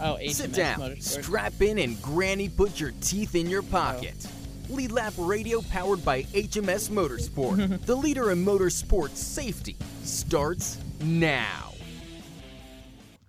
[0.00, 1.24] Oh, HMS Sit down, Motorsports.
[1.24, 4.14] strap in, and Granny put your teeth in your pocket.
[4.70, 4.74] Oh.
[4.74, 11.72] Lead Lap Radio, powered by HMS Motorsport, the leader in motorsports safety, starts now.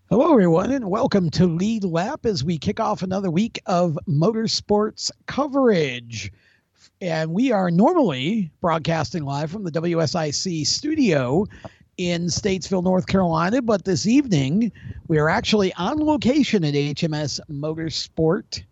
[0.09, 5.09] Hello, everyone, and welcome to Lead Lap as we kick off another week of motorsports
[5.25, 6.31] coverage.
[7.01, 11.47] And we are normally broadcasting live from the WSIC studio
[11.99, 14.71] in Statesville, North Carolina, but this evening
[15.09, 18.63] we are actually on location at HMS Motorsport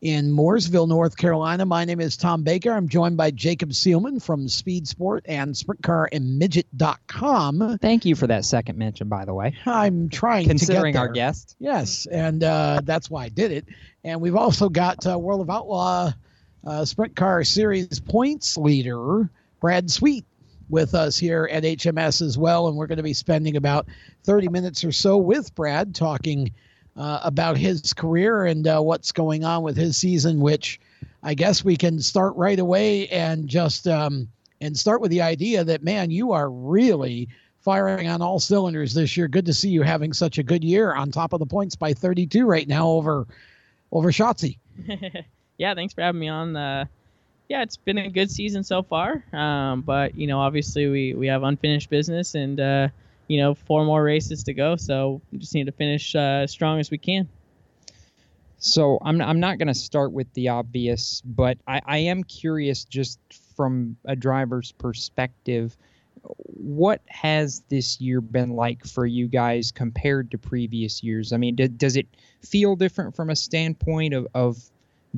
[0.00, 1.66] in Mooresville, North Carolina.
[1.66, 2.72] My name is Tom Baker.
[2.72, 7.78] I'm joined by Jacob Seelman from Speed Sport and SprintCarAndMidget.com.
[7.82, 9.54] Thank you for that second mention, by the way.
[9.66, 11.56] I'm trying Considering our guest.
[11.58, 13.66] Yes, and uh, that's why I did it.
[14.04, 16.12] And we've also got uh, World of Outlaw
[16.66, 19.28] uh, Sprint Car Series points leader
[19.60, 20.24] Brad Sweet
[20.70, 22.68] with us here at HMS as well.
[22.68, 23.86] And we're going to be spending about
[24.24, 26.52] 30 minutes or so with Brad talking
[26.96, 30.80] uh, about his career and uh, what's going on with his season, which
[31.22, 34.28] I guess we can start right away and just um,
[34.60, 37.28] and start with the idea that man, you are really
[37.60, 39.28] firing on all cylinders this year.
[39.28, 41.92] Good to see you having such a good year on top of the points by
[41.92, 43.26] 32 right now over
[43.92, 44.44] over Schatz.
[45.58, 46.56] yeah, thanks for having me on.
[46.56, 46.86] Uh,
[47.50, 49.24] yeah, it's been a good season so far.
[49.32, 52.88] Um, but you know, obviously we we have unfinished business and uh,
[53.26, 54.76] you know four more races to go.
[54.76, 57.28] So we just need to finish uh, as strong as we can.
[58.58, 62.84] So I'm I'm not going to start with the obvious, but I, I am curious
[62.84, 63.18] just
[63.56, 65.76] from a driver's perspective,
[66.22, 71.32] what has this year been like for you guys compared to previous years?
[71.32, 72.06] I mean, d- does it
[72.42, 74.62] feel different from a standpoint of, of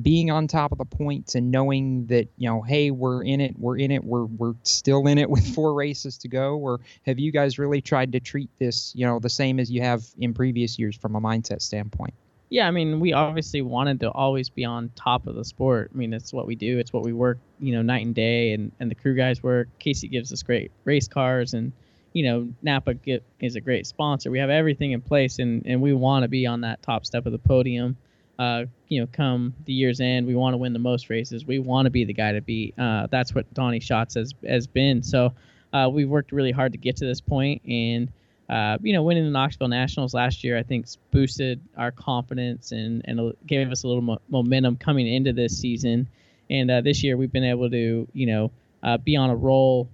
[0.01, 3.57] being on top of the points and knowing that you know, hey, we're in it,
[3.57, 7.19] we're in it, we're we're still in it with four races to go, or have
[7.19, 10.33] you guys really tried to treat this, you know, the same as you have in
[10.33, 12.13] previous years from a mindset standpoint?
[12.49, 15.89] Yeah, I mean, we obviously wanted to always be on top of the sport.
[15.91, 16.77] I mean, it's what we do.
[16.77, 19.69] It's what we work, you know, night and day, and, and the crew guys work.
[19.79, 21.71] Kasey gives us great race cars, and
[22.13, 24.29] you know, Napa get, is a great sponsor.
[24.29, 27.25] We have everything in place, and, and we want to be on that top step
[27.25, 27.97] of the podium.
[28.39, 31.45] Uh, you know, come the year's end, we want to win the most races.
[31.45, 32.77] We want to be the guy to beat.
[32.77, 35.03] Uh, that's what Donnie Schatz has has been.
[35.03, 35.33] So
[35.71, 38.11] uh, we've worked really hard to get to this point, and
[38.49, 43.01] uh, you know, winning the Knoxville Nationals last year, I think boosted our confidence and,
[43.05, 46.07] and gave us a little mo- momentum coming into this season.
[46.49, 48.51] And uh, this year, we've been able to, you know,
[48.83, 49.89] uh, be on a roll,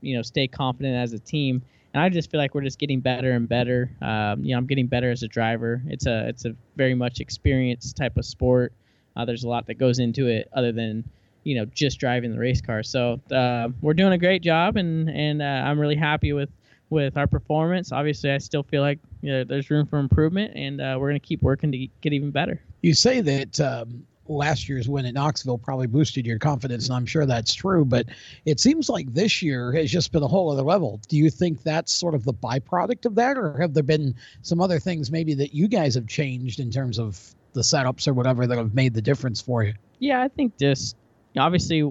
[0.00, 1.62] you know, stay confident as a team.
[1.92, 3.90] And I just feel like we're just getting better and better.
[4.00, 5.82] Um, you know, I'm getting better as a driver.
[5.86, 8.72] It's a it's a very much experienced type of sport.
[9.16, 11.04] Uh, there's a lot that goes into it other than
[11.42, 12.82] you know just driving the race car.
[12.82, 16.50] So uh, we're doing a great job, and and I'm really happy with
[16.90, 17.92] with our performance.
[17.92, 21.20] Obviously, I still feel like you know, there's room for improvement, and uh, we're going
[21.20, 22.60] to keep working to get even better.
[22.82, 27.06] You say that um, last year's win at Knoxville probably boosted your confidence, and I'm
[27.06, 27.84] sure that's true.
[27.84, 28.06] But
[28.44, 31.00] it seems like this year has just been a whole other level.
[31.08, 34.60] Do you think that's sort of the byproduct of that, or have there been some
[34.60, 38.46] other things maybe that you guys have changed in terms of the setups or whatever
[38.46, 39.74] that have made the difference for you?
[39.98, 40.96] Yeah, I think just
[41.36, 41.90] obviously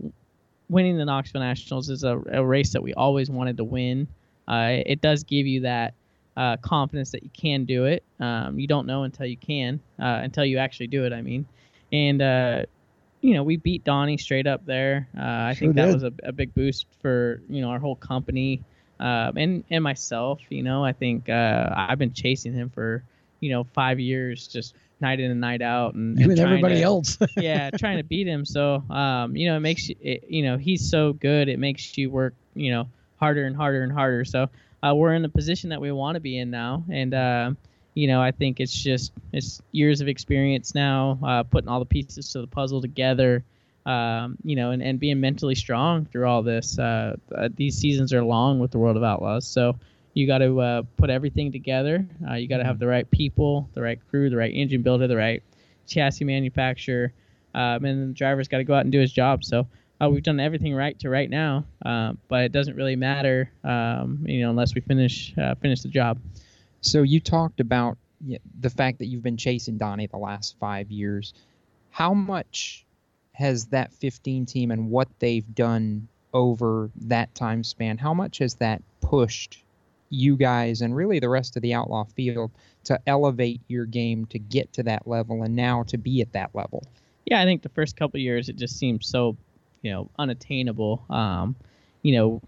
[0.70, 4.08] winning the Knoxville Nationals is a, a race that we always wanted to win.
[4.48, 5.94] Uh, it does give you that
[6.38, 8.04] uh, confidence that you can do it.
[8.20, 11.14] Um, you don't know until you can, uh, until you actually do it.
[11.14, 11.46] I mean,
[11.92, 12.64] and uh,
[13.22, 15.08] you know we beat Donnie straight up there.
[15.18, 15.94] Uh, I Sure think that did.
[15.94, 18.64] was a, a big boost for you know our whole company
[19.00, 20.40] um, and and myself.
[20.50, 23.04] You know, I think uh, I've been chasing him for
[23.40, 27.18] you know five years, just night in and night out, and, and everybody to- else.
[27.38, 28.46] yeah, trying to beat him.
[28.46, 31.48] So, um, you know, it makes you, it, you know, he's so good.
[31.48, 34.26] It makes you work, you know, harder and harder and harder.
[34.26, 34.48] So,
[34.84, 37.52] uh, we're in the position that we want to be in now, and uh,
[37.94, 41.86] you know, I think it's just it's years of experience now, uh, putting all the
[41.86, 43.44] pieces to the puzzle together.
[43.86, 46.78] Um, you know, and, and being mentally strong through all this.
[46.78, 49.80] Uh, uh, these seasons are long with the World of Outlaws, so
[50.14, 52.06] you got to uh, put everything together.
[52.30, 55.08] Uh, you got to have the right people, the right crew, the right engine builder,
[55.08, 55.42] the right
[55.88, 57.14] chassis manufacturer,
[57.56, 59.44] um, and the driver's got to go out and do his job.
[59.44, 59.68] So
[60.02, 64.24] uh, we've done everything right to right now, um, but it doesn't really matter, um,
[64.26, 66.20] you know, unless we finish uh, finish the job.
[66.82, 67.98] So you talked about
[68.60, 71.34] the fact that you've been chasing Donnie the last five years.
[71.90, 72.86] How much
[73.34, 77.98] has that 15 team and what they've done over that time span?
[77.98, 79.64] How much has that pushed
[80.10, 82.52] you guys and really the rest of the outlaw field
[82.86, 86.50] to elevate your game to get to that level and now to be at that
[86.54, 86.84] level?
[87.30, 89.38] yeah, I think the first couple years it just seemed so,
[89.82, 91.06] you know, unattainable.
[91.10, 91.56] Um,
[92.02, 92.42] you know,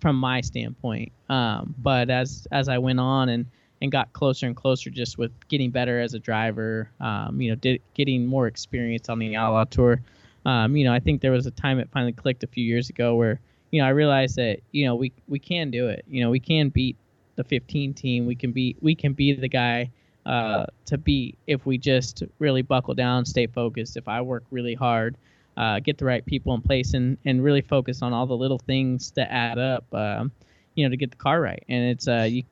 [0.00, 1.12] from my standpoint.
[1.28, 3.46] Um, but as as I went on and
[3.82, 6.90] and got closer and closer just with getting better as a driver.
[7.00, 10.02] Um, you know, did, getting more experience on the Outlaw Tour.
[10.44, 12.90] Um, you know, I think there was a time it finally clicked a few years
[12.90, 13.40] ago where
[13.70, 16.04] you know I realized that you know we we can do it.
[16.08, 16.96] You know, we can beat
[17.36, 18.26] the 15 team.
[18.26, 19.90] We can be we can be the guy
[20.26, 23.96] uh, to beat if we just really buckle down, stay focused.
[23.96, 25.16] If I work really hard,
[25.56, 28.58] uh, get the right people in place, and and really focus on all the little
[28.58, 29.84] things that add up.
[29.92, 30.32] Um,
[30.74, 31.62] you know, to get the car right.
[31.68, 32.44] And it's uh, you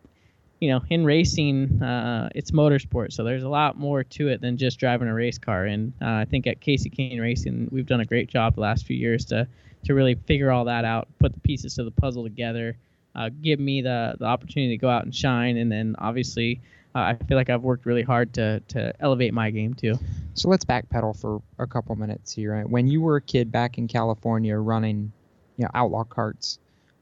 [0.60, 4.56] you know, in racing, uh, it's motorsport, so there's a lot more to it than
[4.56, 5.66] just driving a race car.
[5.66, 8.84] And uh, I think at Kasey Kahne Racing, we've done a great job the last
[8.84, 9.46] few years to
[9.84, 12.76] to really figure all that out, put the pieces to the puzzle together,
[13.14, 16.60] uh, give me the the opportunity to go out and shine, and then obviously.
[16.94, 19.94] Uh, I feel like I've worked really hard to, to elevate my game too.
[20.34, 22.54] So let's backpedal for a couple minutes here.
[22.54, 22.68] Right?
[22.68, 25.12] When you were a kid back in California running,
[25.56, 26.58] you know, outlaw karts,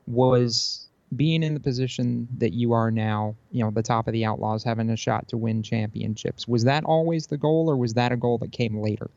[0.07, 4.25] was being in the position that you are now, you know, the top of the
[4.25, 8.11] Outlaws, having a shot to win championships, was that always the goal, or was that
[8.11, 9.09] a goal that came later?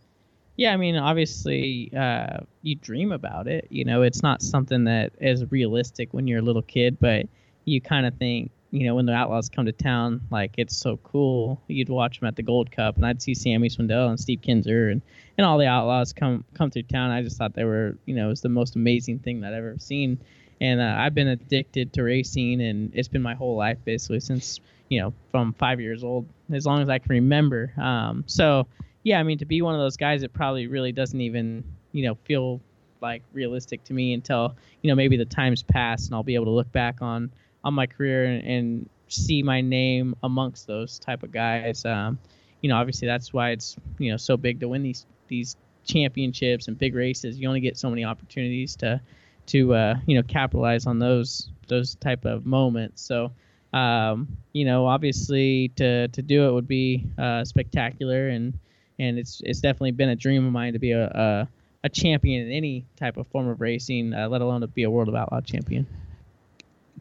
[0.55, 3.67] Yeah, I mean, obviously, uh, you dream about it.
[3.69, 7.27] You know, it's not something that is realistic when you're a little kid, but
[7.65, 10.97] you kind of think, you know, when the Outlaws come to town, like it's so
[10.97, 11.61] cool.
[11.67, 14.91] You'd watch them at the Gold Cup, and I'd see Sammy Swindell and Steve Kinser
[14.91, 15.01] and,
[15.37, 17.11] and all the Outlaws come come through town.
[17.11, 19.59] I just thought they were, you know, it was the most amazing thing that I've
[19.59, 20.19] ever seen
[20.61, 24.59] and uh, I've been addicted to racing, and it's been my whole life basically since
[24.89, 27.71] you know from five years old, as long as I can remember.
[27.77, 28.67] Um, so
[29.03, 32.05] yeah, I mean to be one of those guys, it probably really doesn't even you
[32.05, 32.61] know feel
[33.01, 36.45] like realistic to me until you know maybe the times pass and I'll be able
[36.45, 37.31] to look back on
[37.63, 41.85] on my career and, and see my name amongst those type of guys.
[41.85, 42.19] Um,
[42.61, 46.67] you know, obviously that's why it's you know so big to win these these championships
[46.67, 47.39] and big races.
[47.39, 49.01] You only get so many opportunities to
[49.47, 53.01] to uh, you know capitalize on those those type of moments.
[53.01, 53.31] So
[53.73, 58.57] um, you know, obviously to to do it would be uh, spectacular, and
[58.97, 61.47] and it's it's definitely been a dream of mine to be a a,
[61.83, 64.89] a champion in any type of form of racing, uh, let alone to be a
[64.89, 65.85] world of outlaw champion.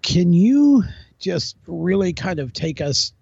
[0.03, 0.85] Can you
[1.19, 3.13] just really kind of take us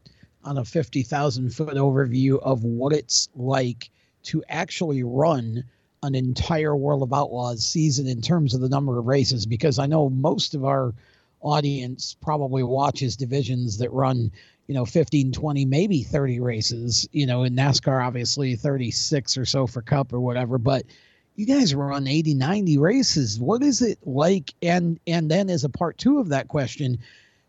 [0.44, 3.90] on a fifty thousand foot overview of what it's like
[4.24, 5.64] to actually run
[6.02, 9.86] an entire World of Outlaws season in terms of the number of races because I
[9.86, 10.94] know most of our
[11.40, 14.30] audience probably watches divisions that run,
[14.66, 19.66] you know, 15, 20, maybe 30 races, you know, in NASCAR, obviously 36 or so
[19.66, 20.58] for Cup or whatever.
[20.58, 20.84] But
[21.36, 23.38] you guys run 80, 90 races.
[23.38, 24.54] What is it like?
[24.62, 26.98] And and then as a part two of that question,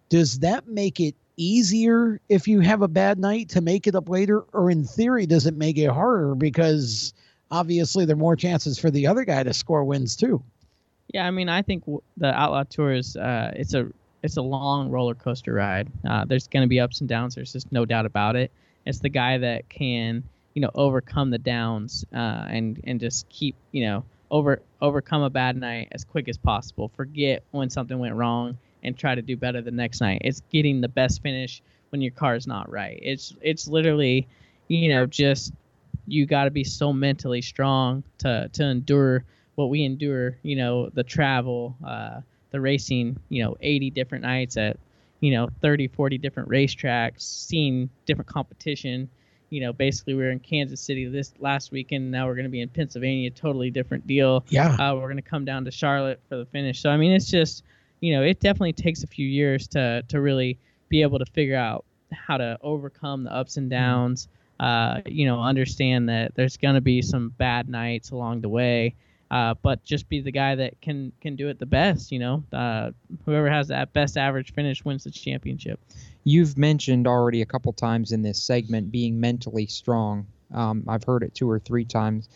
[0.09, 4.09] does that make it easier if you have a bad night to make it up
[4.09, 4.41] later?
[4.53, 7.13] Or in theory, does it make it harder because–
[7.51, 10.43] obviously there are more chances for the other guy to score wins too.
[11.13, 11.85] Yeah, I mean, I think
[12.17, 13.87] the Outlaw Tour is uh, it's a
[14.23, 15.89] it's a long roller coaster ride.
[16.07, 17.35] Uh, there's going to be ups and downs.
[17.35, 18.51] There's just no doubt about it.
[18.85, 20.23] It's the guy that can
[20.57, 25.29] you know overcome the downs uh, and and just keep you know over overcome a
[25.29, 26.87] bad night as quick as possible.
[26.95, 30.23] Forget when something went wrong and try to do better the next night.
[30.25, 31.61] It's getting the best finish
[31.91, 32.97] when your car is not right.
[33.03, 34.27] It's it's literally
[34.67, 35.53] you know just
[36.07, 40.37] you got to be so mentally strong to to endure what we endure.
[40.41, 43.19] You know, the travel, uh, the racing.
[43.29, 44.77] You know, 80 different nights at
[45.19, 49.07] you know 30, 40 different racetracks, seeing different competition.
[49.49, 52.11] You know, basically we are in Kansas City this last weekend.
[52.11, 53.29] Now we're going to be in Pennsylvania.
[53.29, 54.45] Totally different deal.
[54.49, 54.73] Yeah.
[54.73, 56.81] Uh, we're going to come down to Charlotte for the finish.
[56.81, 57.63] So I mean, it's just
[57.99, 61.57] you know, it definitely takes a few years to to really be able to figure
[61.57, 63.81] out how to overcome the ups and mm-hmm.
[63.81, 64.27] downs
[64.59, 68.95] uh, you know, understand that there's going to be some bad nights along the way.
[69.29, 72.13] Uh, but just be the guy that can can do it the best.
[72.13, 72.91] You know, uh,
[73.25, 75.81] whoever has that best average finish wins the championship.
[76.27, 80.27] You've mentioned already a couple times in this segment being mentally strong.
[80.53, 82.27] Um, I've heard it two or three times.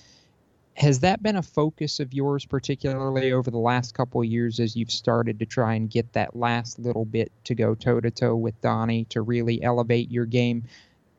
[0.75, 4.91] Has that been a focus of yours, particularly over the last couple years, as you've
[4.91, 8.59] started to try and get that last little bit to go toe to toe with
[8.61, 10.63] Donnie to really elevate your game?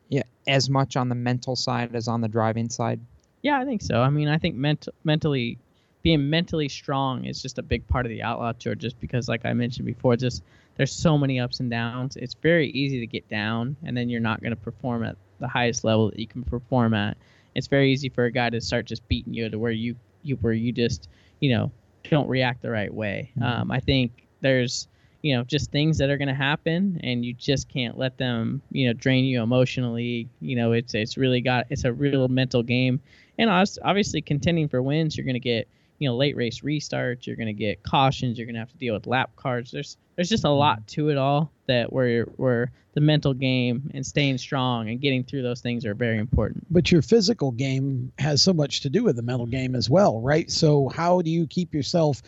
[0.09, 2.99] yeah, as much on the mental side as on the driving side?
[3.43, 4.01] Yeah, I think so.
[4.01, 5.59] I mean, I think ment- mentally
[6.01, 9.45] being mentally strong is just a big part of the outlaw tour just because like
[9.45, 10.43] I mentioned before, just
[10.75, 12.15] there's so many ups and downs.
[12.15, 15.47] It's very easy to get down and then you're not going to perform at the
[15.47, 17.17] highest level that you can perform at.
[17.55, 20.35] It's very easy for a guy to start just beating you to where you you
[20.37, 21.71] where you just, you know,
[22.09, 23.31] don't react the right way.
[23.37, 23.43] Mm-hmm.
[23.43, 24.87] Um, I think there's
[25.21, 28.61] you know just things that are going to happen and you just can't let them
[28.71, 32.61] you know drain you emotionally you know it's it's really got it's a real mental
[32.61, 32.99] game
[33.39, 37.37] and obviously contending for wins you're going to get you know late race restarts you're
[37.37, 40.29] going to get cautions you're going to have to deal with lap cars there's there's
[40.29, 44.89] just a lot to it all that where where the mental game and staying strong
[44.89, 46.65] and getting through those things are very important.
[46.69, 50.21] But your physical game has so much to do with the mental game as well,
[50.21, 50.49] right?
[50.51, 52.21] So how do you keep yourself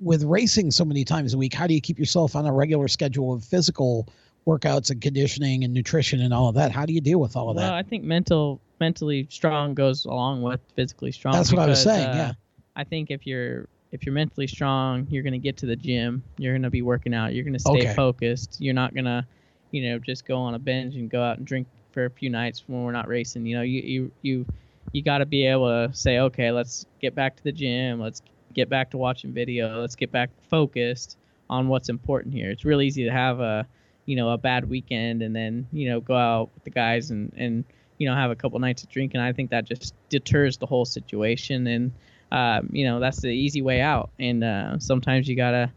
[0.00, 1.54] with racing so many times a week?
[1.54, 4.06] How do you keep yourself on a regular schedule of physical
[4.46, 6.70] workouts and conditioning and nutrition and all of that?
[6.70, 7.74] How do you deal with all of well, that?
[7.74, 11.32] I think mental mentally strong goes along with physically strong.
[11.32, 12.32] That's what I was saying, uh, yeah.
[12.76, 16.24] I think if you're if you're mentally strong, you're gonna get to the gym.
[16.36, 17.32] You're gonna be working out.
[17.32, 17.94] You're gonna stay Okay.
[17.94, 18.56] focused.
[18.60, 19.26] You're not gonna,
[19.70, 22.28] you know, just go on a binge and go out and drink for a few
[22.28, 23.46] nights when we're not racing.
[23.46, 24.46] You know, you you you
[24.92, 28.00] you got to be able to say, okay, let's get back to the gym.
[28.00, 28.20] Let's
[28.52, 29.80] get back to watching video.
[29.80, 31.16] Let's get back focused
[31.48, 32.50] on what's important here.
[32.50, 33.66] It's really easy to have a,
[34.06, 37.32] you know, a bad weekend and then you know go out with the guys and
[37.36, 37.64] and
[37.98, 39.20] you know have a couple nights of drinking.
[39.20, 41.92] I think that just deters the whole situation and
[42.34, 45.70] um, you know that's the easy way out and uh, sometimes you gotta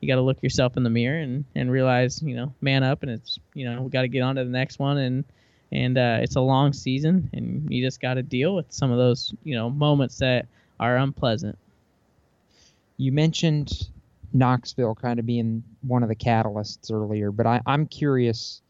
[0.00, 3.10] you gotta look yourself in the mirror and and realize you know man up and
[3.10, 5.24] it's you know we gotta get on to the next one and
[5.72, 9.34] and uh, it's a long season and you just gotta deal with some of those
[9.44, 10.46] you know moments that
[10.78, 11.58] are unpleasant
[12.96, 13.88] You mentioned
[14.32, 18.60] Knoxville kind of being one of the catalysts earlier, but I, I'm curious.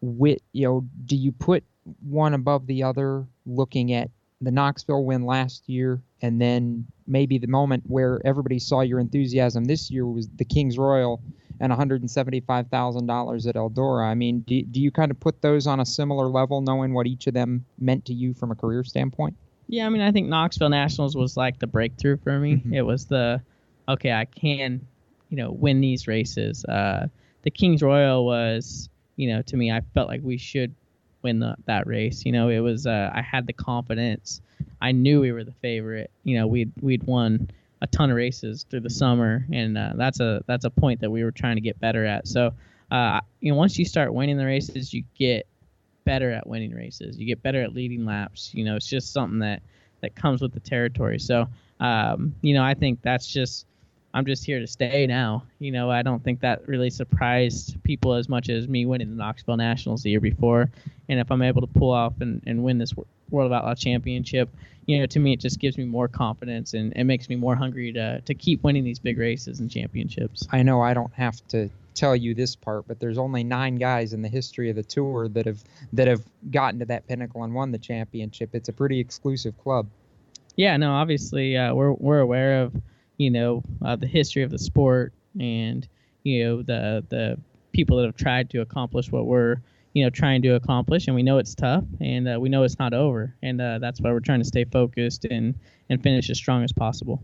[0.00, 1.62] With you know, do you put
[2.08, 4.10] one above the other, looking at
[4.42, 9.64] the Knoxville win last year, and then maybe the moment where everybody saw your enthusiasm
[9.64, 11.22] this year was the Kings Royal
[11.60, 14.04] and $175,000 at Eldora.
[14.04, 17.06] I mean, do, do you kind of put those on a similar level, knowing what
[17.06, 19.36] each of them meant to you from a career standpoint?
[19.68, 22.56] Yeah, I mean, I think Knoxville Nationals was like the breakthrough for me.
[22.56, 22.74] Mhm.
[22.74, 23.40] It was the
[23.88, 24.80] okay, I can,
[25.28, 26.64] you know, win these races.
[26.64, 27.08] Uh,
[27.42, 30.74] the Kings Royal was, you know, to me, I felt like we should
[31.22, 32.24] win the, that race.
[32.24, 34.40] You know, it was uh, I had the confidence.
[34.80, 36.10] I knew we were the favorite.
[36.24, 37.50] You know, we'd we'd won
[37.80, 41.10] a ton of races through the summer, and uh, that's a that's a point that
[41.10, 42.28] we were trying to get better at.
[42.28, 42.52] So,
[42.90, 45.46] uh, you know, once you start winning the races, you get
[46.04, 47.18] better at winning races.
[47.18, 48.52] You get better at leading laps.
[48.54, 49.62] You know, it's just something that
[50.00, 51.18] that comes with the territory.
[51.18, 51.48] So,
[51.80, 53.66] um, you know, I think that's just
[54.14, 55.44] I'm just here to stay now.
[55.58, 59.16] You know, I don't think that really surprised people as much as me winning the
[59.16, 60.70] Knoxville Nationals the year before.
[61.08, 62.92] And if I'm able to pull off and, and win this
[63.30, 64.50] World of Outlaw Championship,
[64.86, 67.54] you know, to me it just gives me more confidence and it makes me more
[67.54, 70.46] hungry to to keep winning these big races and championships.
[70.50, 74.12] I know I don't have to tell you this part, but there's only nine guys
[74.12, 77.54] in the history of the tour that have that have gotten to that pinnacle and
[77.54, 78.50] won the championship.
[78.54, 79.86] It's a pretty exclusive club.
[80.56, 82.74] Yeah, no, obviously uh, we're we're aware of
[83.22, 85.86] you know uh, the history of the sport and
[86.24, 87.38] you know the the
[87.72, 89.56] people that have tried to accomplish what we're
[89.92, 92.78] you know trying to accomplish, and we know it's tough, and uh, we know it's
[92.78, 95.54] not over, and uh, that's why we're trying to stay focused and
[95.88, 97.22] and finish as strong as possible.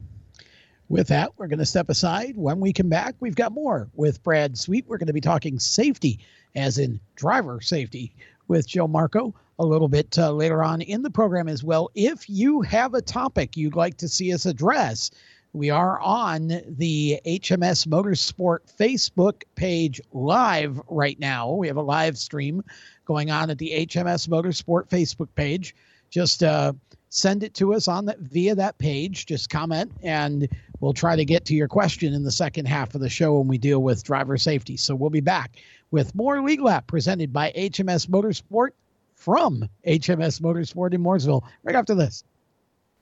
[0.88, 2.34] With that, we're going to step aside.
[2.36, 4.86] When we come back, we've got more with Brad Sweet.
[4.86, 6.20] We're going to be talking safety,
[6.54, 8.14] as in driver safety,
[8.46, 11.90] with Joe Marco a little bit uh, later on in the program as well.
[11.94, 15.10] If you have a topic you'd like to see us address,
[15.52, 21.52] we are on the HMS Motorsport Facebook page live right now.
[21.52, 22.62] We have a live stream
[23.06, 25.74] going on at the HMS Motorsport Facebook page.
[26.10, 26.74] Just uh,
[27.08, 29.26] send it to us on that via that page.
[29.26, 30.48] Just comment, and
[30.80, 33.48] we'll try to get to your question in the second half of the show when
[33.48, 34.76] we deal with driver safety.
[34.76, 35.56] So we'll be back
[35.90, 38.70] with more Lead Lap presented by HMS Motorsport
[39.14, 41.42] from HMS Motorsport in Mooresville.
[41.62, 42.22] Right after this.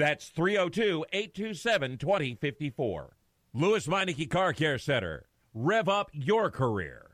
[0.00, 3.16] That's 302 827 2054.
[3.52, 5.26] Lewes Meineke Car Care Center.
[5.52, 7.10] Rev up your career.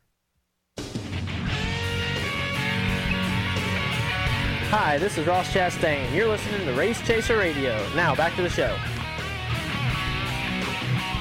[4.68, 6.14] Hi, this is Ross Chastain.
[6.14, 7.76] You're listening to Race Chaser Radio.
[7.96, 8.78] Now, back to the show.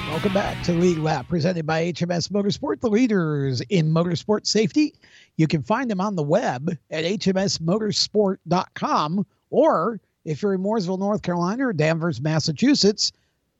[0.08, 4.94] Welcome back to Lead Lap, presented by HMS Motorsport, the leaders in motorsport safety.
[5.36, 11.22] You can find them on the web at hmsmotorsport.com, or if you're in Mooresville, North
[11.22, 13.12] Carolina, or Danvers, Massachusetts,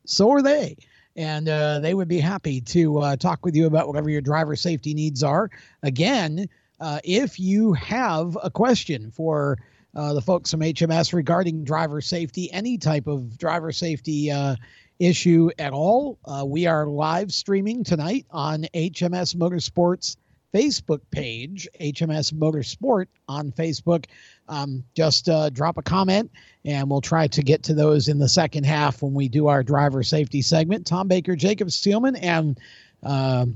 [0.05, 0.77] so are they.
[1.17, 4.55] And uh, they would be happy to uh, talk with you about whatever your driver
[4.55, 5.51] safety needs are.
[5.83, 6.49] Again,
[6.79, 9.57] uh, if you have a question for
[9.95, 14.57] uh, the folks from HMS regarding driver safety, any type of driver safety uh,
[14.99, 16.19] issue at all.
[16.25, 20.17] Uh, we are live streaming tonight on HMS Motorsports
[20.55, 24.07] Facebook page, HMS Motorsport on Facebook.
[24.49, 26.31] Um, just uh, drop a comment
[26.65, 29.63] and we'll try to get to those in the second half when we do our
[29.63, 30.87] driver safety segment.
[30.87, 32.59] Tom Baker, Jacob Seelman, and
[33.03, 33.47] uh,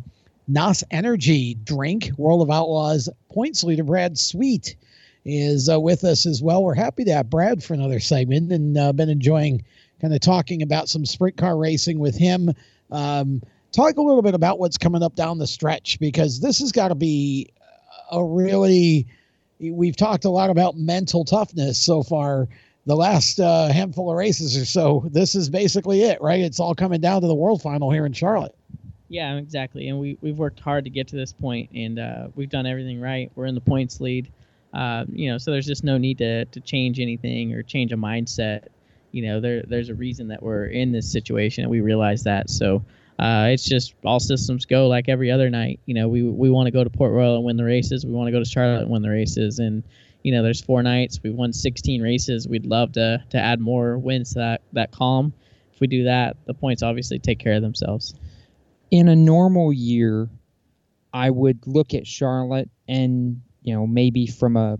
[0.47, 4.77] NOS Energy drink, World of Outlaws points leader Brad Sweet
[5.25, 6.63] is uh, with us as well.
[6.63, 9.65] We're happy to have Brad for another segment and uh, been enjoying
[10.01, 12.55] kind of talking about some sprint car racing with him.
[12.91, 16.73] Um, talk a little bit about what's coming up down the stretch because this has
[16.73, 17.51] got to be
[18.11, 19.07] a really.
[19.61, 22.49] We've talked a lot about mental toughness so far.
[22.87, 26.41] The last uh, handful of races or so, this is basically it, right?
[26.41, 28.55] It's all coming down to the world final here in Charlotte.
[29.11, 29.89] Yeah, exactly.
[29.89, 33.01] And we we've worked hard to get to this point, and uh, we've done everything
[33.01, 33.31] right.
[33.35, 34.31] We're in the points lead.
[34.73, 37.97] Uh, you know, so there's just no need to to change anything or change a
[37.97, 38.69] mindset.
[39.11, 42.49] You know, there there's a reason that we're in this situation, and we realize that.
[42.49, 42.85] So
[43.21, 45.79] uh, it's just all systems go like every other night.
[45.85, 48.07] You know, we we want to go to Port Royal and win the races.
[48.07, 49.59] We want to go to Charlotte and win the races.
[49.59, 49.83] And
[50.23, 51.21] you know, there's four nights.
[51.23, 52.49] We've won 16 races.
[52.49, 55.35] We'd love to to add more wins to that that column.
[55.75, 58.15] If we do that, the points obviously take care of themselves.
[58.91, 60.31] In a normal year,
[61.13, 64.79] I would look at Charlotte and you know maybe from a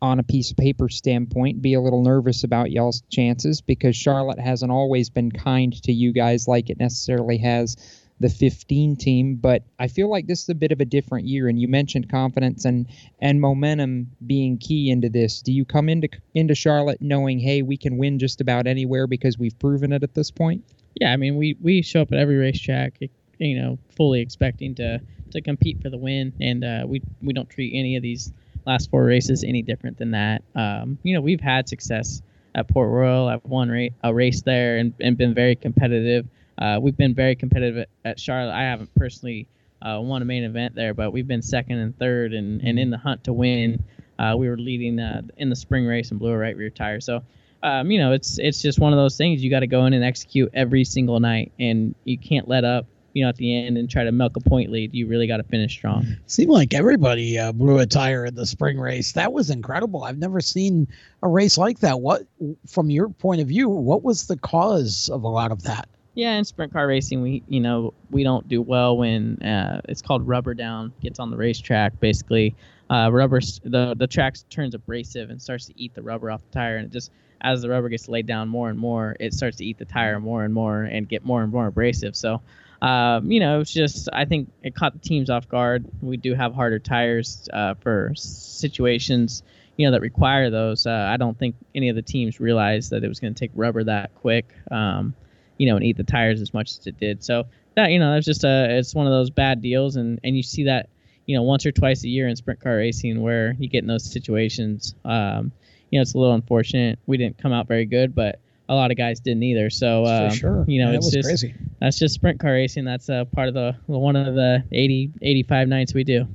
[0.00, 4.38] on a piece of paper standpoint be a little nervous about y'all's chances because Charlotte
[4.38, 7.76] hasn't always been kind to you guys like it necessarily has
[8.20, 11.48] the 15 team but I feel like this is a bit of a different year
[11.48, 12.86] and you mentioned confidence and
[13.20, 15.40] and momentum being key into this.
[15.42, 19.38] Do you come into into Charlotte knowing hey we can win just about anywhere because
[19.38, 20.64] we've proven it at this point?
[21.00, 22.98] Yeah I mean we we show up at every racetrack
[23.38, 27.48] you know fully expecting to to compete for the win and uh, we we don't
[27.50, 28.32] treat any of these
[28.68, 30.42] last four races any different than that.
[30.54, 32.22] Um, you know, we've had success
[32.54, 33.26] at Port Royal.
[33.26, 36.26] I've won ra- a race there and, and been very competitive.
[36.58, 38.52] Uh, we've been very competitive at, at Charlotte.
[38.52, 39.48] I haven't personally
[39.80, 42.90] uh, won a main event there, but we've been second and third and, and in
[42.90, 43.82] the hunt to win.
[44.18, 47.00] Uh, we were leading uh, in the spring race and blew a right rear tire.
[47.00, 47.22] So,
[47.62, 49.42] um, you know, it's it's just one of those things.
[49.42, 52.86] You got to go in and execute every single night, and you can't let up
[53.18, 55.38] you know, at the end and try to milk a point lead, you really got
[55.38, 56.06] to finish strong.
[56.28, 59.10] Seemed like everybody uh, blew a tire in the spring race.
[59.10, 60.04] That was incredible.
[60.04, 60.86] I've never seen
[61.24, 61.98] a race like that.
[61.98, 62.28] What,
[62.68, 65.88] from your point of view, what was the cause of a lot of that?
[66.14, 70.02] Yeah, in sprint car racing, we you know we don't do well when uh, it's
[70.02, 71.98] called rubber down gets on the racetrack.
[71.98, 72.54] Basically,
[72.90, 76.54] uh, rubber the the track turns abrasive and starts to eat the rubber off the
[76.58, 79.58] tire, and it just as the rubber gets laid down more and more, it starts
[79.58, 82.16] to eat the tire more and more and get more and more abrasive.
[82.16, 82.40] So,
[82.80, 85.86] um, you know, it's just I think it caught the teams off guard.
[86.00, 89.42] We do have harder tires uh, for situations,
[89.76, 90.86] you know, that require those.
[90.86, 93.50] Uh, I don't think any of the teams realized that it was going to take
[93.54, 95.14] rubber that quick, um,
[95.56, 97.24] you know, and eat the tires as much as it did.
[97.24, 100.36] So that you know, that's just a it's one of those bad deals, and and
[100.36, 100.88] you see that
[101.26, 103.88] you know once or twice a year in sprint car racing where you get in
[103.88, 104.94] those situations.
[105.04, 105.50] Um,
[105.90, 106.98] you know, it's a little unfortunate.
[107.06, 109.70] We didn't come out very good, but a lot of guys didn't either.
[109.70, 110.64] So uh, sure.
[110.68, 111.54] you know, Yeah, it's just crazy.
[111.80, 112.84] that's just sprint car racing.
[112.84, 116.26] That's a part of the one of the 80, 85 nights we do.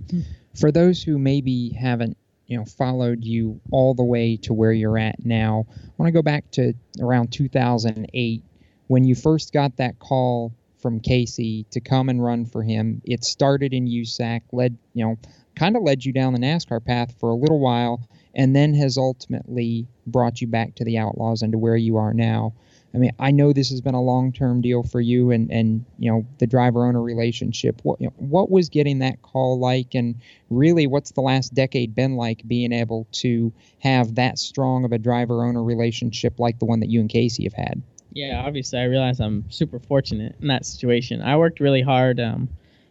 [0.60, 2.18] For those who maybe haven't,
[2.48, 6.12] you know, followed you all the way to where you're at now, I want to
[6.12, 8.44] go back to around 2008
[8.88, 13.02] when you first got that call from Kasey to come and run for him.
[13.06, 15.18] It started in USAC, led, you know,
[15.56, 18.98] kind of led you down the NASCAR path for a little while, and then has
[18.98, 22.54] ultimately brought you back to the Outlaws and to where you are now.
[22.96, 26.12] I mean, I know this has been a long-term deal for you, and and you
[26.12, 27.80] know the driver-owner relationship.
[27.82, 30.16] What you know, what was getting that call like, and
[30.52, 35.00] really, what's the last decade been like being able to have that strong of a
[35.00, 37.82] driver-owner relationship like the one that you and Kasey have had?
[38.12, 41.24] Yeah, obviously, I realize I'm super fortunate in that situation.
[41.24, 42.48] I worked really hard, um,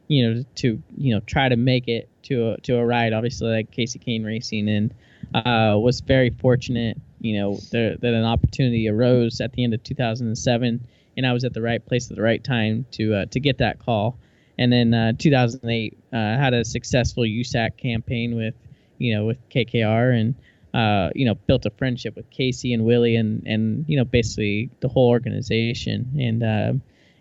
[0.08, 3.12] you know, to you know try to make it to a to a ride.
[3.12, 4.92] Obviously, like Kasey Kahne Racing, and
[5.34, 6.98] uh, was very fortunate.
[7.20, 11.44] You know, there, that an opportunity arose at the end of 2007, and I was
[11.44, 14.18] at the right place at the right time to uh, to get that call.
[14.58, 18.54] And then uh, 2008, uh, had a successful USAC campaign with
[18.98, 20.34] you know with KKR and
[20.74, 24.70] uh, you know, built a friendship with Kasey and Willie and, and, you know, basically
[24.80, 26.10] the whole organization.
[26.18, 26.72] And, uh,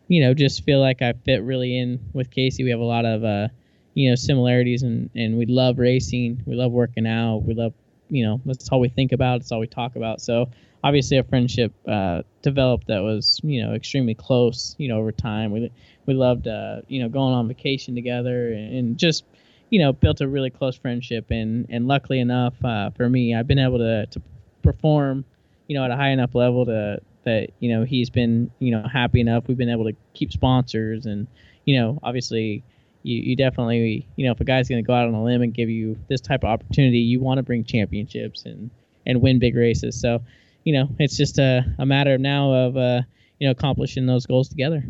[0.07, 2.63] you know, just feel like I fit really in with Kasey.
[2.63, 3.49] We have a lot of,
[3.93, 6.43] you know, similarities and, and we love racing.
[6.45, 7.39] We love working out.
[7.39, 7.73] We love,
[8.11, 9.41] you know, that's all we think about.
[9.41, 10.21] It's all we talk about.
[10.21, 10.49] So
[10.83, 15.51] obviously a friendship, uh, developed that was, you know, extremely close, you know, over time.
[15.51, 15.71] We,
[16.05, 19.23] we loved, uh, you know, going on vacation together and, and just,
[19.69, 23.47] you know, built a really close friendship, and and luckily enough uh, for me, I've
[23.47, 24.21] been able to to
[24.61, 25.23] perform,
[25.67, 28.85] you know, at a high enough level to that you know he's been you know
[28.91, 29.47] happy enough.
[29.47, 31.25] We've been able to keep sponsors, and
[31.65, 32.63] you know, obviously,
[33.03, 35.41] you you definitely you know if a guy's going to go out on a limb
[35.41, 38.69] and give you this type of opportunity, you want to bring championships and
[39.05, 39.99] and win big races.
[39.99, 40.21] So,
[40.63, 43.01] you know, it's just a a matter now of uh
[43.39, 44.83] you know accomplishing those goals together.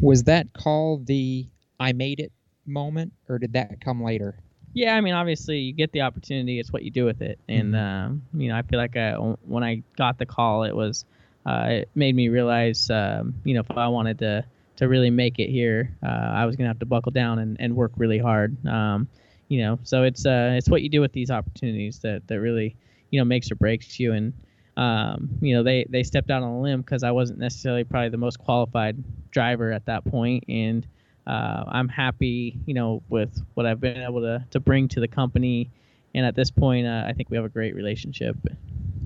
[0.00, 1.46] Was that call the
[1.80, 2.32] I made it
[2.66, 4.38] moment, or did that come later?
[4.74, 6.60] Yeah, I mean, obviously, you get the opportunity.
[6.60, 9.64] It's what you do with it, and um, you know, I feel like I, when
[9.64, 11.04] I got the call, it was
[11.46, 14.44] uh, it made me realize, um, you know, if I wanted to
[14.78, 17.74] to really make it here, uh, I was gonna have to buckle down and, and
[17.74, 18.56] work really hard.
[18.66, 19.08] Um,
[19.48, 22.76] you know, so it's uh, it's what you do with these opportunities that that really
[23.10, 24.12] you know makes or breaks you.
[24.12, 24.32] And
[24.76, 28.10] um, you know, they they stepped out on a limb because I wasn't necessarily probably
[28.10, 30.86] the most qualified driver at that point, and
[31.26, 35.08] uh, I'm happy, you know, with what I've been able to, to bring to the
[35.08, 35.70] company.
[36.14, 38.36] And at this point, uh, I think we have a great relationship.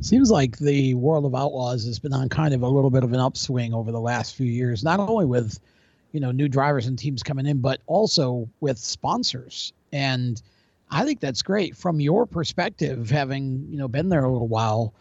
[0.02, 3.12] Seems like the World of Outlaws has been on kind of a little bit of
[3.12, 5.60] an upswing over the last few years, not only with,
[6.10, 9.72] you know, new drivers and teams coming in, but also with sponsors.
[9.92, 10.42] And
[10.90, 14.92] I think that's great from your perspective, having, you know, been there a little while.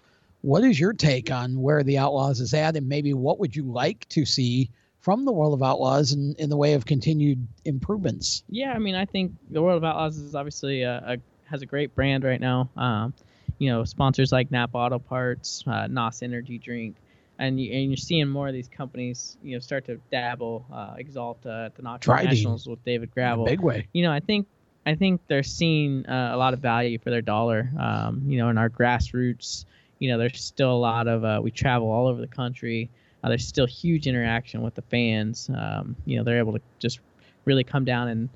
[0.42, 3.64] What is your take on where the Outlaws is at, and maybe what would you
[3.64, 8.44] like to see from the World of Outlaws in, in the way of continued improvements?
[8.50, 11.18] Yeah, I mean, I think the World of Outlaws is obviously a, a
[11.50, 12.70] has a great brand right now.
[12.78, 13.14] Um,
[13.62, 16.96] you know, sponsors like Napa Auto Parts, uh, NOS Energy Drink,
[17.38, 20.66] and, you, and you're seeing more of these companies, you know, start to dabble.
[20.74, 22.26] Uh, Axalta at the Knox Tridine.
[22.26, 23.46] Nationals with David Gravel.
[23.46, 23.88] big way.
[23.94, 24.48] You know, I think
[24.88, 27.70] I think they're seeing uh, a lot of value for their dollar.
[27.80, 29.66] Um, you know, in our grassroots,
[30.00, 32.90] you know, there's still a lot of uh, we travel all over the country.
[33.24, 35.52] Uh, there's still huge interaction with the fans.
[35.56, 37.00] Um, you know, they're able to just
[37.46, 38.28] really come down and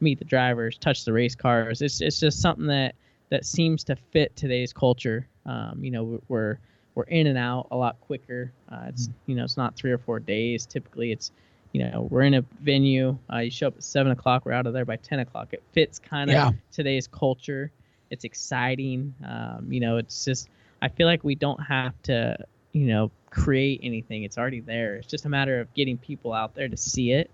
[0.00, 1.82] meet the drivers, touch the race cars.
[1.82, 2.96] It's it's just something that
[3.32, 5.26] that seems to fit today's culture.
[5.46, 6.58] Um, you know, we're
[6.94, 8.52] we're in and out a lot quicker.
[8.70, 10.66] Uh, it's you know, it's not three or four days.
[10.66, 11.32] Typically, it's
[11.72, 13.16] you know, we're in a venue.
[13.32, 14.44] Uh, you show up at seven o'clock.
[14.44, 15.48] We're out of there by ten o'clock.
[15.52, 16.50] It fits kind of Yeah.
[16.72, 17.70] today's culture.
[18.10, 19.14] It's exciting.
[19.26, 20.50] Um, you know, it's just
[20.82, 22.36] I feel like we don't have to
[22.72, 24.24] you know create anything.
[24.24, 24.96] It's already there.
[24.96, 27.30] It's just a matter of getting people out there to see it.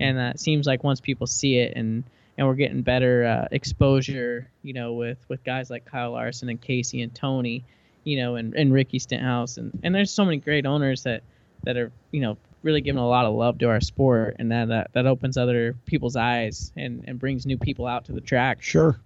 [0.00, 2.04] And uh, it seems like once people see it and
[2.38, 6.60] and we're getting better uh, exposure, you know, with with guys like Kyle Larson and
[6.60, 7.64] Kasey and Tony,
[8.04, 11.22] you know, and, and Ricky Stenhouse and and there's so many great owners that
[11.64, 14.68] that are you know really giving a lot of love to our sport and that
[14.68, 18.62] that, that opens other people's eyes and and brings new people out to the track.
[18.62, 18.98] Sure.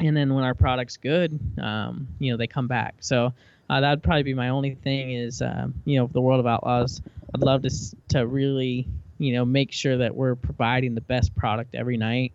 [0.00, 2.96] and then when our product's good, um, you know, they come back.
[3.00, 3.32] So
[3.70, 7.00] uh, that'd probably be my only thing is, um, you know, the World of Outlaws.
[7.34, 7.70] I'd love to
[8.10, 12.32] to really, you know, make sure that we're providing the best product every night.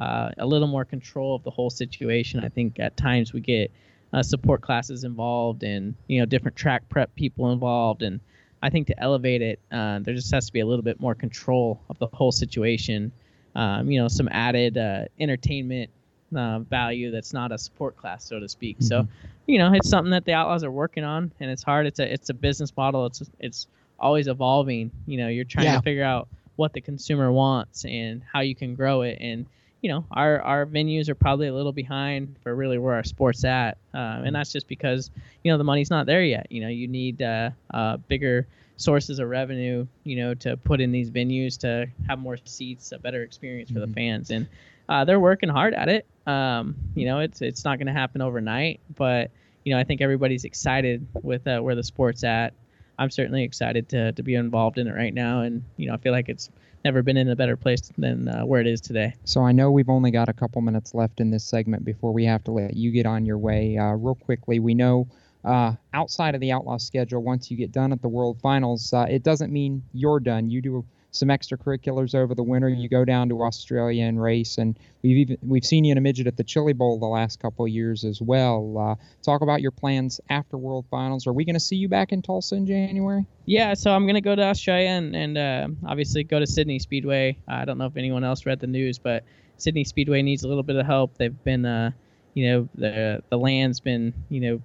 [0.00, 2.42] Uh, a little more control of the whole situation.
[2.42, 3.70] I think at times we get
[4.12, 8.18] uh, support classes involved and you know different track prep people involved and
[8.62, 11.14] I think to elevate it, uh, there just has to be a little bit more
[11.14, 13.12] control of the whole situation.
[13.54, 15.90] Um, you know, some added uh, entertainment
[16.36, 18.76] uh, value that's not a support class, so to speak.
[18.76, 18.86] Mm-hmm.
[18.86, 19.08] So,
[19.46, 21.86] you know, it's something that the Outlaws are working on, and it's hard.
[21.86, 23.06] It's a it's a business model.
[23.06, 23.66] It's it's
[23.98, 24.90] always evolving.
[25.06, 25.76] You know, you're trying yeah.
[25.76, 29.18] to figure out what the consumer wants and how you can grow it.
[29.20, 29.46] And
[29.82, 33.44] you know, our our venues are probably a little behind for really where our sport's
[33.44, 34.34] at, um, and mm-hmm.
[34.34, 35.10] that's just because
[35.42, 36.46] you know the money's not there yet.
[36.50, 40.92] You know, you need uh, uh, bigger sources of revenue, you know, to put in
[40.92, 43.90] these venues to have more seats, a better experience for mm-hmm.
[43.90, 44.46] the fans, and
[44.88, 46.06] uh, they're working hard at it.
[46.26, 49.30] Um, you know, it's it's not going to happen overnight, but
[49.64, 52.52] you know, I think everybody's excited with uh, where the sport's at.
[52.98, 55.96] I'm certainly excited to to be involved in it right now, and you know, I
[55.96, 56.50] feel like it's
[56.84, 59.14] never been in a better place than uh, where it is today.
[59.24, 62.24] So I know we've only got a couple minutes left in this segment before we
[62.24, 63.76] have to let you get on your way.
[63.76, 65.08] Uh, real quickly, we know
[65.44, 69.06] uh, outside of the outlaw schedule, once you get done at the World Finals, uh,
[69.08, 70.50] it doesn't mean you're done.
[70.50, 72.68] You do some extracurriculars over the winter.
[72.68, 76.00] You go down to Australia and race, and we've even, we've seen you in a
[76.00, 78.76] midget at the Chili Bowl the last couple of years as well.
[78.78, 81.26] Uh, talk about your plans after World Finals.
[81.26, 83.26] Are we going to see you back in Tulsa in January?
[83.46, 86.78] Yeah, so I'm going to go to Australia and, and uh, obviously go to Sydney
[86.78, 87.36] Speedway.
[87.48, 89.24] I don't know if anyone else read the news, but
[89.56, 91.16] Sydney Speedway needs a little bit of help.
[91.16, 91.90] They've been, uh,
[92.34, 94.62] you know, the the land's been, you know,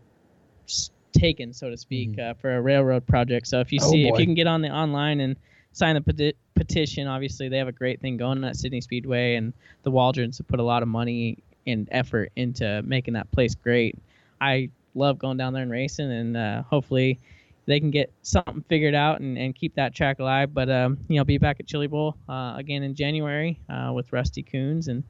[1.11, 2.31] taken, so to speak, mm-hmm.
[2.31, 3.47] uh, for a railroad project.
[3.47, 4.13] So if you oh see, boy.
[4.13, 5.35] if you can get on the online and
[5.75, 9.53] sign the peti- petition, obviously they have a great thing going at Sydney Speedway, and
[9.83, 13.97] the Waldrons have put a lot of money and effort into making that place great.
[14.39, 17.19] I love going down there and racing, and uh, hopefully
[17.65, 20.53] they can get something figured out and, and keep that track alive.
[20.53, 24.13] But um, you know, be back at Chili Bowl uh, again in January uh, with
[24.13, 25.03] Rusty Coons, and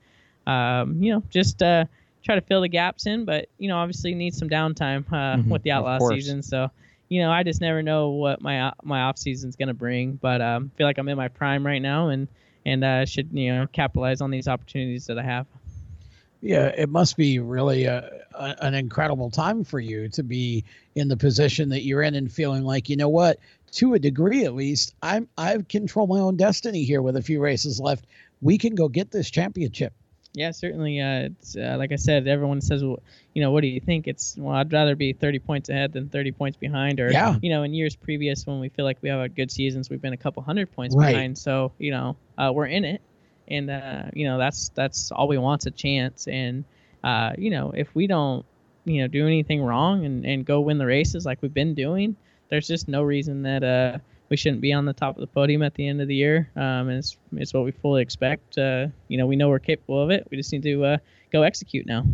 [0.47, 1.86] um, you know, just uh,
[2.23, 5.49] try to fill the gaps in, but you know, obviously need some downtime uh, mm-hmm,
[5.49, 6.41] with the outlaw season.
[6.41, 6.71] So,
[7.09, 10.13] you know, I just never know what my my off season's gonna bring.
[10.13, 12.27] But um, feel like I'm in my prime right now, and
[12.65, 15.47] and uh, should you know capitalize on these opportunities that I have.
[16.41, 20.63] Yeah, it must be really a, a, an incredible time for you to be
[20.93, 23.39] in the position that you're in and feeling like, you know what,
[23.71, 27.41] to a degree at least, I'm I control my own destiny here with a few
[27.41, 28.05] races left.
[28.41, 29.93] We can go get this championship.
[30.36, 31.00] Yeah, certainly.
[31.00, 32.28] Uh, it's uh, like I said.
[32.28, 33.02] Everyone says, well,
[33.34, 34.08] you know, what do you think?
[34.08, 37.00] It's well, I'd rather be 30 points ahead than 30 points behind.
[37.00, 37.38] Or yeah.
[37.41, 40.02] you know, in years previous when we feel like we have a good seasons, we've
[40.02, 41.13] been a couple hundred points right.
[41.13, 41.38] behind.
[41.38, 43.02] So you know, uh, we're in it,
[43.48, 46.28] and uh, you know that's that's all we want's a chance.
[46.28, 46.65] And
[47.04, 48.45] uh, you know, if we don't,
[48.84, 52.17] you know, do anything wrong and and go win the races like we've been doing,
[52.50, 53.98] there's just no reason that uh
[54.29, 56.49] we shouldn't be on the top of the podium at the end of the year.
[56.55, 58.57] Um, and it's, it's what we fully expect.
[58.57, 60.27] Uh, you know, we know we're capable of it.
[60.31, 60.97] We just need to uh,
[61.31, 62.05] go execute now.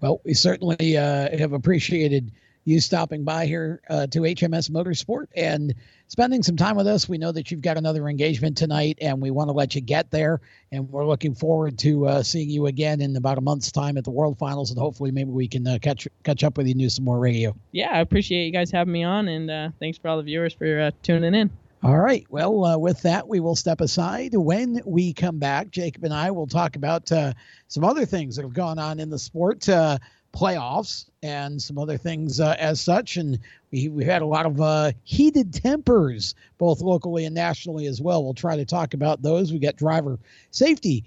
[0.00, 2.30] Well, we certainly uh, have appreciated
[2.64, 5.74] you stopping by here uh, to HMS Motorsport and
[6.14, 7.08] spending some time with us.
[7.08, 10.12] We know that you've got another engagement tonight, and we want to let you get
[10.12, 10.40] there.
[10.70, 14.04] And we're looking forward to uh, seeing you again in about a month's time at
[14.04, 16.78] the World Finals, and hopefully maybe we can uh, catch catch up with you and
[16.78, 17.52] do some more radio.
[17.72, 20.54] Yeah, I appreciate you guys having me on, and uh, thanks for all the viewers
[20.54, 21.50] for uh, tuning in.
[21.82, 22.24] All right.
[22.30, 24.36] Well, uh, with that, we will step aside.
[24.36, 27.34] When we come back, Jacob and I will talk about uh,
[27.66, 29.68] some other things that have gone on in the sport.
[29.68, 29.98] Uh,
[30.34, 33.16] playoffs and some other things uh, as such.
[33.16, 33.38] And
[33.70, 38.22] we, we had a lot of uh, heated tempers, both locally and nationally as well.
[38.24, 39.52] We'll try to talk about those.
[39.52, 40.18] We got driver
[40.50, 41.04] safety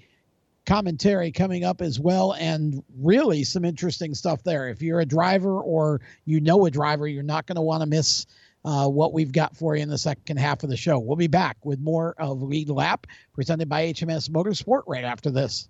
[0.66, 4.68] commentary coming up as well, and really some interesting stuff there.
[4.70, 7.88] If you're a driver or you know a driver, you're not going to want to
[7.88, 8.26] miss.
[8.66, 11.00] Uh, what we've got for you in the second half of the show.
[11.00, 15.70] We'll be back with more of Lead Lap presented by HMS Motorsport right after this.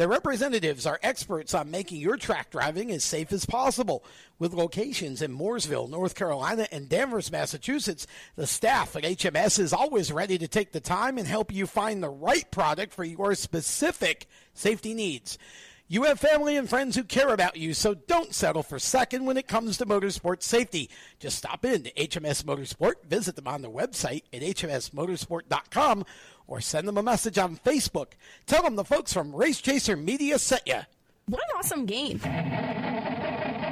[0.00, 4.02] Their representatives are experts on making your track driving as safe as possible.
[4.38, 10.10] With locations in Mooresville, North Carolina, and Danvers, Massachusetts, the staff at HMS is always
[10.10, 14.26] ready to take the time and help you find the right product for your specific
[14.54, 15.36] safety needs.
[15.92, 19.36] You have family and friends who care about you, so don't settle for second when
[19.36, 20.88] it comes to motorsport safety.
[21.18, 26.04] Just stop in to HMS Motorsport, visit them on their website at hmsmotorsport.com,
[26.50, 28.08] or send them a message on Facebook.
[28.44, 30.80] Tell them the folks from Race Chaser Media sent you.
[31.26, 32.20] What an awesome game.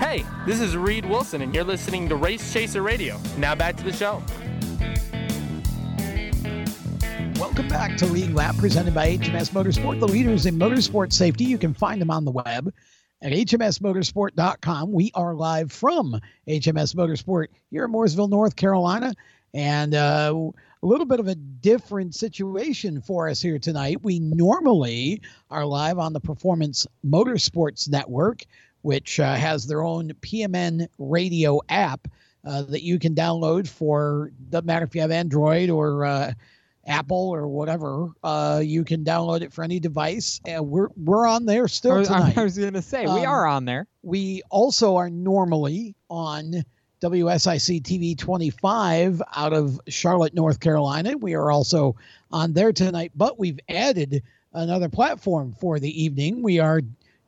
[0.00, 3.20] Hey, this is Reed Wilson, and you're listening to Race Chaser Radio.
[3.36, 4.22] Now back to the show.
[7.38, 11.44] Welcome back to Lead Lap, presented by HMS Motorsport, the leaders in motorsport safety.
[11.44, 12.72] You can find them on the web
[13.20, 14.90] at hmsmotorsport.com.
[14.90, 19.12] We are live from HMS Motorsport here in Mooresville, North Carolina,
[19.52, 20.32] and uh,
[20.82, 24.02] a little bit of a different situation for us here tonight.
[24.02, 28.44] We normally are live on the Performance Motorsports Network,
[28.82, 32.08] which uh, has their own PMN radio app
[32.44, 36.32] uh, that you can download for, doesn't matter if you have Android or uh,
[36.86, 38.08] Apple or whatever.
[38.24, 41.98] Uh, you can download it for any device, and we're we're on there still I
[41.98, 42.38] was, tonight.
[42.38, 43.86] I was going to say we Um, are on there.
[44.02, 46.64] We also are normally on
[47.02, 51.16] WSIC TV 25 out of Charlotte, North Carolina.
[51.16, 51.96] We are also
[52.30, 56.42] on there tonight, but we've added another platform for the evening.
[56.42, 56.80] We are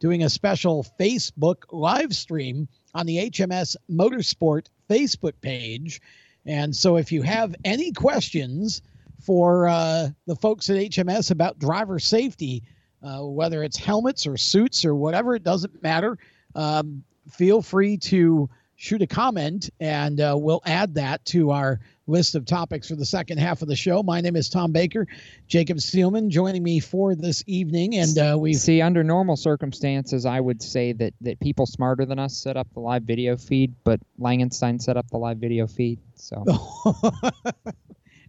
[0.03, 6.01] doing a special Facebook live stream on the HMS Motorsport Facebook page.
[6.45, 8.83] And so if you have any questions
[9.21, 12.65] for uh, the folks at HMS about driver safety,
[13.01, 16.19] uh, whether it's helmets or suits or whatever, it doesn't matter.
[16.57, 18.51] Um, feel free to
[18.83, 23.07] shoot a comment and uh, we'll add that to our list of topics for the
[23.07, 24.03] second half of the show.
[24.03, 25.07] My name is Tom Baker.
[25.47, 27.95] Jacob Seelman joining me for this evening.
[27.95, 32.19] And uh, we see under normal circumstances, I would say that that people smarter than
[32.19, 36.01] us set up the live video feed, but Langenstein set up the live video feed.
[36.17, 36.45] So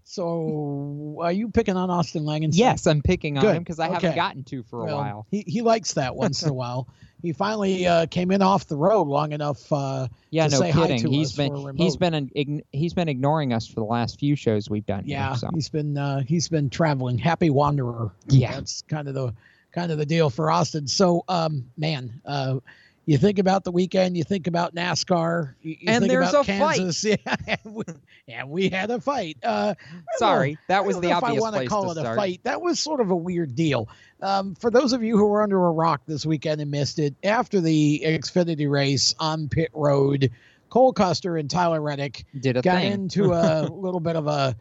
[0.03, 2.57] So are you picking on Austin Langenstein?
[2.57, 3.55] yes, I'm picking on Good.
[3.55, 5.27] him because I haven't gotten to for a Well, while.
[5.31, 6.87] He, he likes that once in a while.
[7.23, 10.69] He finally uh, came in off the road long enough uh, Yeah, to no say
[10.71, 11.01] hi kidding.
[11.03, 14.19] to He's us been he's been an, ign- he's been ignoring us for the last
[14.19, 15.03] few shows we've done.
[15.05, 15.49] yeah here, so.
[15.53, 18.51] he's been uh, he's been traveling happy wanderer Yeah.
[18.51, 19.33] that's kind of the
[19.71, 22.59] kind of the deal for austin so um man uh
[23.05, 26.47] you think about the weekend you think about nascar you, you And think there's about
[26.47, 26.77] a fight.
[26.77, 27.83] kansas yeah and we,
[28.27, 29.73] and we had a fight uh
[30.17, 32.39] Sorry, know- that was the obvious I want to place call to it a fight.
[32.43, 33.89] That was sort of a weird deal.
[34.21, 37.15] Um, for those of you who were under a rock this weekend and missed it,
[37.23, 40.31] after the Xfinity race on pit road,
[40.69, 42.91] Cole Custer and Tyler Reddick Did a got thing.
[42.93, 44.55] into a little bit of a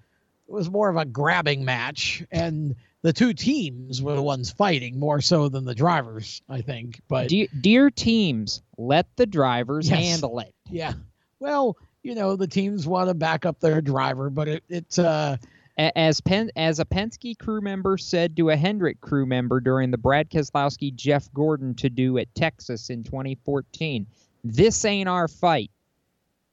[0.48, 4.98] it was more of a grabbing match and the two teams were the ones fighting
[4.98, 7.00] more so than the drivers, I think.
[7.08, 9.98] But dear, dear teams, let the drivers Yes.
[9.98, 10.54] handle it.
[10.70, 10.92] yeah.
[11.40, 15.36] Well, you know, the teams want to back up their driver, but it, it's uh
[15.76, 19.98] As Pen, as a Penske crew member said to a Hendrick crew member during the
[19.98, 24.06] Brad Keselowski Jeff Gordon to do at Texas in 2014,
[24.44, 25.70] this ain't our fight,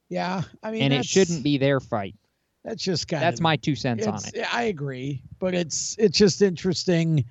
[0.10, 2.16] yeah, I mean and it shouldn't be their fight.
[2.64, 4.46] That's just kind That's of my two cents on it.
[4.54, 7.26] I agree, but it's it's just interesting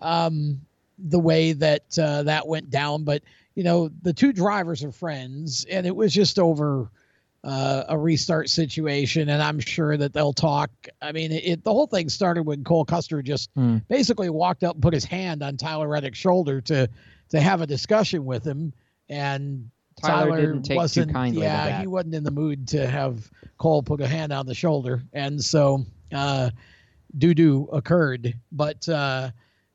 [0.00, 0.60] um,
[0.98, 3.04] the way that uh, that went down.
[3.04, 3.22] But
[3.54, 6.88] you know, the two drivers are friends, and it was just over
[7.42, 9.28] uh, a restart situation.
[9.28, 10.70] And I'm sure that they'll talk.
[11.02, 13.78] I mean, it, the whole thing started when Cole Custer just Hmm.
[13.88, 16.88] basically walked up and put his hand on Tyler Reddick's shoulder to
[17.30, 18.72] to have a discussion with him,
[19.08, 19.70] and
[20.00, 22.86] Tyler Tyler, didn't take too wasn't, kindly to yeah, he wasn't in the mood to
[22.86, 26.50] have Cole put a hand on the shoulder, and so uh,
[27.16, 28.34] doo doo occurred.
[28.52, 29.30] But uh,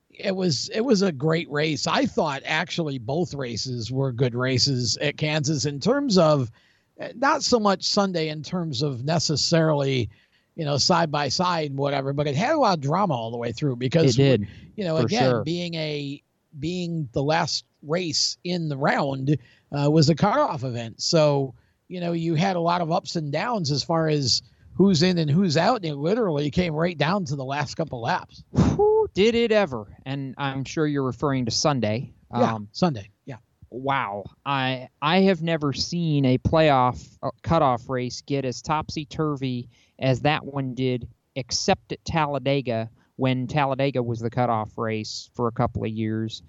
[0.10, 1.88] it was it was a great race.
[1.88, 6.52] I thought actually both races were good races at Kansas in terms of
[7.00, 10.10] eh, not so much Sunday in terms of necessarily
[10.56, 13.32] you know side by side and whatever, but it had a lot of drama all
[13.32, 15.44] the way through because It did, you know again sure.
[15.44, 16.22] being a
[16.60, 19.38] being the last race in the round
[19.72, 21.02] uh, was a cutoff event.
[21.02, 21.54] So,
[21.88, 24.42] you know, you had a lot of ups and downs as far as
[24.76, 25.78] who's in and who's out.
[25.78, 28.44] And it literally came right down to the last couple laps.
[28.52, 29.86] Whew, did it ever?
[30.06, 32.14] And I'm sure you're referring to Sunday.
[32.34, 33.10] Yeah, Um, Sunday.
[33.26, 33.36] Yeah.
[33.70, 39.68] wow i i have never seen a playoff uh, cutoff race get as topsy turvy
[40.00, 45.52] as that one did except at talladega when talladega was the cutoff race for a
[45.52, 46.42] couple of years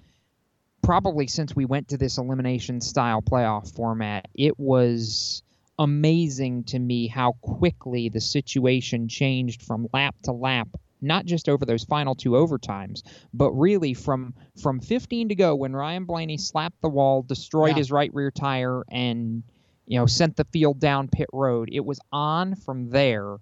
[0.85, 5.43] probably since we went to this elimination style playoff format it was
[5.79, 10.69] amazing to me how quickly the situation changed from lap to lap
[11.01, 15.75] not just over those final two overtimes but really from from 15 to go when
[15.75, 17.77] Ryan Blaney slapped the wall, destroyed Yeah.
[17.77, 19.43] his right rear tire, and
[19.87, 21.69] you know sent the field down pit road.
[21.73, 23.37] It was on from there.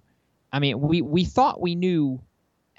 [0.53, 2.21] I mean, we we thought we knew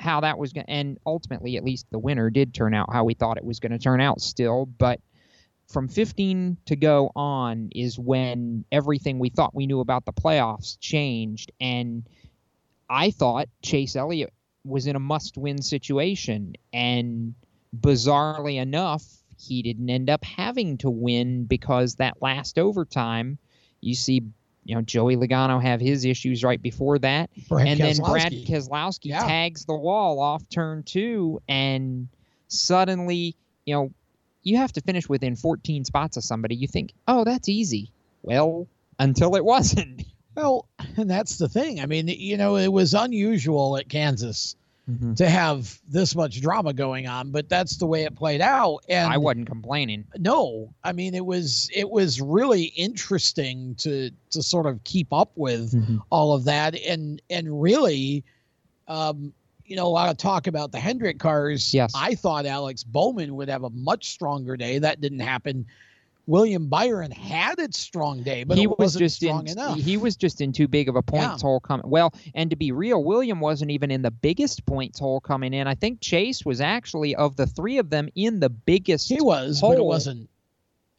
[0.04, 3.04] how that was going, to and ultimately, at least the winner did turn out how
[3.04, 4.22] we thought it was going to turn out.
[4.22, 5.00] Still, but
[5.68, 10.78] from 15 to go on is when everything we thought we knew about the playoffs
[10.80, 12.04] changed, and
[12.90, 14.34] I thought Chase Elliott
[14.66, 17.34] was in a must-win situation, and
[17.78, 19.04] bizarrely enough,
[19.40, 23.38] he didn't end up having to win because that last overtime,
[23.82, 24.22] you see,
[24.66, 28.48] you know, Joey Logano have his issues right before that, Brad and then Brad Keselowski.
[28.48, 29.26] Keselowski Yeah.
[29.28, 32.08] tags the wall off turn two, and
[32.48, 33.36] suddenly,
[33.66, 33.92] you know,
[34.44, 36.56] you have to finish within 14 spots of somebody.
[36.56, 37.92] You think, oh, that's easy.
[38.24, 38.68] Well,
[39.00, 40.04] until it wasn't.
[40.36, 40.66] Well,
[40.98, 41.80] and that's the thing.
[41.80, 44.56] I mean, you know, it was unusual at Kansas
[45.16, 48.80] to have this much drama going on, but that's the way it played out.
[48.90, 50.06] And I wasn't complaining.
[50.18, 55.32] no, I mean, it was it was really interesting to to sort of keep up
[55.36, 55.74] with
[56.10, 58.26] all of that, and and really,
[58.90, 59.32] um,
[59.66, 61.74] you know, a lot of talk about the Hendrick cars.
[61.74, 61.94] Yes.
[61.96, 64.80] I thought Alex Bowman would have a much stronger day.
[64.80, 65.66] That didn't happen.
[66.26, 69.78] William Byron had its strong day, but he it was just strong in enough.
[69.78, 71.90] he was just in too big of a points hole coming.
[71.90, 75.68] Well, and to be real, William wasn't even in the biggest points hole coming in.
[75.68, 79.10] I think Chase was actually of the three of them in the biggest.
[79.10, 79.72] He was, hole.
[79.72, 80.30] but it wasn't.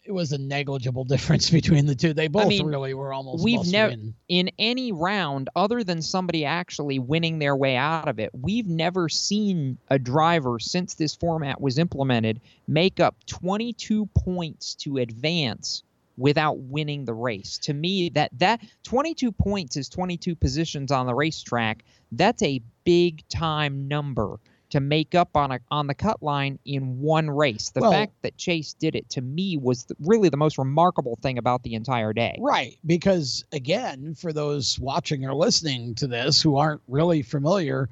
[0.04, 2.12] It was a negligible difference between the two.
[2.12, 3.42] They both mean, really were almost.
[3.42, 3.94] We've never
[4.28, 8.30] in any round other than somebody actually winning their way out of it.
[8.34, 14.98] We've never seen a driver since this format was implemented make up 22 points to
[14.98, 15.82] advance
[16.16, 17.58] without winning the race.
[17.58, 21.84] To me, that that 22 points is 22 positions on the racetrack.
[22.12, 24.38] That's a big time number
[24.74, 27.70] to make up on a on the cut line in one race.
[27.70, 31.16] The Well- fact that Chase did it to me was th- really the most remarkable
[31.22, 32.36] thing about the entire day.
[32.40, 37.88] Right, because again, for those watching or listening to this who aren't really familiar,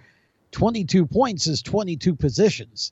[0.51, 2.91] 22 points is 22 positions.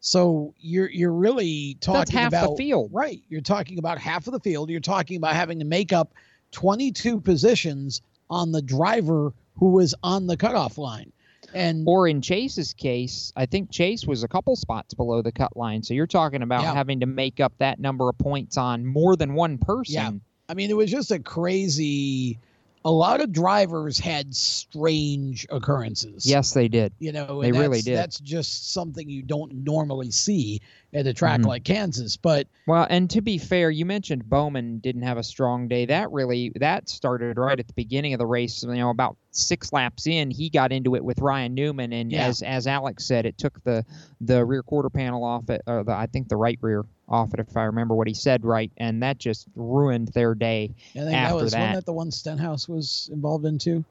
[0.00, 2.90] So you're you're really talking That's half the field.
[2.92, 4.68] Right, you're talking about half of the field.
[4.68, 6.12] You're talking about having to make up
[6.50, 11.12] 22 positions on the driver who was on the cutoff line.
[11.58, 15.56] And or in Chase's case, I think Chase was a couple spots below the cut
[15.56, 15.82] line.
[15.82, 16.72] So you're talking about Yeah.
[16.74, 19.94] having to make up that number of points on more than one person.
[19.94, 20.10] Yeah.
[20.48, 22.38] I mean, it was just a crazy
[22.84, 26.24] a lot of drivers had strange occurrences.
[26.26, 26.92] Yes, they did.
[26.98, 27.96] You know, they really did.
[27.96, 30.60] That's just something you don't normally see
[30.94, 31.46] at a track Mhm.
[31.46, 32.16] like Kansas.
[32.16, 35.84] But Well, and to be fair, you mentioned Bowman didn't have a strong day.
[35.86, 38.62] That really that started right at the beginning of the race.
[38.62, 42.26] You know, about six laps in, he got into it with Ryan Newman, and Yeah.
[42.26, 43.84] as as Alex said, it took the
[44.20, 47.40] the rear quarter panel off it, or the, I think the right rear off it,
[47.40, 50.70] if I remember what he said right, and that just ruined their day.
[50.94, 53.84] I think after that was that, one that the one Stenhouse was involved in too.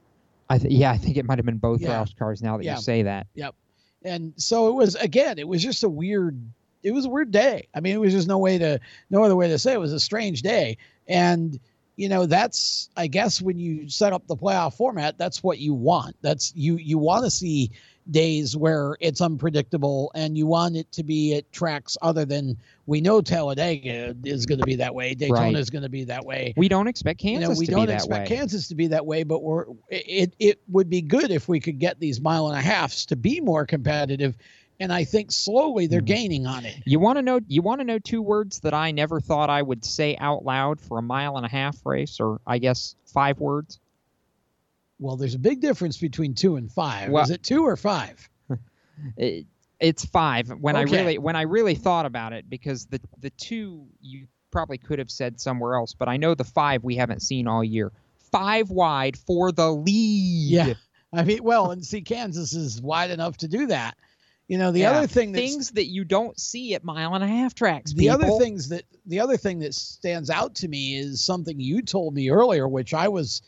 [0.50, 2.02] I th- yeah, I think it might have been both Yeah.
[2.02, 2.42] Roush cars.
[2.42, 2.76] Now that Yeah.
[2.76, 3.54] you say that, Yep.
[4.04, 6.38] And so it was again, it was just a weird
[6.84, 7.66] it was a weird day.
[7.74, 8.78] I mean, it was just no way to
[9.10, 10.78] no other way to say it, it was a strange day.
[11.08, 11.58] And
[11.96, 15.74] you know, that's I guess when you set up the playoff format, that's what you
[15.74, 16.14] want.
[16.22, 17.72] That's you you want to see
[18.10, 22.56] days where it's unpredictable and you want it to be at tracks other than
[22.86, 25.56] we know Talladega is going to be that way, Daytona Right.
[25.56, 26.54] is going to be that way.
[26.56, 28.28] we don't expect You Kansas know, we don't expect.
[28.28, 31.78] Kansas to be that way, but we're it it would be good if we could
[31.78, 34.36] get these mile and a halfs to be more competitive.
[34.80, 35.90] And I think slowly Mm-hmm.
[35.90, 36.76] they're gaining on it.
[36.86, 37.40] You want to know?
[37.48, 40.80] You want to know two words that I never thought I would say out loud
[40.80, 43.80] for a mile and a half race, or I guess five words.
[44.98, 47.10] Well, there's a big difference between two and five.
[47.10, 48.28] Well- Is it two or five?
[49.16, 49.46] It,
[49.78, 53.86] it's five when I really when I really thought about it because the the two
[54.00, 57.46] you probably could have said somewhere else, but I know the five we haven't seen
[57.46, 57.92] all year.
[58.32, 60.50] Five wide for the lead.
[60.50, 60.74] Yeah.
[61.12, 63.96] I mean, well, and see, Kansas is wide enough to do that.
[64.48, 64.90] You know, the Yeah.
[64.98, 67.92] other thing that's things that you don't see at mile and a half tracks.
[67.92, 68.40] the other people.
[68.40, 72.30] things that the other thing that stands out to me is something you told me
[72.30, 73.42] earlier which i was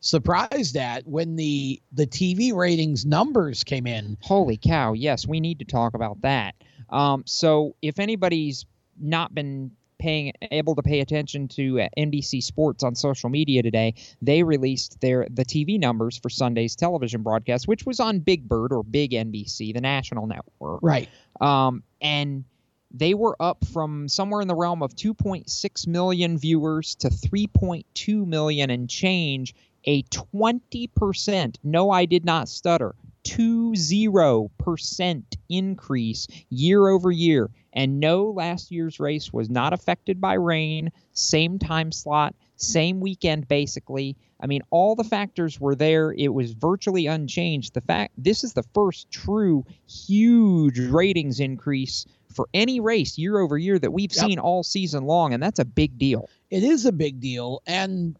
[0.00, 4.92] surprised at when the the tv ratings numbers came in Holy cow!
[4.92, 6.54] Yes, we need to talk about that.
[6.90, 8.64] Um, so, if anybody's
[9.00, 13.94] not been paying able to pay attention to uh, NBC Sports on social media today,
[14.22, 18.72] they released their the TV numbers for Sunday's television broadcast, which was on Big Bird
[18.72, 20.80] or Big NBC, the national network.
[20.82, 21.08] right
[21.40, 22.44] Um, and
[22.92, 28.70] they were up from somewhere in the realm of 2.6 million viewers to 3.2 million
[28.70, 29.54] and change,
[29.86, 37.50] a 20%, no, I did not stutter, 20% increase year over year.
[37.72, 43.48] And no, last year's race was not affected by rain, same time slot, same weekend
[43.48, 44.16] basically.
[44.40, 46.12] I mean, all the factors were there.
[46.12, 47.74] It was virtually unchanged.
[47.74, 53.56] The fact this is the first true huge ratings increase for any race year over
[53.58, 54.26] year that we've Yep.
[54.26, 56.28] seen all season long, and that's a big deal.
[56.50, 58.16] it is a big deal and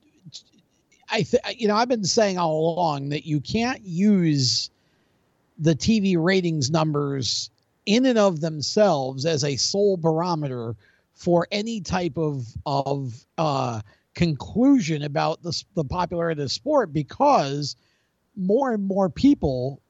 [1.10, 4.70] i th- you know i've been saying all along that you can't use
[5.58, 7.50] the tv ratings numbers
[7.86, 10.74] in and of themselves as a sole barometer
[11.14, 13.80] for any type of of uh
[14.16, 17.76] conclusion about the, the popularity of the sport because
[18.34, 19.80] more and more people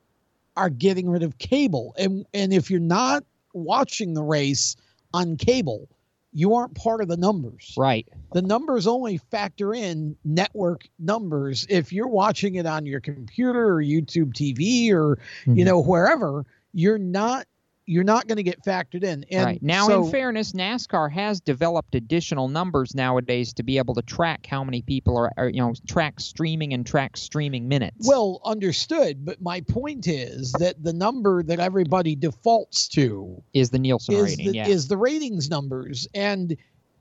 [0.56, 1.94] are getting rid of cable.
[1.98, 4.76] And and if you're not watching the race
[5.14, 5.88] on cable
[6.36, 8.06] you aren't part of the numbers Right.
[8.34, 13.82] the numbers only factor in network numbers if you're watching it on your computer or
[13.82, 15.56] youtube tv or Mm-hmm.
[15.58, 17.46] you know wherever you're not
[17.86, 19.62] you're not going to get factored in and right.
[19.62, 24.46] Now, so- in fairness, NASCAR has developed additional numbers nowadays to be able to track
[24.46, 28.06] how many people are, are you know, track streaming and track streaming minutes.
[28.06, 33.78] well understood but my point is that the number that everybody defaults to is the
[33.78, 34.46] Nielsen is rating?
[34.46, 34.68] the, yeah.
[34.68, 36.56] is the ratings numbers and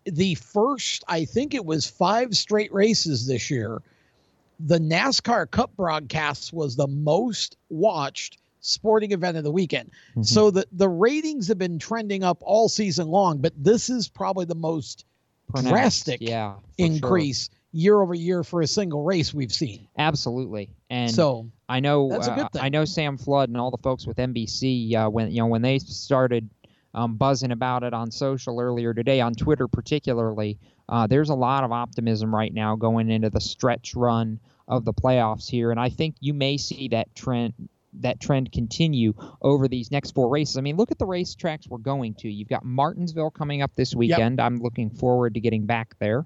[0.05, 3.81] the first i think it was five straight races this year
[4.59, 10.23] the nascar cup broadcasts was the most watched sporting event of the weekend Mm-hmm.
[10.23, 14.45] so the, the ratings have been trending up all season long but this is probably
[14.45, 15.05] the most
[15.49, 20.69] Pronounced, drastic yeah, increase year over year for a single race we've seen Absolutely.
[20.89, 22.59] And So, I know that's a good uh.
[22.61, 25.61] I know Sam Flood and all the folks with NBC uh, when you know when
[25.61, 26.49] they started
[26.93, 30.57] um, buzzing about it on social earlier today on Twitter particularly.
[30.87, 34.93] Uh, there's a lot of optimism right now going into the stretch run of the
[34.93, 37.53] playoffs here, and I think you may see that trend
[38.01, 40.57] that trend continue over these next four races.
[40.57, 42.29] I mean, look at the racetracks we're going to.
[42.29, 44.39] You've got Martinsville coming up this weekend.
[44.39, 46.25] I'm looking forward to getting back there.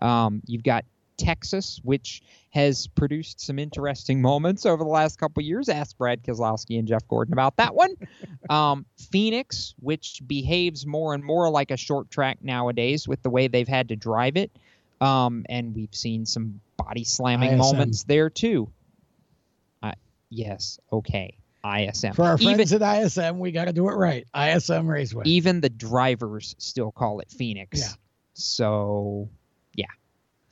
[0.00, 0.84] Um, you've got
[1.18, 5.68] Texas, which has produced some interesting moments over the last couple years.
[5.68, 7.94] Ask Brad Keselowski and Jeff Gordon about that one.
[8.50, 13.48] um, Phoenix, which behaves more and more like a short track nowadays with the way
[13.48, 14.50] they've had to drive it.
[15.00, 17.58] Um, and we've seen some body slamming ISM.
[17.58, 18.70] moments there too.
[20.30, 21.36] Yes, okay.
[21.64, 22.14] ISM.
[22.14, 25.60] for our Even- friends at ism we got to do it right ism raceway even
[25.60, 27.80] the drivers still call it Phoenix.
[27.80, 27.88] Yeah.
[28.34, 29.28] So,
[29.74, 29.86] yeah.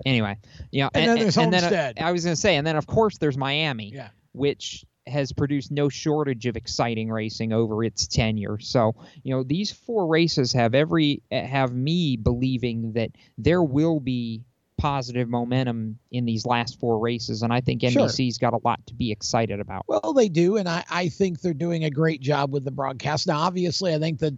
[0.04, 0.36] Anyway,
[0.72, 1.98] you know, And then there's then, uh, Homestead.
[2.00, 4.08] I was going to say, and then of course there's Miami, Yeah.
[4.32, 8.58] which has produced no shortage of exciting racing over its tenure.
[8.58, 14.42] So, you know, these four races have every have me believing that there will be
[14.78, 17.90] positive momentum in these last four races, and I think Sure.
[17.90, 19.84] NBC's got a lot to be excited about.
[19.88, 23.26] Well, they do, and I, I think they're doing a great job with the broadcast.
[23.26, 24.34] Now, obviously, I think that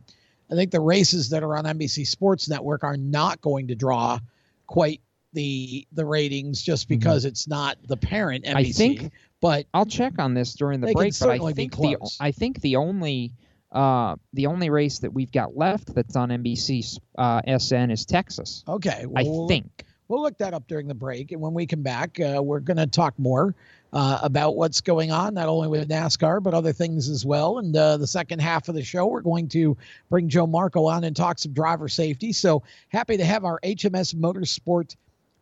[0.50, 4.18] I think the races that are on NBC Sports Network are not going to draw
[4.66, 5.00] quite
[5.32, 8.50] the the ratings just because it's not the parent NBC.
[8.50, 8.56] Mm-hmm.
[8.58, 11.18] I think, but I'll check on this during the break.
[11.18, 11.96] But I think the.
[12.20, 13.32] I think the only
[13.72, 18.64] uh, the only race that we've got left that's on NBC uh, SN is Texas.
[18.66, 19.84] Okay, I well, we'll- think.
[20.08, 22.78] We'll look that up during the break, and when we come back, uh, we're going
[22.78, 23.54] to talk more
[23.92, 27.58] uh, about what's going on, not only with NASCAR but other things as well.
[27.58, 29.76] And uh, the second half of the show, we're going to
[30.08, 32.32] bring Joe Marco on and talk some driver safety.
[32.32, 34.96] So happy to have our HMS Motorsport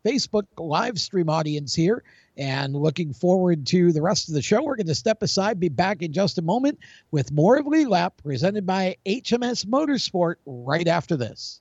[0.04, 2.02] Facebook live stream audience here,
[2.36, 4.64] and looking forward to the rest of the show.
[4.64, 6.80] We're going to step aside, be back in just a moment
[7.12, 11.60] with more of Lead Lap presented by HMS Motorsport right after this.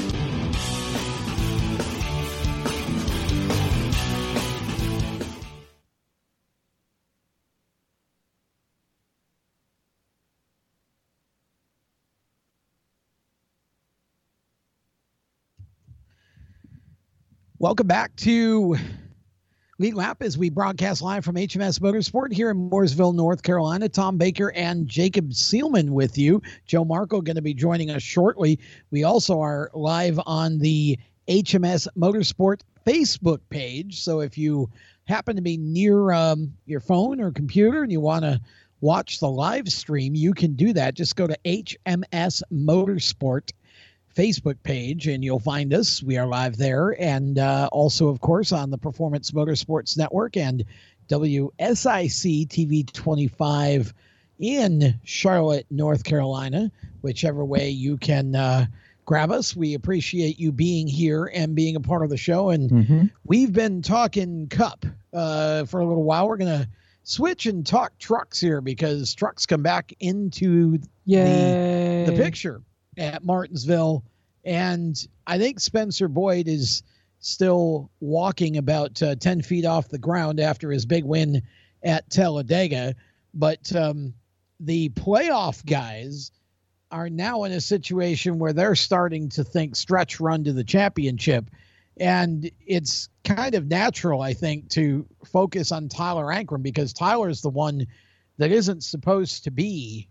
[17.61, 18.75] Welcome back to
[19.77, 23.87] Lead Lap as we broadcast live from HMS Motorsport here in Mooresville, North Carolina.
[23.87, 26.41] Tom Baker and Jacob Seelman with you.
[26.65, 28.57] Joe Marco going to be joining us shortly.
[28.89, 30.97] We also are live on the
[31.27, 34.01] HMS Motorsport Facebook page.
[34.01, 34.71] So if you
[35.05, 38.41] happen to be near um, your phone or computer and you want to
[38.79, 40.95] watch the live stream, you can do that.
[40.95, 43.51] Just go to HMS Motorsport
[44.15, 46.03] Facebook page and you'll find us.
[46.03, 46.95] We are live there.
[47.01, 50.63] And uh, also, of course, on the Performance Motorsports Network and
[51.09, 53.93] WSIC TV 25
[54.39, 58.65] in Charlotte, North Carolina, whichever way you can uh,
[59.05, 59.55] grab us.
[59.55, 62.49] We appreciate you being here and being a part of the show.
[62.49, 63.05] And Mm-hmm.
[63.25, 66.27] we've been talking Cup uh, for a little while.
[66.27, 66.67] We're going to
[67.03, 70.79] switch and talk trucks here because trucks come back into
[72.05, 72.61] the, the picture
[72.97, 74.03] at Martinsville.
[74.43, 76.83] And I think Spencer Boyd is
[77.19, 81.43] still walking about uh, 10 feet off the ground after his big win
[81.83, 82.95] at Talladega.
[83.33, 84.13] But um,
[84.59, 86.31] the playoff guys
[86.91, 91.49] are now in a situation where they're starting to think stretch run to the championship.
[91.97, 97.49] And it's kind of natural, I think, to focus on Tyler Ankrum because Tyler's the
[97.49, 97.87] one
[98.37, 100.09] that isn't supposed to be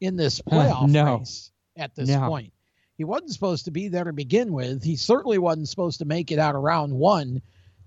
[0.00, 1.18] in this playoff no.
[1.18, 1.50] race
[1.80, 2.28] at this No.
[2.28, 2.52] point.
[2.96, 4.84] He wasn't supposed to be there to begin with.
[4.84, 7.40] He certainly wasn't supposed to make it out of round one.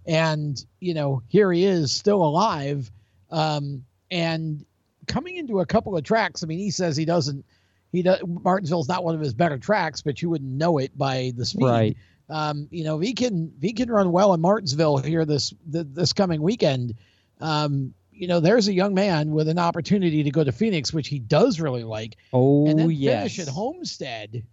[0.08, 2.92] And, you know, here he is still alive.
[3.30, 4.66] Um, and
[5.08, 7.46] coming into a couple of tracks, I mean, he says he doesn't,
[7.92, 11.32] he does, Martinsville's not one of his better tracks, but you wouldn't know it by
[11.36, 11.66] the speed.
[11.66, 11.98] Right.
[12.30, 15.54] Um, you know, if he can, if he can run well in Martinsville here this,
[15.66, 16.96] this coming weekend,
[17.40, 21.08] um, you know, there's a young man with an opportunity to go to Phoenix, which
[21.08, 22.72] he does really like Oh, yeah.
[22.72, 23.36] and then yes.
[23.36, 24.44] finish at Homestead,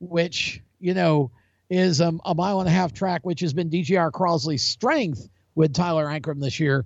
[0.00, 1.30] which you know
[1.70, 5.74] is um, a mile and a half track, which has been DGR Crosley's strength with
[5.74, 6.84] Tyler Ankrum this year.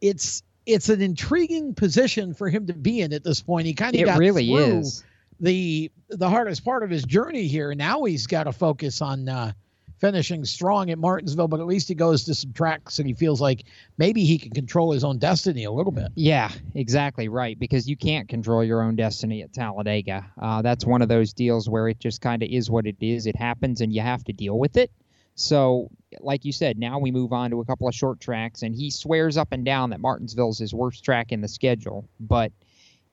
[0.00, 3.66] It's it's an intriguing position for him to be in at this point.
[3.66, 5.04] He kind of got really through is.
[5.40, 7.74] the the hardest part of his journey here.
[7.74, 9.52] Now he's got to focus on uh,
[9.98, 13.40] finishing strong at Martinsville, but at least he goes to some tracks and he feels
[13.40, 13.64] like
[13.98, 16.08] maybe he can control his own destiny a little bit.
[16.14, 17.58] Yeah, exactly right.
[17.58, 20.26] Because you can't control your own destiny at Talladega.
[20.40, 23.26] Uh, that's one of those deals where it just kind of is what it is.
[23.26, 24.90] It happens, and you have to deal with it.
[25.34, 25.90] So,
[26.20, 28.90] like you said, now we move on to a couple of short tracks, and he
[28.90, 32.08] swears up and down that Martinsville's his worst track in the schedule.
[32.18, 32.52] But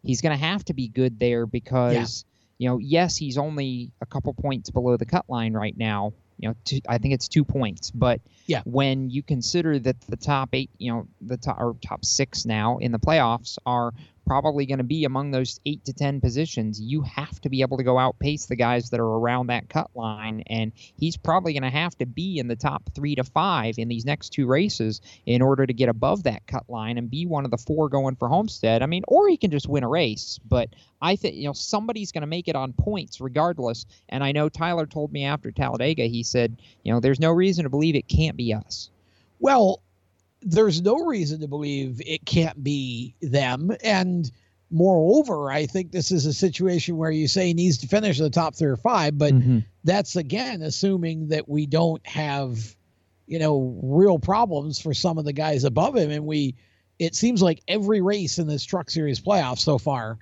[0.04, 2.24] he's going to have to be good there because,
[2.58, 6.14] you know, yes, he's only a couple points below the cut line right now.
[6.44, 8.62] You know, two, I think it's two points, but Yeah.
[8.66, 12.78] when you consider that the top eight, you know, the top or top six now
[12.78, 13.94] in the playoffs are
[14.26, 17.78] probably going to be among those eight to ten positions, you have to be able
[17.78, 21.64] to go outpace the guys that are around that cut line, and he's probably going
[21.64, 25.02] to have to be in the top three to five in these next two races
[25.26, 28.16] in order to get above that cut line and be one of the four going
[28.16, 28.82] for Homestead.
[28.82, 30.70] I mean, or he can just win a race, but
[31.02, 33.86] I think you know somebody's going to make it on points regardless.
[34.10, 37.64] And I know Tyler told me after Talladega, he said, you know, there's no reason
[37.64, 38.90] to believe it can't be us.
[39.40, 39.82] Well,
[40.42, 43.72] there's no reason to believe it can't be them.
[43.84, 44.30] And
[44.72, 48.24] moreover, I think this is a situation where you say he needs to finish in
[48.24, 49.60] the top three or five, but mm-hmm.
[49.84, 52.76] that's again assuming that we don't have,
[53.28, 56.12] you know, real problems for some of the guys above him.
[56.12, 56.56] And we,
[57.00, 60.18] it seems like every race in this Truck Series playoff so far,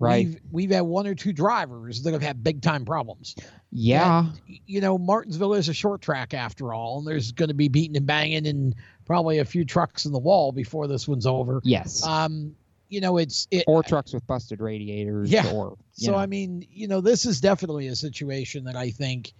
[0.00, 0.26] Right.
[0.26, 3.36] We've, we've had one or two drivers that have had big time problems.
[3.70, 4.26] Yeah.
[4.26, 7.68] And, you know, Martinsville is a short track after all, and there's going to be
[7.68, 8.74] beating and banging and
[9.04, 11.60] probably a few trucks in the wall before this one's over.
[11.64, 12.04] Yes.
[12.04, 12.56] Um,
[12.88, 15.30] you know, it's it, or trucks with busted radiators.
[15.30, 15.50] yeah.
[15.52, 16.16] Or so know.
[16.16, 19.34] I mean, you know, this is definitely a situation that I think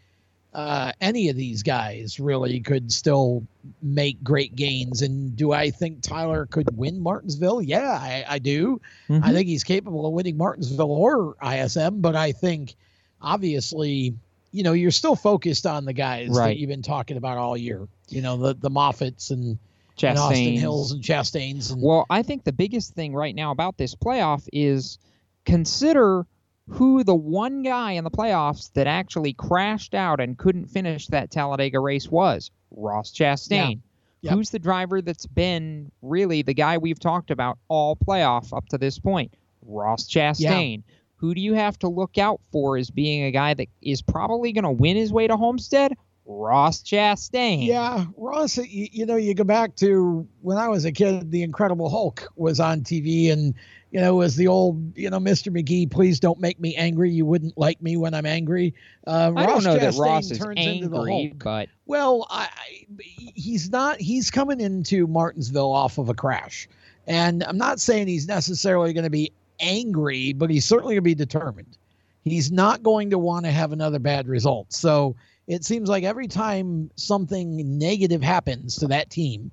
[0.53, 3.45] uh, any of these guys really could still
[3.83, 5.03] make great gains.
[5.03, 7.63] And do I think Tyler could win Martinsville?
[7.63, 8.81] Yeah, I, I do.
[9.09, 9.33] I Mhm.
[9.33, 12.75] think he's capable of winning Martinsville or ISM, but I think
[13.23, 14.15] obviously,
[14.53, 17.87] you know, you're still focused on the guys that you've been talking about all year.
[18.09, 19.59] You know, the the Moffitts and,
[20.03, 23.77] and Austin Hills and Chastains and Well, I think the biggest thing right now about
[23.77, 24.99] this playoff is
[25.45, 26.27] consider
[26.71, 31.31] who the one guy in the playoffs that actually crashed out and couldn't finish that
[31.31, 33.81] Talladega race was Ross Chastain.
[34.23, 34.35] Yep.
[34.35, 38.79] Who's the driver that's been really the guy we've talked about all playoff up to
[38.79, 39.35] this point?
[39.63, 40.83] Ross Chastain.
[41.17, 44.53] Who do you have to look out for as being a guy that is probably
[44.53, 45.97] going to win his way to Homestead?
[46.25, 47.67] Ross Chastain.
[47.67, 51.43] Yeah, Ross, you, you know, you go back to when I was a kid, The
[51.43, 53.55] Incredible Hulk was on TV, and
[53.91, 55.53] you know, as the old, you know, Mr.
[55.53, 57.11] McGee, please don't make me angry.
[57.11, 58.73] You wouldn't like me when I'm angry.
[59.07, 61.39] Uh, I Ross don't know that Chastain Ross is turns into the angry, but
[61.87, 62.87] Well, I, I,
[63.35, 64.01] he's not.
[64.01, 66.69] He's coming into Martinsville off of a crash,
[67.07, 71.03] and I'm not saying he's necessarily going to be angry, but he's certainly going to
[71.03, 71.77] be determined.
[72.23, 74.73] He's not going to want to have another bad result.
[74.73, 75.17] So
[75.47, 79.51] it seems like every time something negative happens to that team,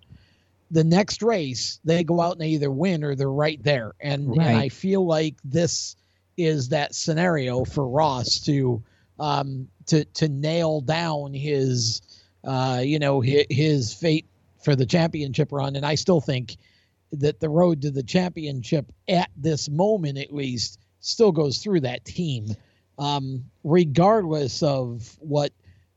[0.71, 3.93] the next race they go out and they either win or they're right there.
[3.99, 4.47] And, Right.
[4.47, 5.95] and I feel like this
[6.35, 8.83] is that scenario for Ross to
[9.19, 12.01] um, to to nail down his
[12.43, 14.27] uh, you know his, his fate
[14.63, 15.75] for the championship run.
[15.75, 16.57] And I still think
[17.11, 22.03] that the road to the championship at this moment at least still goes through that
[22.05, 22.55] team
[22.99, 25.51] um, regardless of what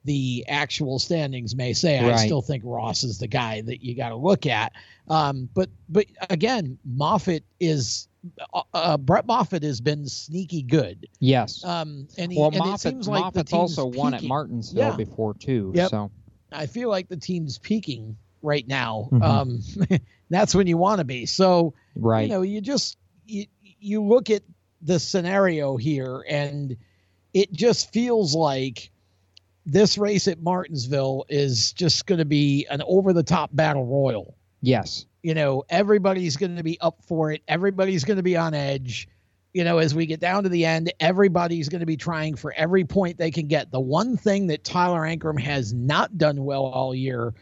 [0.05, 4.09] the actual standings may say i still think ross is the guy that you got
[4.11, 4.73] to look at
[5.09, 8.09] um, but but again moffitt is
[8.55, 11.63] uh, uh, brett moffitt has been sneaky good Yes.
[11.65, 14.21] um, and, he, well, and it Moffitt, seems like the Moffitt's team's also won at
[14.21, 14.29] peaking.
[14.29, 14.97] Martinsville Yeah.
[14.97, 15.73] before too.
[15.75, 15.91] Yep.
[15.91, 16.11] So
[16.53, 19.09] I feel like the team's peaking right now.
[19.13, 19.23] Mhm.
[19.23, 19.99] Um,
[20.31, 21.27] that's when you want to be.
[21.27, 22.23] So, Right.
[22.23, 22.97] you know, you just
[23.27, 24.43] you you look at
[24.83, 26.77] the scenario here, and
[27.35, 28.91] it just feels like
[29.71, 34.37] this race at Martinsville is just going to be an over the top battle royal.
[34.61, 35.07] yes.
[35.23, 37.43] You know, everybody's going to be up for it.
[37.47, 39.07] Everybody's going to be on edge.
[39.53, 42.55] You know, as we get down to the end, everybody's going to be trying for
[42.55, 43.71] every point they can get.
[43.71, 47.35] The one thing that Tyler Ankrum has not done well all year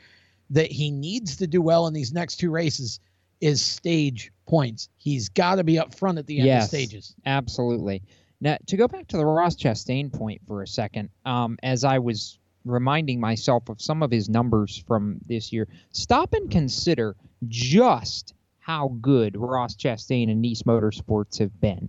[0.51, 2.99] that he needs to do well in these next two races
[3.41, 4.89] is stage points.
[4.97, 6.65] He's got to be up front at the end yes.
[6.65, 7.15] of stages.
[7.25, 8.03] Absolutely.
[8.41, 11.99] Now to go back to the Ross Chastain point for a second, um, as I
[11.99, 17.17] was reminding myself of some of his numbers from this year, stop and consider
[17.49, 21.89] just how good Ross Chastain and Niece Motorsports have been.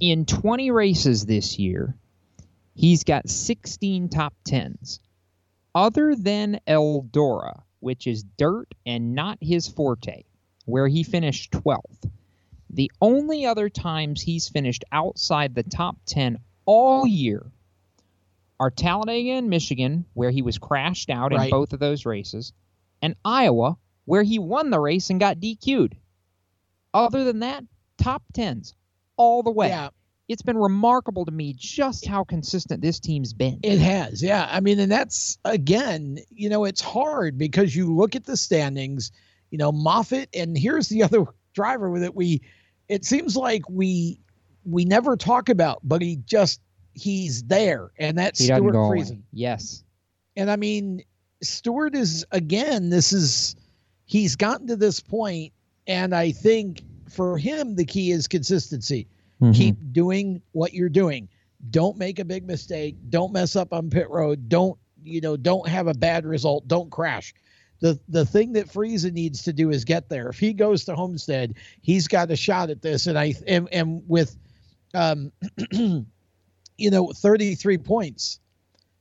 [0.00, 1.94] In 20 races this year,
[2.74, 5.00] he's got 16 top 10s.
[5.74, 10.24] Other than Eldora, which is dirt and not his forte,
[10.64, 12.10] where he finished 12th,
[12.70, 17.50] the only other times he's finished outside the top 10 all year
[18.60, 22.52] are Talladega and Michigan, where he was crashed out in both of those races,
[23.00, 25.96] and Iowa, where he won the race and got DQ'd.
[26.92, 27.64] Other than that,
[27.98, 28.74] top 10s
[29.16, 29.68] all the way.
[29.68, 29.90] Yeah.
[30.28, 33.60] It's been remarkable to me just how consistent this team's been.
[33.62, 34.46] It has, yeah.
[34.50, 39.10] I mean, and that's again, you know, it's hard because you look at the standings,
[39.50, 41.24] you know, Moffitt, and here's the other
[41.58, 42.40] driver that we,
[42.88, 44.20] it seems like we,
[44.64, 46.60] we never talk about, but he just
[46.92, 48.74] he's there, and that's he Stewart.
[48.74, 49.22] Friesen.
[49.32, 49.82] Yes.
[50.36, 51.02] And I mean,
[51.42, 53.56] Stewart is again, this is
[54.06, 55.52] he's gotten to this point,
[55.86, 59.08] and I think for him the key is consistency.
[59.40, 59.54] Mhm.
[59.54, 61.28] Keep doing what you're doing.
[61.70, 62.96] Don't make a big mistake.
[63.10, 64.48] Don't mess up on pit road.
[64.48, 65.36] Don't you know?
[65.36, 66.68] Don't have a bad result.
[66.68, 67.34] Don't crash.
[67.80, 70.28] The the thing that Friesen needs to do is get there.
[70.28, 73.06] If he goes to Homestead, he's got a shot at this.
[73.06, 74.36] And I and, and with
[74.94, 75.32] um
[75.72, 78.40] you know 33 points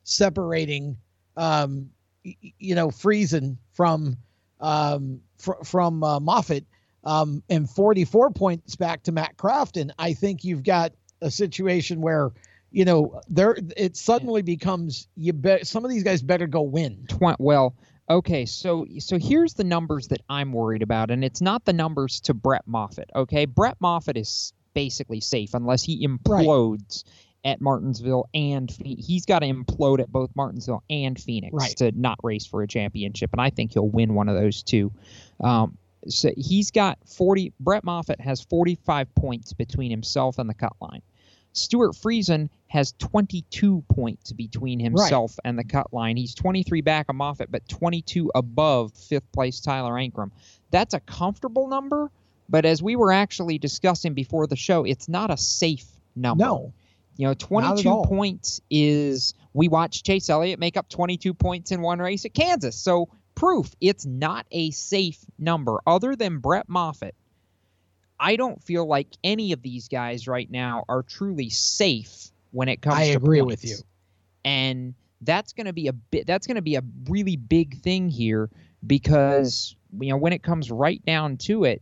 [0.04, 0.98] separating
[1.36, 1.90] um
[2.24, 4.18] you know Friesen from
[4.60, 6.66] um fr- from uh, Moffitt
[7.04, 12.32] um and 44 points back to Matt Crafton I think you've got a situation where
[12.72, 17.06] you know there it suddenly becomes you bet some of these guys better go win
[17.08, 17.76] Twen- well,
[18.10, 22.20] okay, so so here's the numbers that I'm worried about, and it's not the numbers
[22.22, 23.10] to Brett Moffitt.
[23.16, 27.04] Okay, Brett Moffitt is basically safe unless he implodes
[27.46, 31.78] at Martinsville and he's got to implode at both Martinsville and Phoenix Right.
[31.78, 34.92] to not race for a championship, and I think he'll win one of those two.
[35.40, 35.78] Um,
[36.08, 37.54] so he's got 40.
[37.60, 41.02] Brett Moffitt has 45 points between himself and the cut line.
[41.54, 46.18] Stewart Friesen has 22 points between himself and the cut line.
[46.18, 50.32] He's 23 back of Moffitt, but 22 above fifth place Tyler Ankrum.
[50.72, 52.12] That's a comfortable number,
[52.50, 56.44] but as we were actually discussing before the show, it's not a safe number.
[56.44, 56.74] No.
[57.16, 62.00] You know, 22 points is we watched Chase Elliott make up 22 points in one
[62.00, 62.76] race at Kansas.
[62.76, 67.16] So proof it's not a safe number other than Brett Moffitt.
[68.20, 72.82] I don't feel like any of these guys right now are truly safe when it
[72.82, 73.78] comes I to agree with you.
[74.46, 78.10] And that's going to be a bit that's going to be a really big thing
[78.10, 78.50] here
[78.86, 81.82] because you know when it comes right down to it,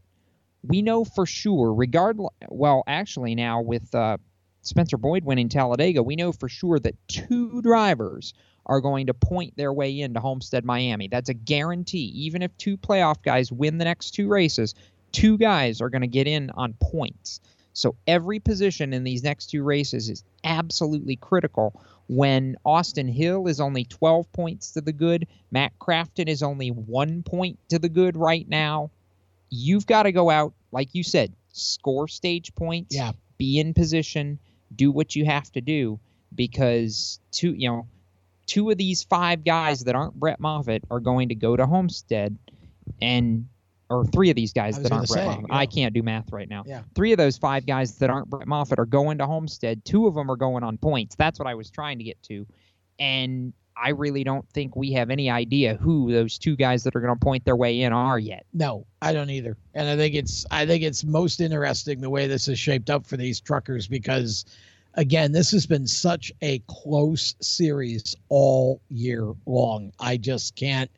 [0.64, 4.18] we know for sure regardless well actually now with uh,
[4.62, 8.34] Spencer Boyd winning Talladega, we know for sure that two drivers
[8.66, 11.08] are going to point their way into Homestead, Miami.
[11.08, 12.12] That's a guarantee.
[12.16, 14.74] Even if two playoff guys win the next two races,
[15.12, 17.42] two guys are going to get in on points.
[17.76, 21.80] So every position in these next two races is absolutely critical.
[22.08, 27.22] When Austin Hill is only 12 points to the good, Matt Crafton is only one
[27.22, 28.92] point to the good right now.
[29.50, 33.12] You've got to go out, like you said, score stage points, Yeah.
[33.38, 34.40] be in position,
[34.76, 36.00] do what you have to do
[36.34, 37.88] because two, you know,
[38.46, 42.38] two of these five guys that aren't Brett Moffitt are going to go to Homestead,
[43.02, 43.48] and
[43.90, 45.52] or three of these guys that aren't Brett say, Moffitt.
[45.52, 46.64] I can't do math right now.
[46.66, 46.82] Yeah.
[46.96, 49.86] Three of those five guys that aren't Brett Moffitt are going to Homestead.
[49.86, 51.16] Two of them are going on points.
[51.16, 52.48] That's what I was trying to get to.
[53.00, 57.02] And I really don't think we have any idea who those two guys that are
[57.02, 58.46] going to point their way in are yet.
[58.54, 59.58] No, I don't either.
[59.74, 63.06] And I think it's I think it's most interesting the way this is shaped up
[63.06, 64.46] for these truckers because
[64.94, 69.92] again, this has been such a close series all year long.
[70.00, 70.90] I just can't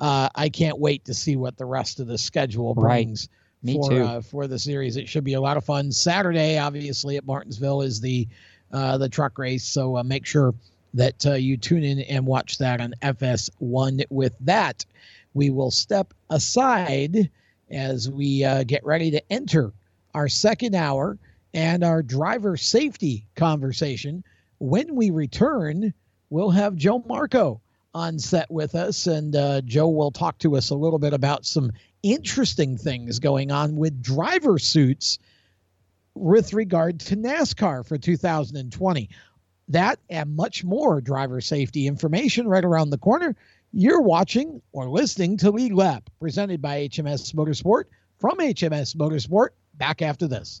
[0.00, 3.06] uh, I can't wait to see what the rest of the schedule Right.
[3.06, 3.28] brings
[3.62, 4.02] Me for too.
[4.02, 4.96] Uh, for the series.
[4.96, 5.90] It should be a lot of fun.
[5.92, 8.28] Saturday, obviously at Martinsville is the
[8.72, 10.52] uh, the truck race, so uh, make sure
[10.94, 14.04] that uh, you tune in and watch that on FS1.
[14.10, 14.84] With that,
[15.34, 17.30] we will step aside
[17.70, 19.72] as we uh, get ready to enter
[20.14, 21.18] our second hour
[21.54, 24.24] and our driver safety conversation.
[24.58, 25.92] When we return,
[26.30, 27.60] we'll have Joe Marco
[27.96, 31.46] on set with us, and uh, Joe will talk to us a little bit about
[31.46, 31.72] some
[32.02, 35.18] interesting things going on with driver suits
[36.14, 39.08] with regard to NASCAR for 2020.
[39.68, 43.34] That and much more driver safety information right around the corner.
[43.72, 47.84] You're watching or listening to Lead Lap, presented by HMS Motorsport
[48.18, 49.48] from HMS Motorsport.
[49.74, 50.60] Back after this.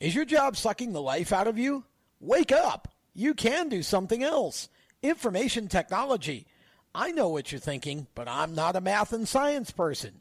[0.00, 1.82] Is your job sucking the life out of you?
[2.20, 2.94] Wake up!
[3.14, 4.68] You can do something else.
[5.02, 6.46] Information technology.
[6.94, 10.20] I know what you're thinking, but I'm not a math and science person.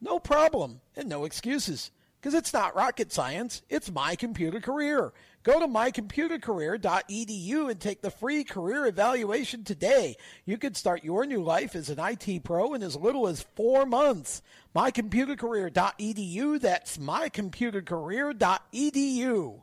[0.00, 1.90] No problem, and no excuses.
[2.18, 5.12] Because it's not rocket science, it's my computer career.
[5.42, 10.16] Go to mycomputercareer.edu and take the free career evaluation today.
[10.44, 13.86] You could start your new life as an IT pro in as little as four
[13.86, 14.42] months.
[14.74, 19.62] Mycomputercareer.edu, that's mycomputercareer.edu.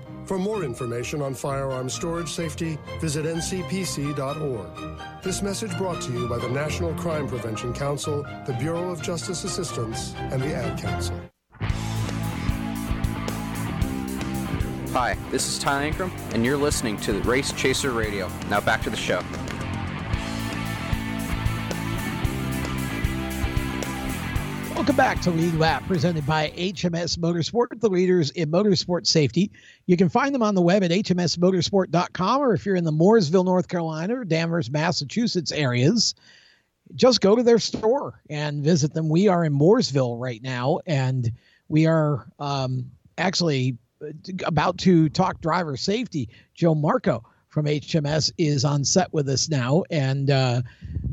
[0.31, 5.21] For more information on firearm storage safety, visit ncpc.org.
[5.21, 9.43] This message brought to you by the National Crime Prevention Council, the Bureau of Justice
[9.43, 11.19] Assistance, and the Ad Council.
[14.93, 18.31] Hi, this is Tyler Ankrum, and you're listening to Race Chaser Radio.
[18.49, 19.21] Now back to the show.
[24.81, 29.51] Welcome back to Lead Lap, presented by HMS Motorsport, the leaders in motorsport safety.
[29.85, 33.45] You can find them on the web at hmsmotorsport.com, or if you're in the Mooresville,
[33.45, 36.15] North Carolina, or Danvers, Massachusetts areas,
[36.95, 39.07] just go to their store and visit them.
[39.07, 41.31] We are in Mooresville right now, and
[41.67, 43.77] we are um, actually
[44.43, 46.27] about to talk driver safety.
[46.55, 50.63] Joe Marco from HMS is on set with us now, and uh,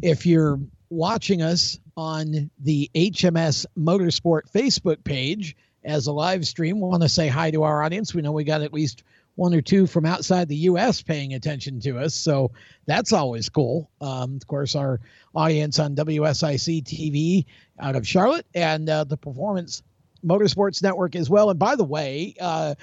[0.01, 0.59] If you're
[0.91, 7.28] watching us on the HMS Motorsport Facebook page as a live stream, want to say
[7.28, 8.14] hi to our audience.
[8.14, 9.03] We know we got at least
[9.36, 11.01] one or two from outside the U.S.
[11.03, 12.51] paying attention to us, so
[12.86, 13.91] that's always cool.
[14.01, 15.01] Um, of course, our
[15.34, 17.47] audience on WSIC TV
[17.78, 19.82] out of Charlotte and uh, the Performance
[20.26, 21.51] Motorsports Network as well.
[21.51, 22.74] And by the way, uh,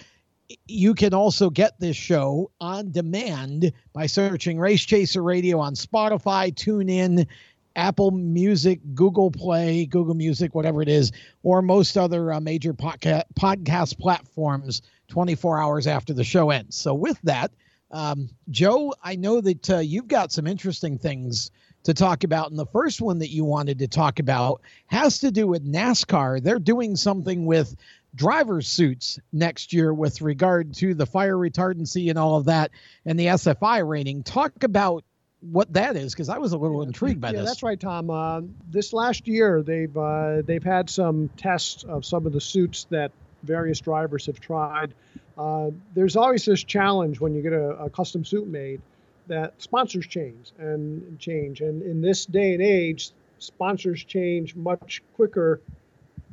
[0.68, 6.54] you can also get this show on demand by searching Race Chaser Radio on Spotify,
[6.54, 7.28] TuneIn,
[7.76, 11.12] Apple Music, Google Play, Google Music, whatever it is,
[11.44, 16.76] or most other uh, major podca- podcast platforms 24 hours after the show ends.
[16.76, 17.52] So, with that,
[17.92, 21.52] um, Joe, I know that uh, you've got some interesting things
[21.84, 22.50] to talk about.
[22.50, 26.42] And the first one that you wanted to talk about has to do with NASCAR.
[26.42, 27.76] They're doing something with
[28.16, 32.72] driver's suits next year with regard to the fire retardancy and all of that
[33.06, 34.24] and the SFI rating.
[34.24, 35.04] Talk about
[35.52, 37.50] what that is because I was a little intrigued by yeah, this.
[37.50, 38.10] that's right, Tom.
[38.10, 42.86] Uh, this last year, they've uh, they've had some tests of some of the suits
[42.90, 43.12] that
[43.44, 44.94] various drivers have tried.
[45.38, 48.82] Uh, there's always this challenge when you get a, a, custom suit made
[49.28, 55.62] that sponsors change and change, and in this day and age, sponsors change much quicker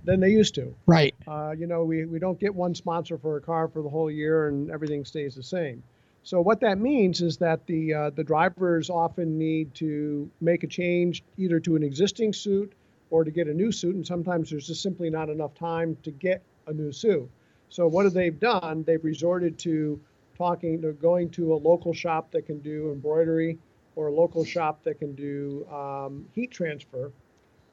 [0.05, 0.75] than they used to.
[0.87, 1.15] Right.
[1.27, 4.11] Uh, you know, we, we don't get one sponsor for a car for the whole
[4.11, 5.83] year and everything stays the same.
[6.25, 10.69] So what that means is that the uh, the drivers often need to make a
[10.69, 12.73] change either to an existing suit
[13.11, 16.11] or to get a new suit, and sometimes there's just simply not enough time to
[16.11, 17.29] get a new suit.
[17.69, 18.85] So what have they done?
[18.85, 20.01] They've resorted to
[20.37, 23.59] talking to going to a local shop that can do embroidery
[23.97, 27.13] or a local shop that can do um, heat transfer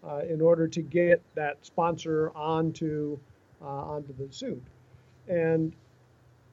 [0.04, 3.18] uh, in order to get that sponsor onto
[3.62, 4.64] uh, onto the suit.
[5.28, 5.74] And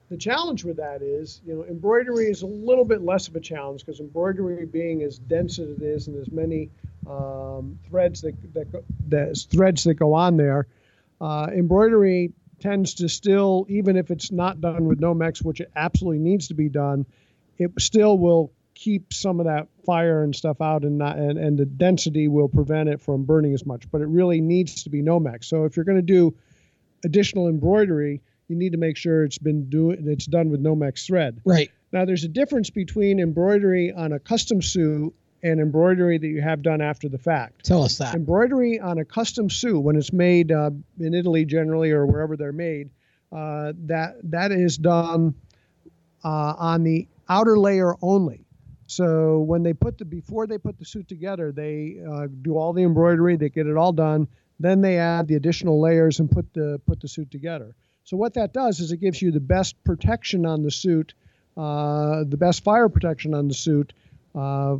[0.09, 3.41] the challenge with that is, you know, embroidery is a little bit less of a
[3.41, 6.71] challenge because embroidery being as dense as it is and as many
[7.09, 8.67] um, threads that that,
[9.09, 10.67] that threads that go on there,
[11.21, 16.21] uh, embroidery tends to still, even if it's not done with Nomex, which it absolutely
[16.21, 17.05] needs to be done,
[17.59, 21.59] it still will keep some of that fire and stuff out and not and, and
[21.59, 23.91] the density will prevent it from burning as much.
[23.91, 25.47] But it really needs to be Nomex.
[25.47, 26.37] So if you're going to do
[27.05, 31.40] additional embroidery, you need to make sure it's been do it's done with Nomex thread.
[31.44, 31.70] Right.
[31.92, 36.62] Now there's a difference between embroidery on a custom suit and embroidery that you have
[36.62, 37.64] done after the fact.
[37.64, 38.14] Tell us that.
[38.14, 42.53] Embroidery on a custom suit, when it's made uh, in Italy generally or wherever they're
[42.53, 42.90] made,
[43.32, 45.34] uh, that that is done
[46.24, 48.44] uh, on the outer layer only.
[48.86, 52.72] So when they put the before they put the suit together, they uh, do all
[52.72, 54.28] the embroidery, they get it all done.
[54.59, 57.74] Then they add the additional layers and put the put the suit together.
[58.07, 61.15] So what that does is it gives you the best protection on the suit,
[61.57, 63.93] uh, the best fire protection on the suit
[64.33, 64.77] uh,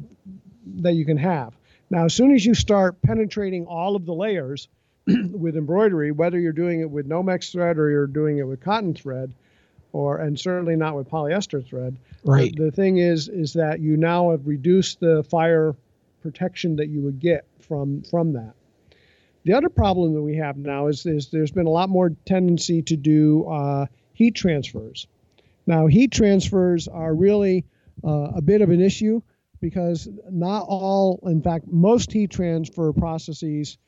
[0.77, 1.53] that you can have.
[1.91, 4.69] Now, as soon as you start penetrating all of the layers
[5.07, 8.95] with embroidery, whether you're doing it with Nomex thread or you're doing it with cotton
[8.95, 9.35] thread,
[9.93, 11.97] or and certainly not with polyester thread.
[12.23, 12.55] Right.
[12.55, 15.75] The, the thing is, is that you now have reduced the fire
[16.23, 18.55] protection that you would get from from that.
[19.47, 22.83] The other problem that we have now is, is there's been a lot more tendency
[22.83, 25.07] to do uh, heat transfers.
[25.69, 27.65] Now, heat transfers are really
[28.03, 29.23] uh, a bit of an issue
[29.61, 33.79] because not all, in fact, most heat transfer processes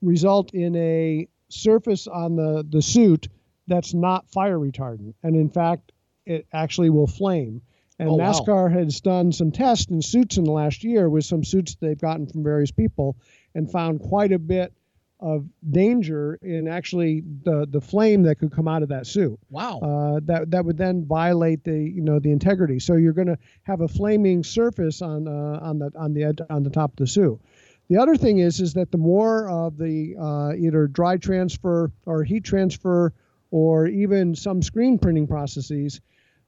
[0.00, 3.28] result in a surface on the, the suit
[3.66, 5.12] that's not fire retardant.
[5.22, 5.92] And in fact,
[6.24, 7.60] it actually will flame.
[7.98, 8.32] And Oh, wow.
[8.32, 12.00] NASCAR has done some tests in suits in the last year with some suits they've
[12.00, 13.18] gotten from various people
[13.54, 14.72] and found quite a bit
[15.20, 19.38] of danger in actually the, the flame that could come out of that suit.
[19.50, 19.78] Wow.
[19.80, 22.78] Uh, that that would then violate the you know the integrity.
[22.78, 26.46] So you're going to have a flaming surface on uh, on the on the ed-
[26.50, 27.40] on the top of the suit.
[27.88, 32.22] The other thing is is that the more of the uh, either dry transfer or
[32.22, 33.12] heat transfer
[33.50, 36.00] or even some screen printing processes,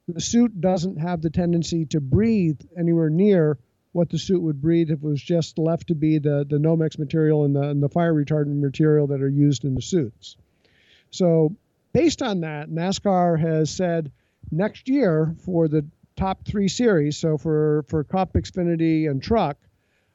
[0.07, 3.57] the suit doesn't have the tendency to breathe anywhere near
[3.93, 6.97] what the suit would breathe if it was just left to be the, the Nomex
[6.97, 10.37] material and the, and the fire retardant material that are used in the suits.
[11.09, 11.55] So,
[11.91, 14.11] based on that, NASCAR has said
[14.49, 15.85] next year for the
[16.15, 19.57] top three series, so for, for Cup, Xfinity, and Truck,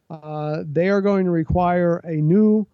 [0.08, 2.66] uh, they are going to require a new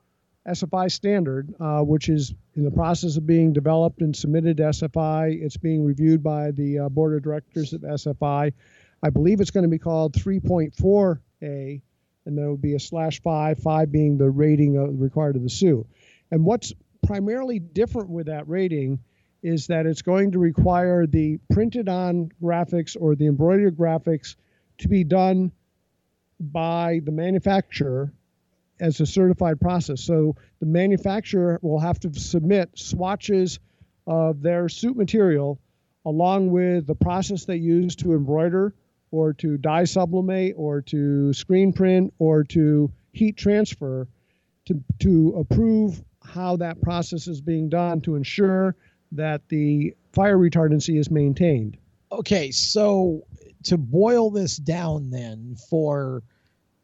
[0.47, 5.43] SFI standard, uh, which is in the process of being developed and submitted to SFI.
[5.43, 8.53] It's being reviewed by the uh, board of directors of SFI.
[9.05, 11.83] I believe it's going to be called 3.4A,
[12.24, 15.51] and there will be a slash five, five being the rating of, required of the
[15.51, 15.87] suit.
[16.31, 16.73] And what's
[17.05, 19.01] primarily different with that rating
[19.43, 24.37] is that it's going to require the printed on graphics or the embroidered graphics
[24.79, 25.51] to be done
[26.39, 28.12] by the manufacturer
[28.79, 30.01] as a certified process.
[30.01, 33.59] So the manufacturer will have to submit swatches
[34.07, 35.59] of their suit material
[36.05, 38.74] along with the process they use to embroider
[39.13, 44.09] or to dye sublimate or to screen print or to heat transfer
[44.65, 48.75] to, to approve how that process is being done to ensure
[49.13, 51.77] that the fire retardancy is maintained.
[52.11, 53.23] Okay, so
[53.65, 56.23] to boil this down then for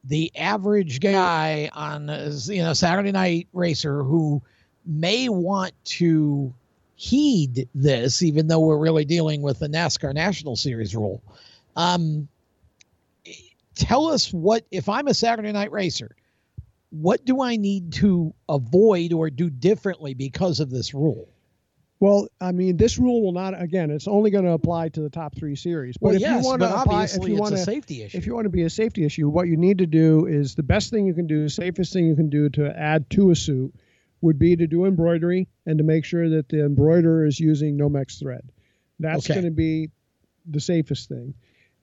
[0.05, 2.09] the average guy on
[2.47, 4.43] you know Saturday night racer who
[4.87, 6.55] may want to
[6.95, 11.23] heed this even though we're really dealing with the NASCAR National Series rule.
[11.79, 12.29] Um,
[13.77, 16.15] tell us what if I'm a Saturday night racer,
[16.91, 21.29] what do I need to avoid or do differently because of this rule?
[22.01, 23.61] Well, I mean, this rule will not.
[23.61, 25.97] Again, it's only going to apply to the top three series.
[25.97, 28.19] But well, if yes, you want to apply, if you want to, safety issue.
[28.19, 30.63] If you want to be a safety issue, what you need to do is the
[30.63, 33.75] best thing you can do, safest thing you can do to add to a suit,
[34.21, 38.19] would be to do embroidery and to make sure that the embroiderer is using Nomex
[38.21, 38.49] thread.
[39.01, 39.35] That's okay.
[39.35, 39.91] going to be
[40.47, 41.35] the safest thing.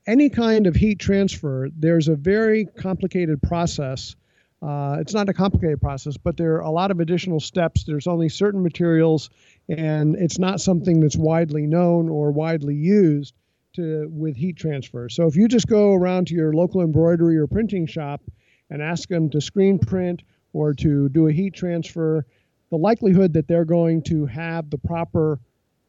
[0.08, 4.16] Any kind of heat transfer, there's a very complicated process.
[4.62, 7.84] Uh, it's not a complicated process, but there are a lot of additional steps.
[7.84, 9.32] There's only certain materials
[9.68, 13.34] and it's not something that's widely known or widely used
[13.74, 15.10] to with heat transfer.
[15.10, 18.22] So if you just go around to your local embroidery or printing shop
[18.70, 20.22] and ask them to screen print
[20.54, 22.26] or to do a heat transfer,
[22.70, 25.40] the likelihood that they're going to have the proper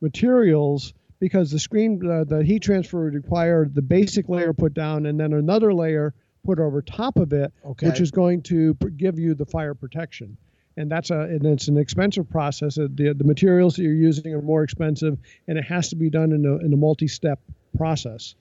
[0.00, 5.06] materials because the screen uh, the heat transfer would require the basic layer put down
[5.06, 6.14] and then another layer
[6.44, 7.88] put over top of it okay.
[7.88, 10.36] which is going to give you the fire protection
[10.76, 12.74] and that's a and it's an expensive process.
[12.74, 15.18] The the materials that you're using are more expensive,
[15.48, 17.40] and it has to be done in a in a multi-step
[17.76, 18.34] process.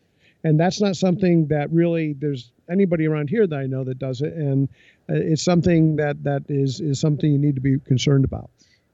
[0.43, 4.21] And that's not something that really there's anybody around here that I know that does
[4.21, 4.69] it, and
[5.07, 8.49] it's something that that is is something you need to be concerned about.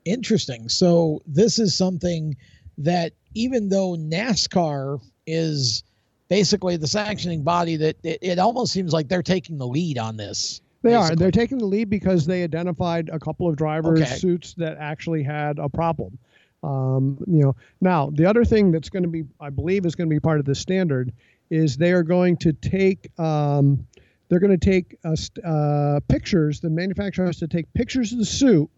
[0.05, 0.69] Interesting.
[0.69, 2.35] So this is something
[2.83, 5.83] that even though NASCAR is
[6.27, 10.17] basically the sanctioning body, that it, it almost seems like they're taking the lead on
[10.17, 10.61] this.
[10.81, 11.13] They basically.
[11.13, 11.15] are.
[11.15, 14.15] They're taking the lead because they identified a couple of drivers' Okay.
[14.15, 16.17] suits that actually had a problem.
[16.63, 20.09] Um, you know, now the other thing that's going to be, I believe, is going
[20.09, 21.11] to be part of the standard
[21.49, 23.85] is they are going to take, um,
[24.29, 26.61] they're going to take uh, uh, pictures.
[26.61, 28.69] The manufacturer has to take pictures of the suit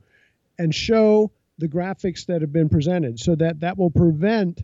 [0.57, 4.61] and show the graphics that have been presented, so that that will prevent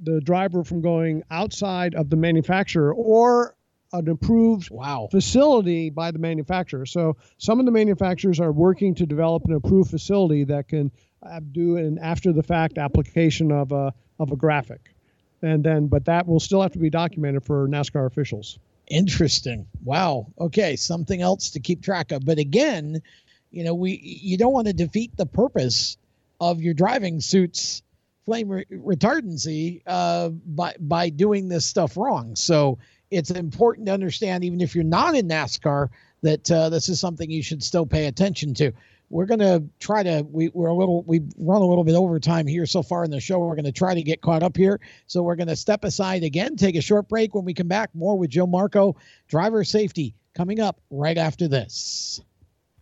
[0.00, 3.54] the driver from going outside of the manufacturer or
[3.92, 5.08] an approved wow.
[5.10, 6.86] facility by the manufacturer.
[6.86, 10.90] So some of the manufacturers are working to develop an approved facility that can
[11.22, 14.94] uh, do an after the fact application of a of a graphic.
[15.42, 18.58] And then but that will still have to be documented for NASCAR officials.
[18.88, 19.66] Interesting.
[19.84, 20.26] Wow.
[20.38, 22.24] Okay, something else to keep track of.
[22.24, 23.02] But again,
[23.50, 25.96] you know, we you don't want to defeat the purpose
[26.40, 27.82] of your driving suits
[28.24, 32.36] flame re- retardancy uh, by by doing this stuff wrong.
[32.36, 32.78] So
[33.10, 35.88] it's important to understand, even if you're not in NASCAR,
[36.22, 38.72] that uh, this is something you should still pay attention to.
[39.08, 42.20] We're going to try to we, we're a little we've run a little bit over
[42.20, 43.40] time here so far in the show.
[43.40, 46.22] We're going to try to get caught up here, so we're going to step aside
[46.22, 47.34] again, take a short break.
[47.34, 48.94] When we come back, more with Joe Marco,
[49.26, 52.20] driver safety, coming up right after this.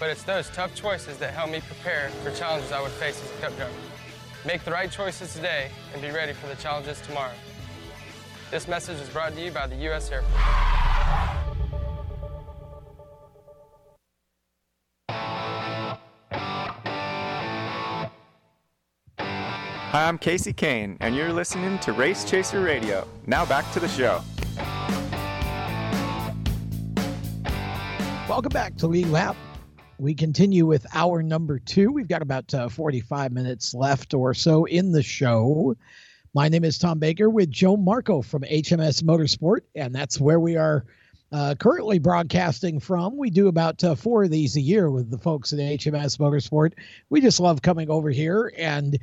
[0.00, 3.30] But it's those tough choices that help me prepare for challenges I would face as
[3.38, 3.74] a cup driver.
[4.46, 7.34] Make the right choices today and be ready for the challenges tomorrow.
[8.50, 10.10] This message is brought to you by the U.S.
[10.10, 10.34] Air Force.
[19.18, 23.06] Hi, I'm Kasey Kahne, and you're listening to Race Chaser Radio.
[23.26, 24.22] Now back to the show.
[28.26, 29.36] Welcome back to Lead Lap.
[30.00, 31.92] We continue with hour number two.
[31.92, 35.76] We've got about uh, 45 minutes left or so in the show.
[36.32, 40.56] My name is Tom Baker with Joe Marco from HMS Motorsport, and that's where we
[40.56, 40.86] are
[41.32, 43.18] uh, currently broadcasting from.
[43.18, 46.72] We do about uh, four of these a year with the folks at HMS Motorsport.
[47.10, 48.98] We just love coming over here and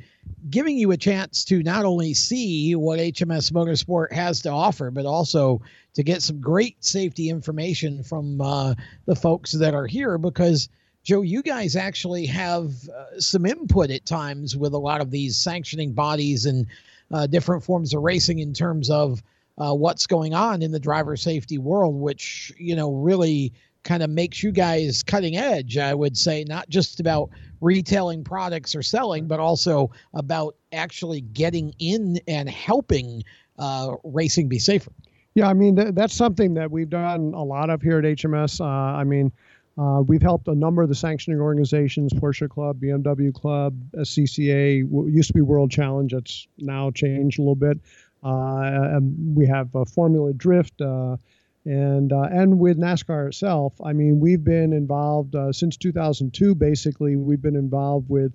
[0.50, 5.06] giving you a chance to not only see what HMS Motorsport has to offer, but
[5.06, 5.62] also
[5.94, 8.74] to get some great safety information from uh,
[9.06, 10.68] the folks that are here because.
[11.04, 15.36] Joe, you guys actually have uh, some input at times with a lot of these
[15.36, 16.66] sanctioning bodies and
[17.12, 19.22] uh, different forms of racing in terms of
[19.56, 23.52] uh, what's going on in the driver safety world, which you know really
[23.84, 25.78] kind of makes you guys cutting edge.
[25.78, 27.30] I would say not just about
[27.60, 33.24] retailing products or selling, but also about actually getting in and helping
[33.58, 34.92] uh, racing be safer.
[35.34, 38.60] Yeah, I mean th- that's something that we've done a lot of here at HMS.
[38.60, 39.32] Uh, I mean.
[39.78, 44.78] Uh, we've helped a number of the sanctioning organizations, Porsche Club, BMW Club, SCCA,
[45.12, 46.12] used to be World Challenge.
[46.14, 47.78] It's now changed a little bit.
[48.22, 48.98] Uh,
[49.34, 51.16] we have Formula Drift, uh,
[51.64, 53.74] and uh, and with NASCAR itself.
[53.84, 56.56] I mean, we've been involved uh, since 2002.
[56.56, 58.32] Basically, we've been involved with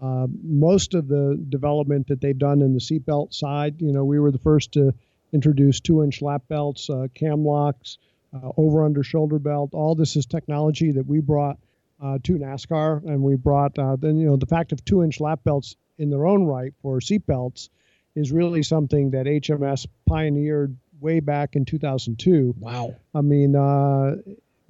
[0.00, 3.82] uh, most of the development that they've done in the seatbelt side.
[3.82, 4.94] You know, we were the first to
[5.34, 7.98] introduce two-inch lap belts, cam locks
[8.34, 9.70] uh, over under shoulder belt.
[9.72, 11.58] All this is technology that we brought
[12.02, 15.20] uh, to NASCAR, and we brought uh, then you know the fact of two inch
[15.20, 17.70] lap belts in their own right for seat belts
[18.14, 22.54] is really something that HMS pioneered way back in 2002.
[22.58, 22.96] Wow.
[23.14, 24.16] I mean, uh,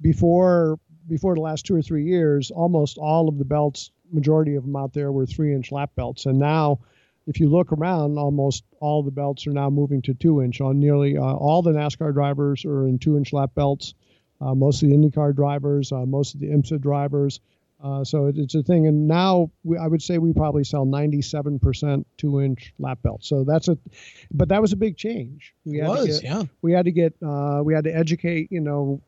[0.01, 4.63] before before the last two or three years, almost all of the belts, majority of
[4.63, 6.79] them out there were three inch lap belts, and now
[7.29, 10.61] if you look around, almost all the belts are now moving to two inch.
[10.61, 13.93] On nearly uh, all the NASCAR drivers are in two inch lap belts.
[14.41, 17.39] Uh, most of the IndyCar drivers, uh, most of the IMSA drivers.
[17.83, 18.87] Uh, so it, it's a thing.
[18.87, 23.29] And now we, I would say we probably sell 97% two inch lap belts.
[23.29, 23.77] So that's a,
[24.31, 25.53] but that was a big change.
[25.65, 26.43] We it had was, to get, yeah.
[26.63, 29.01] We had to get, uh, we had to educate, you know,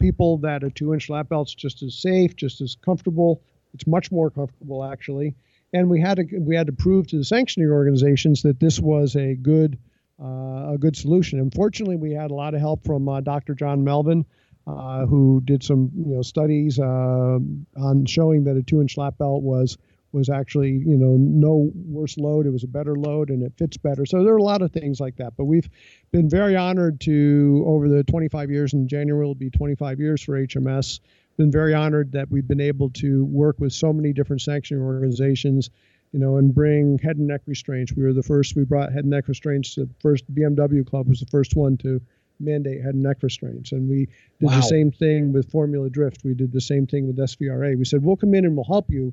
[0.00, 3.42] people that a two inch lap belt's just as safe, just as comfortable.
[3.74, 5.36] It's much more comfortable actually
[5.72, 9.16] and we had to we had to prove to the sanctioning organizations that this was
[9.16, 9.78] a good
[10.22, 11.38] uh, a good solution.
[11.38, 13.54] Unfortunately, we had a lot of help from uh, Dr.
[13.54, 14.26] John Melvin,
[14.66, 17.38] uh, who did some you know studies uh,
[17.76, 19.78] on showing that a two-inch lap belt was
[20.12, 22.46] was actually you know no worse load.
[22.46, 24.04] It was a better load and it fits better.
[24.04, 25.36] So there are a lot of things like that.
[25.36, 25.68] But we've
[26.10, 28.74] been very honored to over the 25 years.
[28.74, 31.00] In January will be 25 years for HMS
[31.36, 35.70] been very honored that we've been able to work with so many different sanctioning organizations,
[36.12, 37.92] you know, and bring head and neck restraints.
[37.92, 38.56] We were the first.
[38.56, 39.74] We brought head and neck restraints.
[39.74, 42.00] To the first BMW Club was the first one to
[42.38, 44.06] mandate head and neck restraints, and we
[44.38, 44.56] did Wow.
[44.56, 46.24] the same thing with Formula Drift.
[46.24, 47.76] We did the same thing with SVRA.
[47.76, 49.12] We said we'll come in and we'll help you,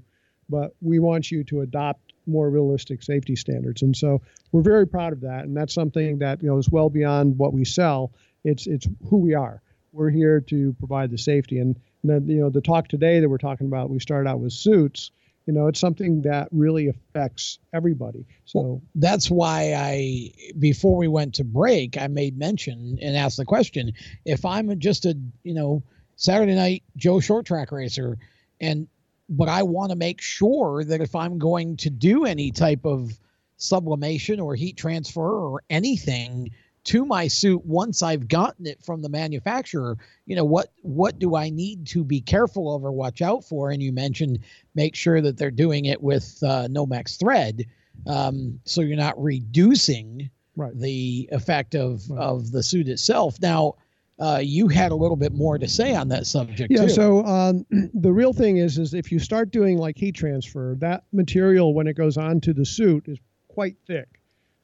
[0.49, 3.81] but we want you to adopt more realistic safety standards.
[3.81, 4.21] And so
[4.51, 7.53] we're very proud of that, and that's something that you know is well beyond what
[7.53, 8.11] we sell.
[8.43, 9.61] It's it's who we are.
[9.91, 13.37] We're here to provide the safety, and the, you know the talk today that we're
[13.37, 13.89] talking about.
[13.89, 15.11] We started out with suits.
[15.45, 18.25] You know, it's something that really affects everybody.
[18.43, 23.37] So well, that's why I, before we went to break, I made mention and asked
[23.37, 23.93] the question:
[24.25, 25.83] if I'm just a you know
[26.15, 28.17] Saturday night Joe short track racer,
[28.59, 28.87] and
[29.29, 33.11] but I want to make sure that if I'm going to do any type of
[33.57, 36.51] sublimation or heat transfer or anything
[36.87, 41.35] to my suit once I've gotten it from the manufacturer, you know, what what do
[41.35, 43.71] I need to be careful of or watch out for?
[43.71, 44.39] And you mentioned
[44.73, 47.65] make sure that they're doing it with uh, Nomex thread,
[48.05, 50.77] um, so you're not reducing right.
[50.77, 52.19] the effect of right.
[52.21, 53.37] of the suit itself.
[53.41, 53.75] Now,
[54.19, 56.71] uh, you had a little bit more to say on that subject.
[56.71, 56.83] Yeah.
[56.83, 56.89] Too.
[56.89, 61.03] So um, the real thing is, is if you start doing like heat transfer, that
[61.11, 63.19] material when it goes onto the suit is
[63.49, 64.16] quite thick.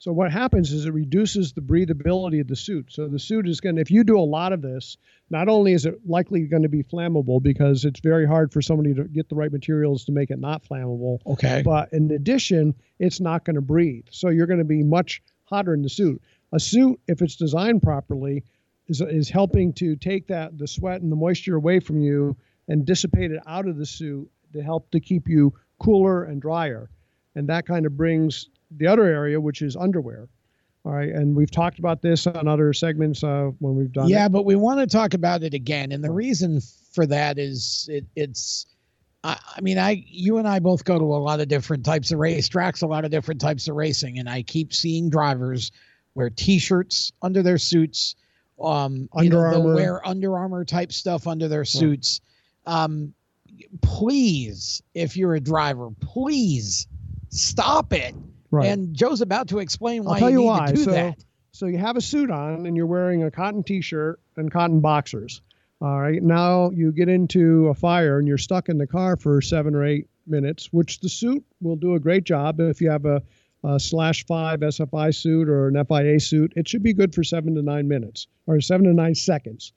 [0.03, 2.91] So what happens is it reduces the breathability of the suit.
[2.91, 4.97] So the suit is going to, if you do a lot of this,
[5.29, 8.93] not only is it likely going to be flammable because it's very hard for somebody
[8.95, 11.19] to get the right materials to make it not flammable.
[11.25, 11.61] Okay.
[11.63, 14.07] But in addition, it's not going to breathe.
[14.11, 16.21] So you're going to be much hotter in the suit.
[16.51, 18.43] A suit, if it's designed properly,
[18.89, 22.35] is, is helping to take that the sweat and the moisture away from you
[22.67, 26.89] and dissipate it out of the suit to help to keep you cooler and drier.
[27.35, 30.27] And that kind of brings the other area, which is underwear.
[30.85, 34.09] All right, and we've talked about this on other segments uh, when we've done.
[34.09, 34.33] Yeah, it.
[34.33, 36.59] but we want to talk about it again, and the reason
[36.91, 38.65] for that is it, it's.
[39.23, 42.11] I, I mean, I you and I both go to a lot of different types
[42.11, 45.71] of race tracks, a lot of different types of racing, and I keep seeing drivers
[46.15, 48.15] wear T-shirts under their suits,
[48.61, 49.75] um, Under you know, Armour.
[49.75, 52.21] wear Under Armour type stuff under their suits.
[52.65, 53.13] Um,
[53.81, 56.87] please, if you're a driver, please
[57.29, 58.15] stop it.
[58.53, 58.67] Right.
[58.67, 60.67] And Joe's about to explain why I'll tell you you need why.
[60.67, 61.25] to do so, that.
[61.53, 65.41] so you have a suit on and you're wearing a cotton T-shirt and cotton boxers.
[65.81, 66.21] All right.
[66.21, 69.83] Now you get into a fire and you're stuck in the car for seven or
[69.83, 73.23] eight minutes, which the suit will do a great job if you have a,
[73.63, 76.53] a slash five SFI suit or an FIA suit.
[76.55, 79.73] It should be good for seven to nine minutes or seven to nine seconds.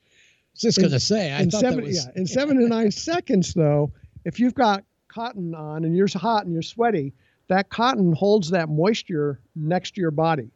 [0.55, 2.90] Just going to say, I in thought seven, that was yeah, in seven to nine
[2.90, 3.93] seconds, though,
[4.27, 7.15] if you've got cotton on and you're hot and you're sweaty,
[7.48, 10.51] that cotton holds that moisture next to your body.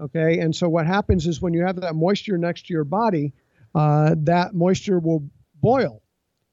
[0.00, 3.32] Okay, and so what happens is when you have that moisture next to your body,
[3.74, 5.22] uh, that moisture will
[5.60, 6.02] boil.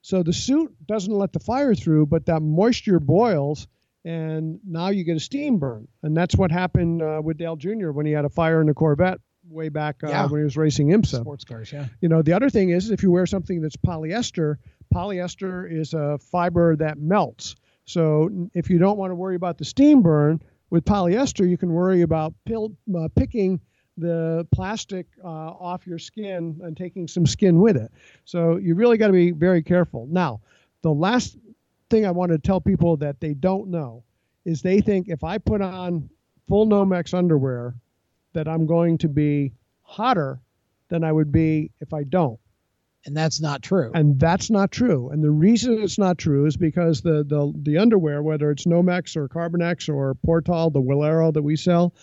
[0.02, 3.68] So the suit doesn't let the fire through, but that moisture boils,
[4.06, 5.88] and now you get a steam burn.
[6.04, 7.90] And that's what happened uh, with Dale Jr.
[7.92, 9.20] when he had a fire in the Corvette
[9.50, 10.28] way back uh, Yeah.
[10.28, 11.22] when he was racing IMSA.
[11.22, 11.88] sports cars, yeah.
[12.02, 14.58] You know, the other thing is if you wear something that's polyester,
[14.94, 17.56] polyester is a fiber that melts.
[17.90, 20.40] So if you don't want to worry about the steam burn
[20.70, 23.60] with polyester, you can worry about pil- uh, picking
[23.98, 27.92] the plastic uh, off your skin and taking some skin with it.
[28.26, 30.08] So you really got to be very careful.
[30.12, 30.40] Now,
[30.84, 31.40] the last
[31.90, 34.04] thing I want to tell people that they don't know
[34.46, 36.12] is they think if I put on
[36.48, 37.74] full Nomex underwear,
[38.34, 39.52] that I'm going to be
[39.82, 40.40] hotter
[40.90, 42.40] than I would be if I don't.
[43.06, 43.92] And that's not true.
[43.94, 45.10] And that's not true.
[45.10, 49.16] And the reason it's not true is because the the, the underwear, whether it's Nomex
[49.16, 51.94] or Carbonex or Portal, the Walero that we sell,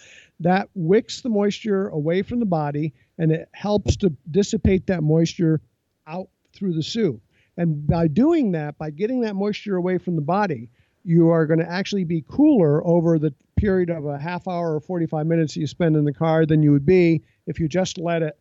[0.41, 5.61] that wicks the moisture away from the body and it helps to dissipate that moisture
[6.07, 7.21] out through the suit.
[7.59, 10.71] And by doing that, by getting that moisture away from the body,
[11.05, 14.81] you are going to actually be cooler over the period of a half hour or
[14.81, 18.23] 45 minutes you spend in the car than you would be if you just let
[18.23, 18.39] it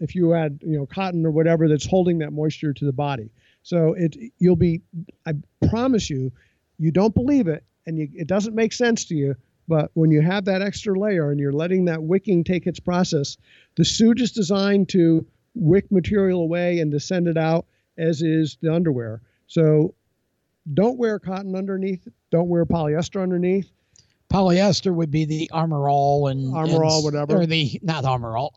[0.00, 3.30] if you had you know cotton or whatever that's holding that moisture to the body.
[3.62, 4.82] So it you'll be
[5.26, 5.32] i
[5.68, 6.32] promise you
[6.78, 9.34] you don't believe it and you, it doesn't make sense to you
[9.66, 13.38] but when you have that extra layer and you're letting that wicking take its process
[13.76, 17.66] the suit is designed to wick material away and to send it out
[17.96, 19.22] as is the underwear.
[19.46, 19.94] So
[20.72, 23.70] don't wear cotton underneath don't wear polyester underneath
[24.32, 27.36] Polyester would be the Armor All and Armor and- All, whatever.
[27.36, 28.52] or the not Armor All,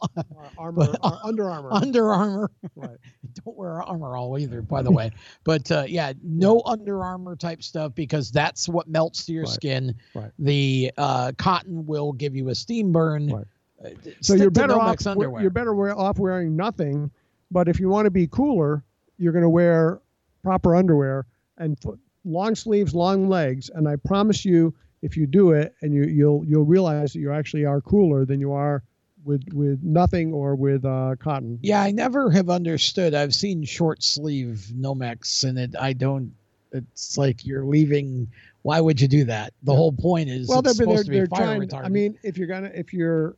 [0.57, 2.51] armor uh, under armor Under Armour.
[2.75, 2.97] Right.
[3.45, 5.11] Don't wear Armor All either, by the way.
[5.43, 9.53] But uh, yeah, no Under Armour type stuff because that's what melts to your Right.
[9.53, 9.95] skin.
[10.15, 10.31] Right.
[10.39, 13.27] The uh, cotton will give you a steam burn.
[13.27, 13.45] Right.
[13.85, 13.89] Uh,
[14.21, 15.39] so you're better off underwear.
[15.41, 17.11] you're better off wearing nothing
[17.51, 18.83] but if you want to be cooler
[19.19, 19.99] you're going to wear
[20.41, 21.27] proper underwear
[21.59, 21.77] and
[22.25, 26.43] long sleeves long legs and i promise you if you do it and you you'll
[26.45, 28.83] you'll realize that you actually are cooler than you are
[29.25, 33.13] with with nothing or with uh, cotton Yeah, I never have understood.
[33.13, 36.33] I've seen short sleeve Nomex, and it I don't.
[36.71, 38.27] It's like you're leaving
[38.61, 39.53] Why would you do that?
[39.63, 41.61] The whole point is well, they're, they're, to be they're fire trying.
[41.61, 41.85] retardant.
[41.85, 43.35] I mean, if you're gonna, if you're,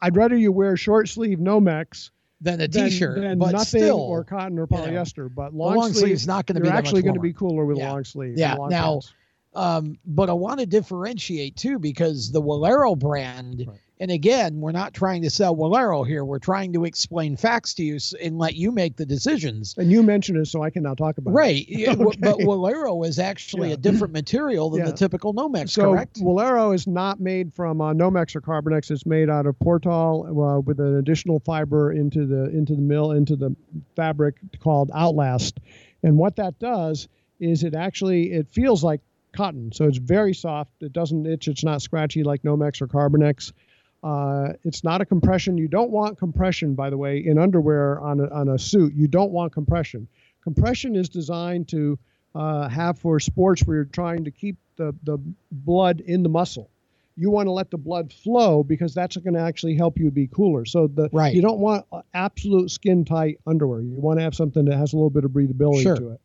[0.00, 2.10] I'd rather you wear short sleeve Nomex
[2.40, 5.32] than a than- t-shirt, than but nothing still, or cotton or you know, polyester.
[5.34, 7.90] but long, long sleeve's not gonna be You're actually going to be cooler with Yeah.
[7.92, 8.38] long sleeve.
[8.38, 8.54] Yeah.
[8.54, 9.12] long Now, pants.
[9.54, 13.66] Um, but I want to differentiate too because the Walero brand,
[13.98, 16.24] and again, we're not trying to sell Walero here.
[16.24, 19.74] We're trying to explain facts to you and let you make the decisions.
[19.76, 21.66] and you mentioned it, so I can now talk about Right.
[21.68, 21.78] it.
[21.80, 22.44] Yeah, w- But Okay.
[22.44, 23.74] Walero is actually Yeah.
[23.74, 24.86] a different material than Yeah.
[24.92, 26.20] the typical Nomex, So correct?
[26.20, 28.90] Walero is not made from uh, Nomex or Carbonex.
[28.90, 33.10] It's made out of Portal uh, with an additional fiber into the into the mill
[33.10, 33.54] into the
[33.96, 35.58] fabric called Outlast.
[36.04, 37.08] And what that does
[37.40, 39.00] is it actually it feels like
[39.32, 40.72] cotton, so it's very soft.
[40.82, 41.48] It doesn't itch.
[41.48, 43.52] It's not scratchy like Nomex or Carbonex.
[44.02, 45.58] Uh, it's not a compression.
[45.58, 48.94] You don't want compression, by the way, in underwear on a, on a suit.
[48.94, 50.08] You don't want compression.
[50.42, 51.98] Compression is designed to
[52.34, 55.18] uh, have for sports where you're trying to keep the, the
[55.52, 56.70] blood in the muscle.
[57.16, 60.26] You want to let the blood flow because that's going to actually help you be
[60.28, 60.64] cooler.
[60.64, 61.34] So the Right.
[61.34, 63.82] you don't want uh, absolute skin tight underwear.
[63.82, 65.96] You want to have something that has a little bit of breathability Sure.
[65.96, 66.20] to it.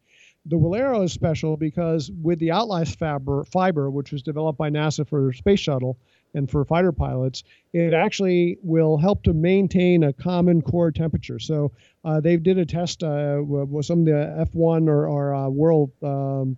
[0.47, 5.07] The Walero is special because with the Outlast fiber, fiber, which was developed by NASA
[5.07, 5.97] for their space shuttle
[6.35, 7.43] and for fighter pilots,
[7.73, 11.39] it actually will help to maintain a common core temperature.
[11.39, 11.71] So
[12.03, 15.49] uh, they did a test uh, with with some of the F1 or, or uh,
[15.49, 16.57] World um,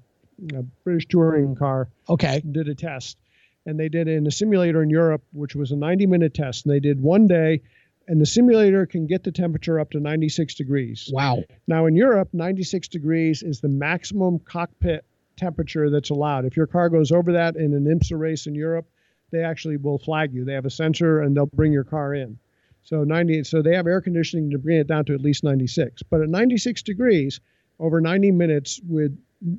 [0.53, 1.88] uh, British touring car.
[2.09, 2.41] Okay.
[2.51, 3.18] Did a test,
[3.65, 6.65] and they did it in a simulator in Europe, which was a 90-minute test.
[6.65, 7.61] And they did one day,
[8.08, 11.10] and the simulator can get the temperature up to 96 degrees.
[11.12, 11.44] Wow.
[11.68, 15.06] Now in Europe, 96 degrees is the maximum cockpit
[15.36, 16.46] temperature that's allowed.
[16.46, 18.88] If your car goes over that in an IMSA race in Europe,
[19.32, 20.46] they actually will flag you.
[20.46, 22.40] They have a sensor and they'll bring your car in.
[22.84, 26.04] So 90 so they have air conditioning to bring it down to at least 96.
[26.04, 27.42] But at 96 degrees
[27.80, 29.18] over 90 minutes with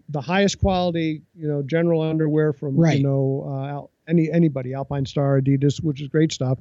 [0.08, 2.98] the highest quality, you know, general underwear from Right.
[2.98, 6.58] you know uh, any anybody, Alpine Star, Adidas, which is great stuff.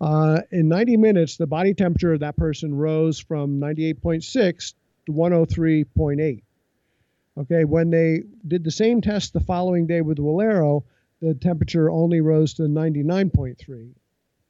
[0.00, 4.74] Uh, in 90 minutes, the body temperature of that person rose from 98.6
[5.06, 6.42] to 103.8.
[7.38, 10.82] Okay, when they did the same test the following day with Walero,
[11.20, 13.90] the temperature only rose to 99.3.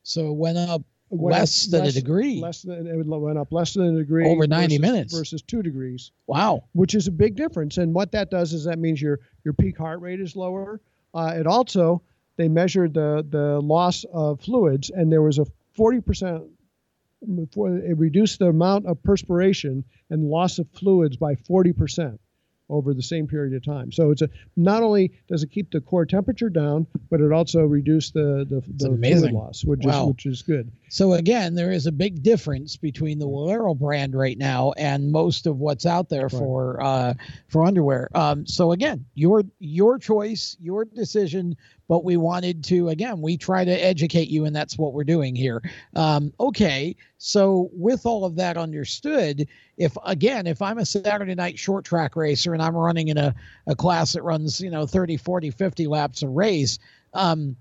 [0.02, 0.82] So it went up
[1.12, 2.40] Went up less than a degree.
[2.40, 5.12] Less than it went up less than a degree Over 90 versus- minutes.
[5.18, 6.62] versus two degrees Wow.
[6.72, 7.78] which is a big difference.
[7.78, 10.80] And what that does is that means your your peak heart rate is lower.
[11.12, 12.00] Uh, it also
[12.40, 16.42] they measured the the loss of fluids, and there was a 40 percent.
[17.22, 22.20] It reduced the amount of perspiration and loss of fluids by 40 percent
[22.70, 23.92] over the same period of time.
[23.92, 27.60] So it's a not only does it keep the core temperature down, but it also
[27.66, 30.04] reduced the the, the fluid loss, which Wow.
[30.04, 30.72] is which is good.
[30.90, 35.46] So again, there is a big difference between the Walero brand right now and most
[35.46, 37.14] of what's out there for uh,
[37.46, 38.10] for underwear.
[38.12, 41.56] Um, so again, your your choice, your decision.
[41.86, 45.36] But we wanted to again, we try to educate you, and that's what we're doing
[45.36, 45.62] here.
[45.94, 49.46] Um, okay, so with all of that understood,
[49.76, 53.32] if again, if I'm a Saturday night short track racer and I'm running in a,
[53.68, 56.80] a class that runs, you know, 30, 40, 50 laps a race,
[57.14, 57.56] um,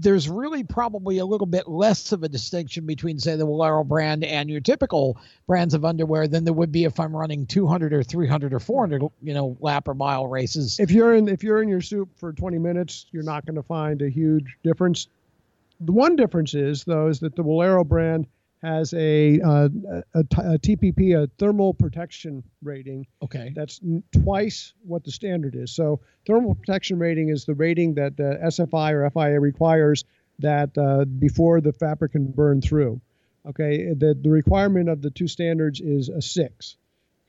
[0.00, 4.24] there's really probably a little bit less of a distinction between, say, the Walero brand
[4.24, 8.02] and your typical brands of underwear than there would be if I'm running 200 or
[8.02, 10.80] 300 or 400, you know, lap or mile races.
[10.80, 13.62] If you're in if you're in your soup for 20 minutes, you're not going to
[13.62, 15.08] find a huge difference.
[15.80, 18.26] The one difference is though is that the Walero brand
[18.62, 19.68] has a, uh,
[20.14, 23.06] a, a TPP, a thermal protection rating.
[23.22, 23.52] Okay.
[23.54, 25.72] That's n- twice what the standard is.
[25.72, 30.04] So thermal protection rating is the rating that the SFI or FIA requires
[30.40, 33.00] that uh, before the fabric can burn through.
[33.46, 33.94] Okay.
[33.94, 36.76] The the requirement of the two standards is a six.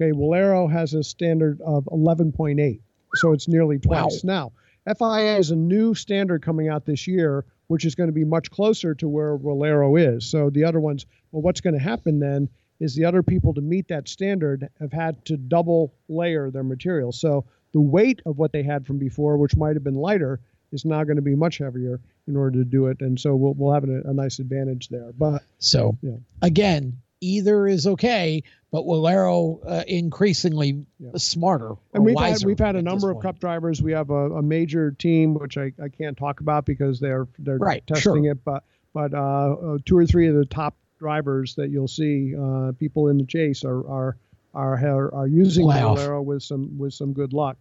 [0.01, 0.11] Okay.
[0.11, 2.79] Walero has a standard of 11.8,
[3.15, 4.23] so it's nearly twice.
[4.23, 4.51] Now,
[4.85, 8.49] FIA is a new standard coming out this year, which is going to be much
[8.51, 10.29] closer to where Walero is.
[10.29, 12.49] So the other ones, well, what's going to happen then
[12.79, 17.11] is the other people to meet that standard have had to double layer their material.
[17.11, 20.39] So the weight of what they had from before, which might have been lighter,
[20.71, 23.01] is now going to be much heavier in order to do it.
[23.01, 25.11] And so we'll, we'll have a, a nice advantage there.
[25.17, 26.17] But So yeah.
[26.41, 30.85] again, either is okay, but Walero uh, increasingly
[31.17, 31.73] smarter.
[31.93, 33.81] And we've had, we've had a number of cup drivers.
[33.81, 37.57] We have a, a major team, which I, I can't talk about because they're they're
[37.57, 38.31] Right, testing sure.
[38.31, 38.43] it.
[38.45, 39.17] But but uh,
[39.53, 43.25] uh, two or three of the top drivers that you'll see, uh, people in the
[43.25, 44.17] chase are are
[44.53, 45.97] are are, using Playoff.
[45.97, 47.57] Walero with some with some good luck.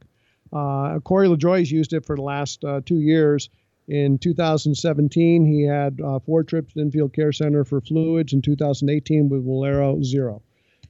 [0.52, 3.48] Uh, Corey LaJoie's used it for the last uh, two years.
[3.88, 8.32] In 2017, he had uh, four trips to Infield Care Center for fluids.
[8.32, 10.42] In 2018, with Walero, zero.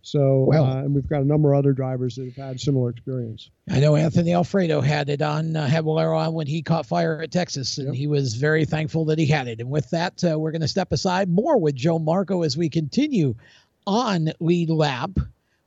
[0.02, 2.90] So, Well- uh, and we've got a number of other drivers that have had similar
[2.90, 3.50] experience.
[3.68, 7.78] I know Anthony Alfredo had it on, uh, on when he caught fire at Texas,
[7.78, 9.60] and he was very thankful that he had it.
[9.60, 12.68] And with that, uh, we're going to step aside more with Joe Marco as we
[12.68, 13.34] continue
[13.86, 15.10] on Lead Lap,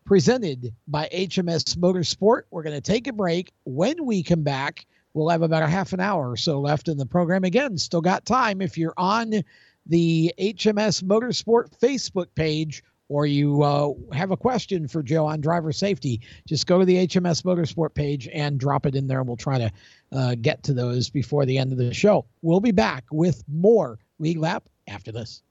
[0.06, 2.44] presented by HMS Motorsport.
[2.52, 3.52] We're going to take a break.
[3.64, 6.98] When we come back, we'll have about a half an hour or so left in
[6.98, 7.44] the program.
[7.44, 9.44] Again, still got time if you're on
[9.86, 15.72] the HMS Motorsport Facebook page or you uh, have a question for Joe on driver
[15.72, 19.20] safety, just go to the HMS Motorsport page and drop it in there.
[19.20, 19.72] and We'll try to
[20.12, 22.26] uh, get to those before the end of the show.
[22.42, 25.44] We'll be back with more Lead Lap after this.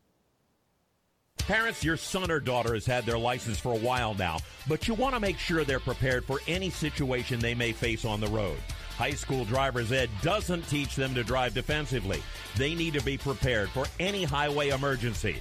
[1.38, 4.38] Parents, your son or daughter has had their license for a while now,
[4.68, 8.20] but you want to make sure they're prepared for any situation they may face on
[8.20, 8.58] the road.
[8.96, 12.22] High school driver's ed doesn't teach them to drive defensively.
[12.56, 15.40] They need to be prepared for any highway emergency.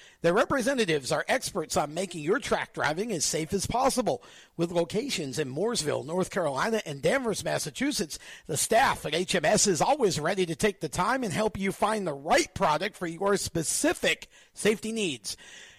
[0.21, 4.21] Their representatives are experts on making your track driving as safe as possible.
[4.55, 10.19] With locations in Mooresville, North Carolina, and Danvers, Massachusetts, the staff at HMS is always
[10.19, 14.27] ready to take the time and help you find the right product for your specific
[14.53, 15.37] safety needs.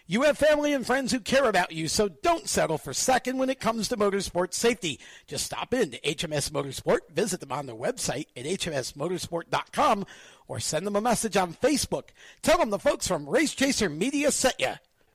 [0.08, 3.48] You have family and friends who care about you, so don't settle for second when
[3.48, 4.98] it comes to motorsport safety.
[5.28, 10.04] Just stop in to HMS Motorsport, visit them on their website at hmsmotorsport.com,
[10.52, 12.10] or send them a message on Facebook.
[12.42, 14.74] Tell them the folks from Race Chaser Media sent you.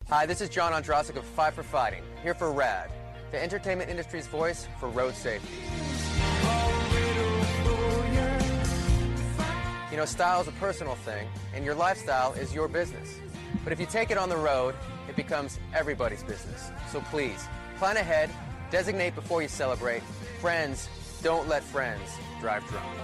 [0.10, 2.92] Hi, this is John Ondrasik of Five for Fighting, here for RAD,
[3.30, 5.48] the entertainment industry's voice for road safety.
[9.92, 13.20] You know, style is a personal thing, and your lifestyle is your business.
[13.64, 14.74] But if you take it on the road,
[15.08, 16.72] it becomes everybody's business.
[16.92, 17.48] So please,
[17.78, 18.32] plan ahead,
[18.72, 20.02] designate before you celebrate.
[20.42, 20.90] Friends,
[21.22, 22.10] don't let friends
[22.42, 22.98] drive drunk.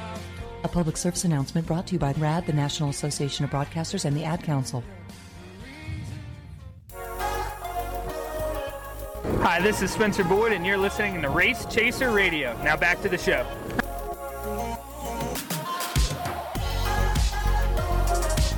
[0.63, 4.15] A public service announcement brought to you by RAD, the National Association of Broadcasters, and
[4.15, 4.81] the Ad Council.
[9.41, 12.57] Hi, this is Spencer Boyd, and you're listening to Race Chaser Radio.
[12.63, 13.45] Now back to the show.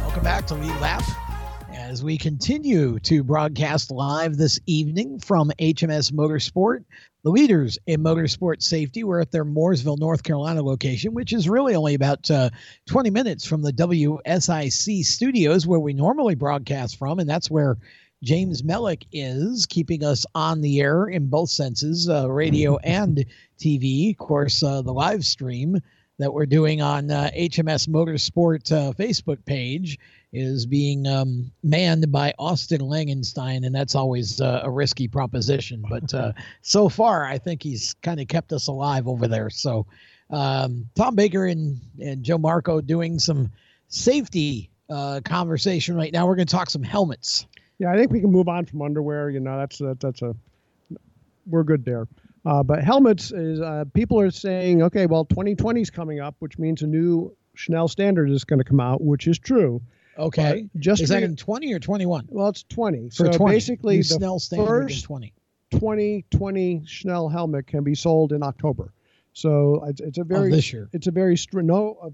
[0.03, 1.02] Welcome back to Lead Lap
[1.73, 6.84] as we continue to broadcast live this evening from HMS Motorsport.
[7.26, 11.73] The leaders in motorsport safety were at their Mooresville, North Carolina location, which is really
[11.73, 12.52] only about uh,
[12.85, 17.80] 20 minutes from the WSIC studios where we normally broadcast from, and that's where
[18.23, 23.26] James Mellick is keeping us on the air in both senses, uh, radio and
[23.57, 24.11] TV.
[24.11, 25.80] Of course, uh, the live stream
[26.19, 29.97] that we're doing on uh, HMS Motorsport uh, Facebook page
[30.36, 35.84] is being um, manned by Austin Langenstein, and that's always uh, a risky proposition.
[35.90, 39.49] But uh, so far, I think he's kind of kept us alive over there.
[39.49, 39.86] So
[40.30, 43.52] um, Tom Baker and, and Joe Marco doing some
[43.88, 46.28] safety uh, conversation right now.
[46.28, 47.45] We're going to talk some helmets.
[47.80, 49.30] Yeah, I think we can move on from underwear.
[49.30, 50.36] You know, that's a, that's a
[51.45, 52.07] we're good there.
[52.45, 56.60] Uh, but helmets is uh, people are saying, okay, well, 2020 is coming up, which
[56.60, 59.82] means a new Snell standard is going to come out, which is true.
[60.18, 60.68] Okay.
[60.74, 62.28] But just is that in 20 or 21?
[62.30, 63.10] well, it's 20.
[63.10, 63.56] For so 20.
[63.56, 65.34] basically, New the Snell standard in first 20.
[65.72, 68.94] 2020 Snell helmet can be sold in October.
[69.34, 70.90] So it's, it's a very this year.
[70.94, 72.14] It's a very str- no of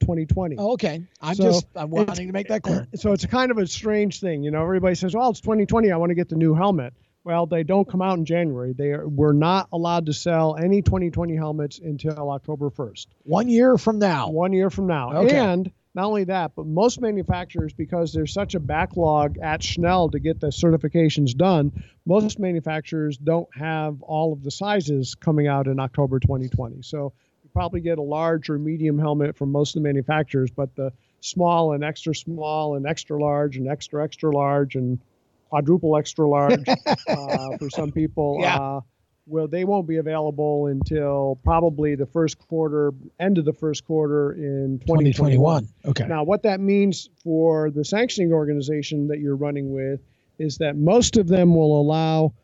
[0.00, 0.56] 2020.
[0.58, 1.02] Oh, okay.
[1.20, 2.86] I'm So just I'm wanting to make that clear.
[2.96, 4.62] So it's a kind of a strange thing, you know.
[4.62, 5.90] Everybody says, "Well, it's 2020.
[5.92, 6.94] I want to get the new helmet."
[7.26, 8.72] Well, they don't come out in January.
[8.72, 13.08] They are, we're not allowed to sell any 2020 helmets until October 1st.
[13.24, 14.30] One year from now.
[14.30, 15.12] One year from now.
[15.12, 15.36] Okay.
[15.36, 20.18] And not only that, but most manufacturers, because there's such a backlog at Snell to
[20.18, 21.72] get the certifications done,
[22.04, 26.82] most manufacturers don't have all of the sizes coming out in October 2020.
[26.82, 30.76] So you probably get a large or medium helmet from most of the manufacturers, but
[30.76, 35.00] the small and extra small and extra large and extra extra large and
[35.48, 36.68] quadruple extra large
[37.08, 38.36] uh, for some people.
[38.42, 38.58] Yeah.
[38.58, 38.80] Uh,
[39.26, 44.32] well, they won't be available until probably the first quarter, end of the first quarter
[44.32, 45.12] in 2021.
[45.12, 45.68] 2021.
[45.84, 46.06] Okay.
[46.06, 50.00] Now, what that means for the sanctioning organization that you're running with
[50.38, 52.34] is that most of them will allow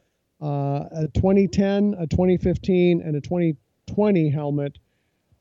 [0.43, 4.79] uh, a 2010, a 2015, and a 2020 helmet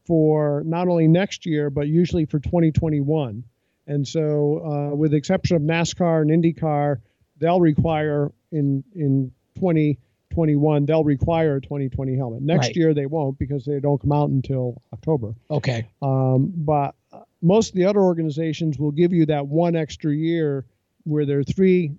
[0.05, 3.43] for not only next year, but usually for 2021.
[3.87, 7.01] And so, uh, with the exception of NASCAR and IndyCar,
[7.37, 9.31] they'll require in in
[10.31, 12.41] 2021 they'll require a 2020 helmet.
[12.41, 12.75] Next Right.
[12.75, 15.33] year they won't because they don't come out until October.
[15.49, 15.87] Okay.
[16.01, 16.95] Um, but
[17.41, 20.65] most of the other organizations will give you that one extra year
[21.03, 21.91] where there are three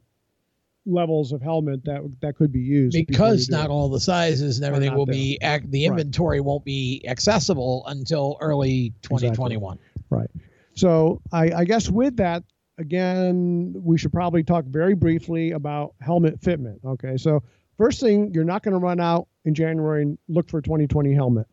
[0.84, 3.70] levels of helmet that that could be used Because not it.
[3.70, 5.14] all the sizes and everything will there.
[5.14, 5.98] be ac- the Right.
[6.00, 9.78] inventory won't be accessible until early 2021.
[10.10, 10.28] Right.
[10.74, 12.42] So I, I guess with that,
[12.78, 16.78] again, we should probably talk very briefly about helmet fitment.
[16.84, 17.16] Okay.
[17.16, 17.42] So
[17.82, 21.12] first thing, you're not going to run out in January and look for a 2020
[21.12, 21.46] helmet.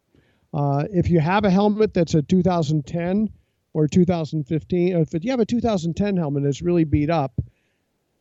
[0.54, 3.30] Uh, if you have a helmet that's a 2010
[3.74, 7.34] or 2015, or if you have a 2010 helmet that's really beat up,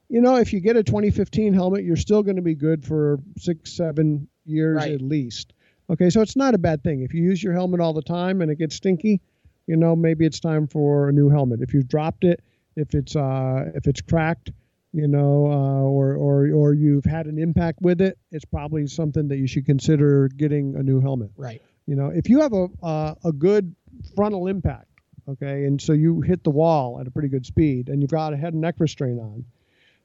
[0.09, 3.19] you know, if you get a 2015 helmet, you're still going to be good for
[3.37, 4.93] six, seven years Right.
[4.93, 5.53] at least.
[5.91, 7.03] Okay, so it's not a bad thing.
[7.03, 9.21] If you use your helmet all the time and it gets stinky,
[9.67, 11.61] you know, maybe it's time for a new helmet.
[11.61, 12.43] If you've dropped it,
[12.77, 14.51] if it's uh, if it's cracked,
[14.93, 19.29] you know, uh, or or or you've had an impact with it, it's probably something
[19.29, 21.31] that you should consider getting a new helmet.
[21.37, 21.63] Right.
[21.87, 23.75] You know, if you have a uh, a good
[24.15, 24.89] frontal impact,
[25.29, 28.33] okay, and so you hit the wall at a pretty good speed, and you've got
[28.33, 29.45] a head and neck restraint on,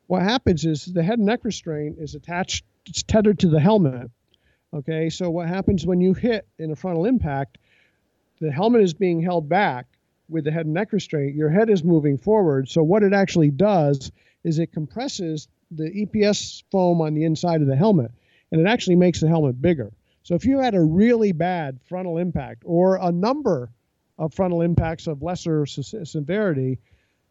[0.08, 4.12] what happens is the head and neck restraint is attached, it's tethered to the helmet.
[4.74, 7.60] Okay, so what happens when you hit in a frontal impact,
[8.42, 9.86] the helmet is being held back
[10.30, 11.36] with the head and neck restraint.
[11.36, 12.68] Your head is moving forward.
[12.68, 14.12] So what it actually does
[14.44, 18.12] is it compresses the EPS foam on the inside of the helmet,
[18.52, 19.92] and it actually makes the helmet bigger.
[20.24, 23.72] So if you had a really bad frontal impact or a number
[24.18, 26.80] of frontal impacts of lesser se- severity,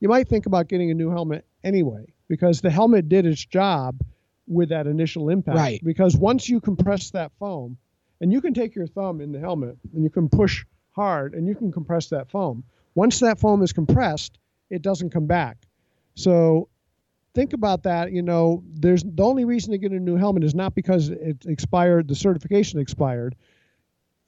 [0.00, 4.00] you might think about getting a new helmet anyway because the helmet did its job
[4.46, 5.56] with that initial impact.
[5.56, 5.80] Right.
[5.84, 7.78] Because once you compress that foam,
[8.22, 11.46] and you can take your thumb in the helmet and you can push hard and
[11.46, 12.62] you can compress that foam.
[12.94, 14.38] Once that foam is compressed,
[14.70, 15.56] it doesn't come back.
[16.14, 16.68] So
[17.34, 18.12] think about that.
[18.12, 21.44] You know, there's the only reason to get a new helmet is not because it
[21.46, 23.34] expired, the certification expired.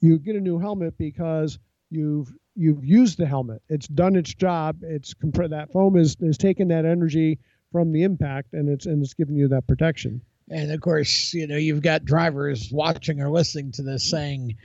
[0.00, 1.58] You get a new helmet because
[1.90, 3.62] you've you've used the helmet.
[3.68, 4.78] It's done its job.
[4.82, 7.38] It's that foam is is taking that energy
[7.72, 10.20] from the impact and it's and it's giving you that protection.
[10.50, 14.56] And of course, you know, you've got drivers watching or listening to this saying,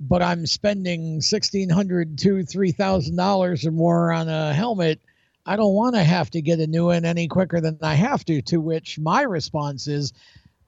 [0.00, 5.00] but I'm spending sixteen hundred to three thousand dollars or more on a helmet.
[5.48, 8.22] I don't want to have to get a new one any quicker than I have
[8.26, 8.42] to.
[8.42, 10.12] To which my response is,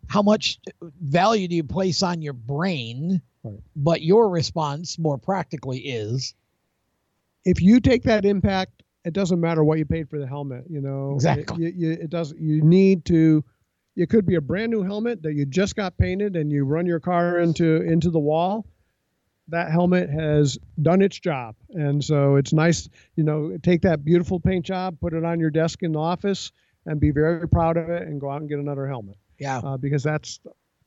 [0.09, 0.59] how much
[1.03, 3.21] value do you place on your brain?
[3.77, 6.35] But your response, more practically, is
[7.45, 10.65] if you take that impact, it doesn't matter what you paid for the helmet.
[10.69, 11.67] You know, Exactly.
[11.67, 12.33] It, you, it does.
[12.39, 13.45] You need to.
[13.97, 16.87] It could be a brand new helmet that you just got painted, and you run
[16.87, 18.67] your car into into the wall.
[19.51, 22.89] That helmet has done its job, and so it's nice.
[23.17, 26.53] You know, take that beautiful paint job, put it on your desk in the office,
[26.87, 29.17] and be very proud of it, and go out and get another helmet.
[29.39, 29.59] Yeah.
[29.59, 30.41] Uh, because that's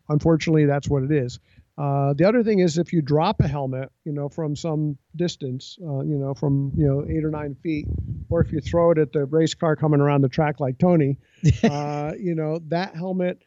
[0.10, 1.40] unfortunately that's what it is.
[1.76, 5.78] Uh, the other thing is if you drop a helmet, you know, from some distance,
[5.82, 7.88] uh, you know, from you know eight or nine feet,
[8.30, 11.18] or if you throw it at the race car coming around the track like Tony,
[11.64, 13.42] uh, you know, that helmet,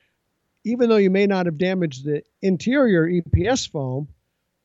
[0.64, 4.08] even though you may not have damaged the interior EPS foam,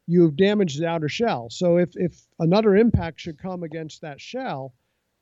[0.08, 1.50] you've damaged the outer shell.
[1.50, 4.74] So if if another impact should come against that shell,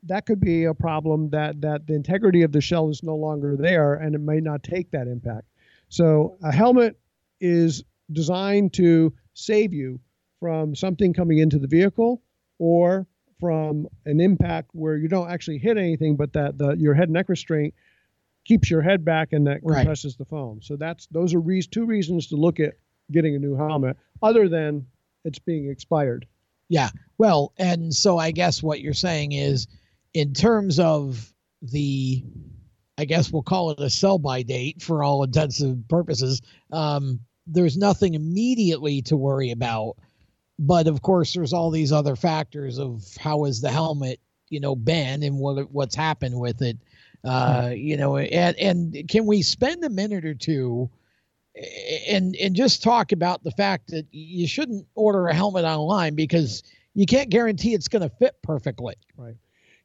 [0.03, 3.56] that could be a problem that that the integrity of the shell is no longer
[3.57, 5.45] there and it may not take that impact.
[5.89, 6.99] So a helmet
[7.41, 9.99] is designed to save you
[10.39, 12.22] from something coming into the vehicle
[12.57, 13.07] or
[13.39, 17.30] from an impact where you don't actually hit anything, but that the your head neck
[17.30, 17.73] restraint
[18.45, 19.77] keeps your head back and that Right.
[19.77, 20.61] compresses the foam.
[20.61, 22.76] So that's those are reas two reasons to look at
[23.11, 24.86] getting a new helmet, other than
[25.26, 26.26] it's being expired.
[26.69, 26.90] Yeah.
[27.18, 29.68] Well, and so I guess what you're saying is,
[30.14, 32.23] in terms of the,
[32.98, 36.41] I guess we'll call it a sell by date for all intensive purposes.
[36.72, 39.95] Um, there's nothing immediately to worry about,
[40.57, 44.19] but of course, there's all these other factors of how is the helmet,
[44.49, 46.77] you know, been and what what's happened with it.
[47.23, 50.90] Uh, you know, and and can we spend a minute or two?
[52.08, 56.64] And and just talk about the fact that you shouldn't order a helmet online because
[56.94, 58.96] you can't guarantee it's going to fit perfectly.
[59.18, 59.36] Right.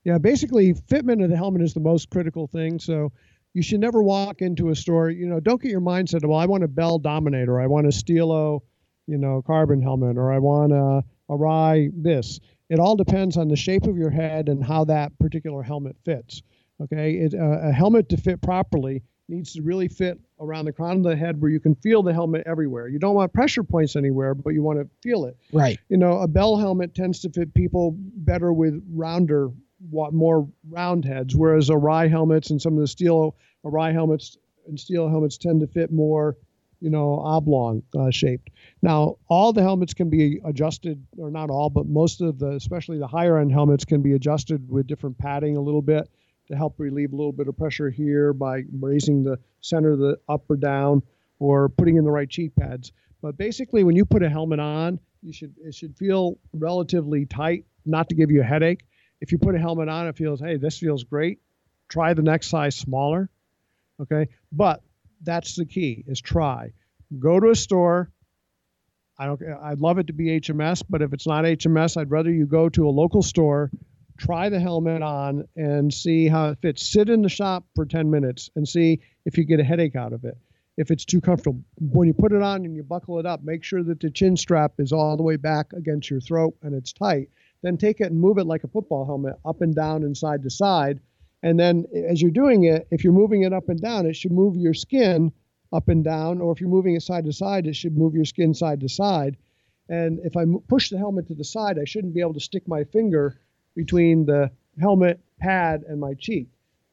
[0.05, 2.79] Yeah, basically, fitment of the helmet is the most critical thing.
[2.79, 3.11] So
[3.55, 5.11] you should never walk into a store.
[5.11, 6.27] You know, don't get your mindset.
[6.27, 7.61] Well, I want a Bell Dominator.
[7.61, 8.63] I want a Stilo,
[9.07, 12.41] you know, carbon helmet, or I want a Arai this.
[12.69, 16.43] It all depends on the shape of your head and how that particular helmet fits.
[16.83, 20.97] Okay, it, uh, a helmet to fit properly needs to really fit around the crown
[20.99, 22.89] of the head where you can feel the helmet everywhere.
[22.89, 25.79] You don't want pressure points anywhere, but you want to feel it Right.
[25.89, 29.51] you know, a bell helmet tends to fit people better with rounder,
[29.91, 34.37] more round heads, whereas Arai helmets and some of the steel rye helmets
[34.67, 36.37] and Stilo helmets tend to fit more,
[36.81, 38.51] you know, oblong uh, shaped.
[38.83, 42.99] Now, all the helmets can be adjusted, or not all, but most of the, especially
[42.99, 46.09] the higher end helmets, can be adjusted with different padding a little bit
[46.49, 50.19] to help relieve a little bit of pressure here by raising the center of the
[50.29, 51.03] up or down
[51.39, 52.93] or putting in the right cheek pads.
[53.23, 57.65] But basically, when you put a helmet on, you should it should feel relatively tight,
[57.87, 58.85] not to give you a headache.
[59.21, 61.41] If you put a helmet on, it feels, hey, this feels great.
[61.89, 63.31] Try the next size smaller.
[64.01, 64.83] Okay, but
[65.23, 66.73] that's the key: is try.
[67.19, 68.11] Go to a store.
[69.19, 69.41] I don't.
[69.63, 72.69] I'd love it to be HMS, but if it's not HMS, I'd rather you go
[72.69, 73.71] to a local store,
[74.17, 76.87] try the helmet on, and see how it fits.
[76.87, 80.13] Sit in the shop for 10 minutes and see if you get a headache out
[80.13, 80.37] of it.
[80.77, 83.63] If it's too comfortable, when you put it on and you buckle it up, make
[83.63, 86.93] sure that the chin strap is all the way back against your throat and it's
[86.93, 87.29] tight.
[87.63, 90.43] Then take it and move it like a football helmet, up and down and side
[90.43, 91.01] to side.
[91.43, 94.33] And then as you're doing it, if you're moving it up and down, it should
[94.33, 95.33] move your skin
[95.73, 96.41] up and down.
[96.41, 98.89] Or if you're moving it side to side, it should move your skin side to
[98.89, 99.37] side.
[99.89, 102.67] And if I push the helmet to the side, I shouldn't be able to stick
[102.67, 103.39] my finger
[103.75, 106.49] between the helmet pad and my cheek.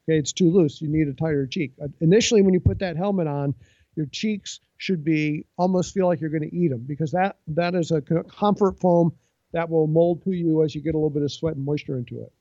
[0.07, 0.81] Okay, it's too loose.
[0.81, 1.73] You need a tighter cheek.
[1.81, 3.53] Uh, Initially, when you put that helmet on,
[3.95, 7.75] your cheeks should be almost feel like you're going to eat them because that that
[7.75, 9.13] is a comfort foam
[9.51, 11.97] that will mold to you as you get a little bit of sweat and moisture
[11.97, 12.31] into it.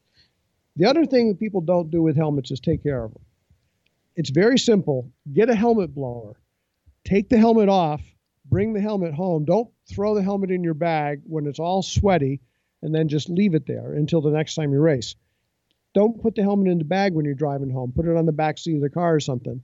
[0.76, 3.22] The other thing that people don't do with helmets is take care of them.
[4.16, 5.10] It's very simple.
[5.32, 6.34] Get a helmet blower.
[7.04, 8.00] Take the helmet off.
[8.46, 9.44] Bring the helmet home.
[9.44, 12.40] Don't throw the helmet in your bag when it's all sweaty
[12.82, 15.14] and then just leave it there until the next time you race.
[15.92, 17.92] Don't put the helmet in the bag when you're driving home.
[17.92, 19.62] Put it on the back seat of the car or something.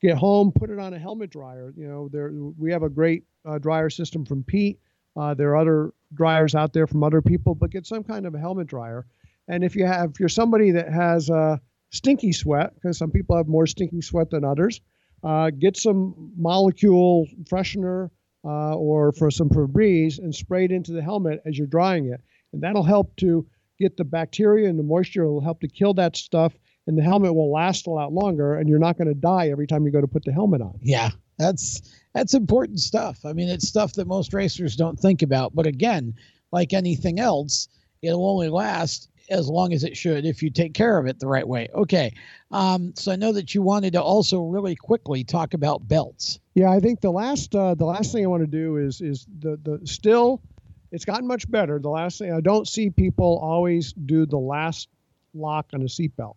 [0.00, 1.72] Get home, put it on a helmet dryer.
[1.76, 4.78] You know, there we have a great uh, dryer system from Pete.
[5.16, 8.34] Uh, there are other dryers out there from other people, but get some kind of
[8.34, 9.06] a helmet dryer.
[9.48, 11.58] And if you have, if you're somebody that has uh,
[11.90, 14.80] stinky sweat, because some people have more stinky sweat than others,
[15.22, 18.10] uh, get some molecule freshener
[18.44, 22.20] uh, or for some Febreze and spray it into the helmet as you're drying it,
[22.52, 23.46] and that'll help to
[23.78, 25.24] get the bacteria and the moisture.
[25.24, 26.52] It'll help to kill that stuff,
[26.86, 29.66] and the helmet will last a lot longer, and you're not going to die every
[29.66, 30.78] time you go to put the helmet on.
[30.82, 31.82] Yeah, that's
[32.14, 33.24] that's important stuff.
[33.24, 35.54] I mean, it's stuff that most racers don't think about.
[35.54, 36.14] But again,
[36.52, 37.68] like anything else,
[38.02, 41.26] it'll only last as long as it should if you take care of it the
[41.26, 41.68] right way.
[41.74, 42.12] Okay.
[42.50, 46.38] Um, so I know that you wanted to also really quickly talk about belts.
[46.54, 49.26] Yeah, I think the last uh, the last thing I want to do is is
[49.40, 50.42] the the still
[50.92, 51.78] it's gotten much better.
[51.78, 54.88] The last thing I don't see people always do the last
[55.34, 56.36] lock on a seatbelt.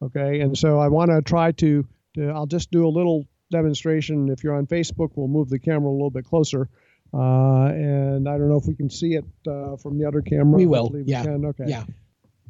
[0.00, 4.28] Okay, and so I want to try to to I'll just do a little demonstration.
[4.28, 6.68] If you're on Facebook, we'll move the camera a little bit closer.
[7.14, 10.56] Uh, and I don't know if we can see it uh, from the other camera.
[10.56, 11.44] We will, yeah, can.
[11.44, 11.64] Okay.
[11.66, 11.84] yeah.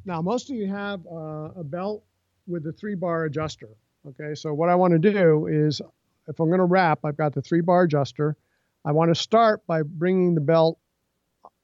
[0.04, 2.04] Now, most of you have uh, a belt
[2.46, 3.68] with a three bar adjuster.
[4.08, 5.80] Okay, so what I want to do is
[6.28, 8.36] if I'm going to wrap, I've got the three bar adjuster.
[8.84, 10.78] I want to start by bringing the belt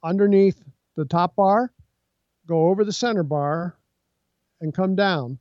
[0.02, 0.62] underneath
[0.96, 1.72] the top bar,
[2.46, 3.76] go over the center bar,
[4.60, 5.38] and come down.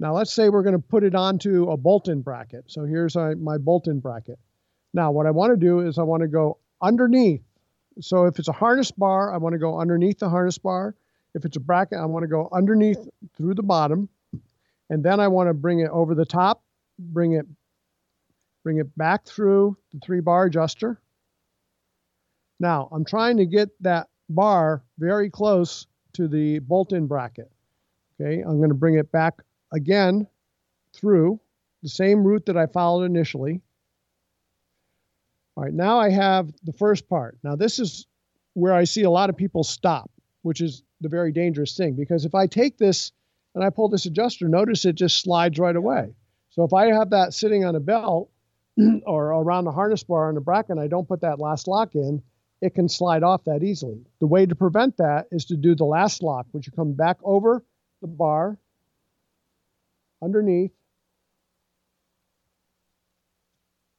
[0.00, 2.64] Now, let's say we're going to put it onto a bolt-in bracket.
[2.68, 4.38] So here's uh, my bolt-in bracket.
[4.92, 7.42] Now, what I want to do is I want to go underneath.
[8.00, 10.94] So if it's a harness bar, I want to go underneath the harness bar.
[11.34, 14.08] If it's a bracket, I want to go underneath through the bottom.
[14.90, 16.62] And then I want to bring it over the top,
[16.98, 17.46] bring it
[18.62, 21.00] bring it back through the three bar adjuster.
[22.60, 27.50] Now, I'm trying to get that bar very close to the bolt-in bracket.
[28.20, 29.34] Okay, I'm going to bring it back
[29.72, 30.26] again
[30.94, 31.40] through
[31.82, 33.60] the same route that I followed initially.
[35.56, 37.38] All right, now I have the first part.
[37.42, 38.06] Now this is
[38.54, 40.10] where I see a lot of people stop,
[40.42, 43.12] which is the very dangerous thing because if I take this
[43.54, 46.14] and I pull this adjuster, notice it just slides right away.
[46.50, 48.30] So if I have that sitting on a belt
[49.06, 51.94] or around the harness bar on the bracket and I don't put that last lock
[51.94, 52.22] in,
[52.64, 54.06] it can slide off that easily.
[54.20, 57.18] The way to prevent that is to do the last lock, which you come back
[57.22, 57.62] over
[58.00, 58.56] the bar,
[60.22, 60.72] underneath,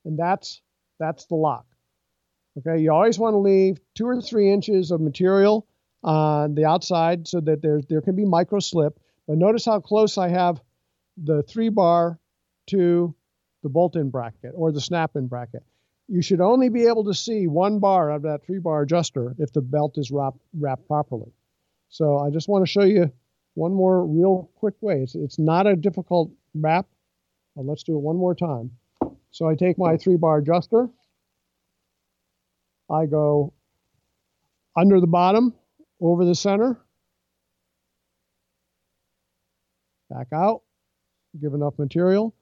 [0.03, 0.63] and that's
[0.97, 1.67] that's the lock.
[2.57, 5.67] Okay, you always want to leave two or three inches of material
[6.03, 8.99] on the outside so that there there can be micro slip.
[9.27, 10.59] But notice how close I have
[11.17, 12.17] the three bar
[12.67, 13.13] to
[13.61, 15.63] the bolt-in bracket or the snap-in bracket.
[16.07, 19.51] You should only be able to see one bar of that three bar adjuster if
[19.51, 21.31] the belt is wrapped, wrapped properly.
[21.89, 23.11] So I just want to show you
[23.55, 25.01] one more real quick way.
[25.01, 26.85] It's, it's not a difficult wrap.
[27.55, 28.71] Well, let's do it one more time.
[29.31, 30.89] So I take my three bar adjuster.
[32.89, 33.53] I go
[34.75, 35.53] under the bottom,
[35.99, 36.77] over the center,
[40.09, 40.61] back out,
[41.41, 42.35] give enough material.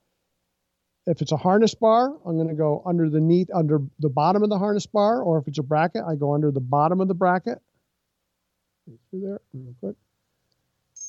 [1.05, 4.57] If it's a harness bar, I'm going to go underneath, under the bottom of the
[4.57, 7.61] harness bar, or if it's a bracket, I go under the bottom of the bracket.
[9.11, 9.95] There, real quick.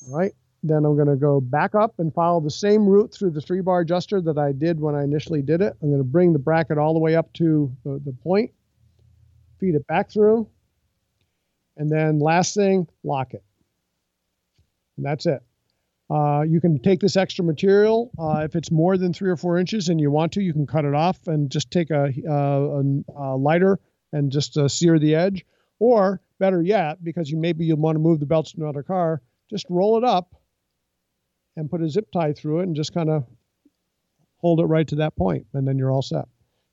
[0.09, 0.33] All right.
[0.63, 3.61] Then I'm going to go back up and follow the same route through the three
[3.61, 5.75] bar adjuster that I did when I initially did it.
[5.83, 8.51] I'm going to bring the bracket all the way up to the, the point,
[9.61, 10.49] feed it back through,
[11.77, 13.45] and then last thing, lock it.
[14.97, 15.43] And that's it.
[16.11, 18.11] Uh, you can take this extra material.
[18.19, 20.67] Uh, if it's more than three or four inches and you want to, you can
[20.67, 22.83] cut it off and just take a, a,
[23.17, 23.79] a lighter
[24.13, 25.45] and just uh, sear the edge.
[25.81, 29.23] Or better yet, because you maybe you'll want to move the belts to another car,
[29.51, 30.35] just roll it up
[31.57, 33.25] and put a zip tie through it and just kind of
[34.37, 36.27] hold it right to that point, and then you're all set.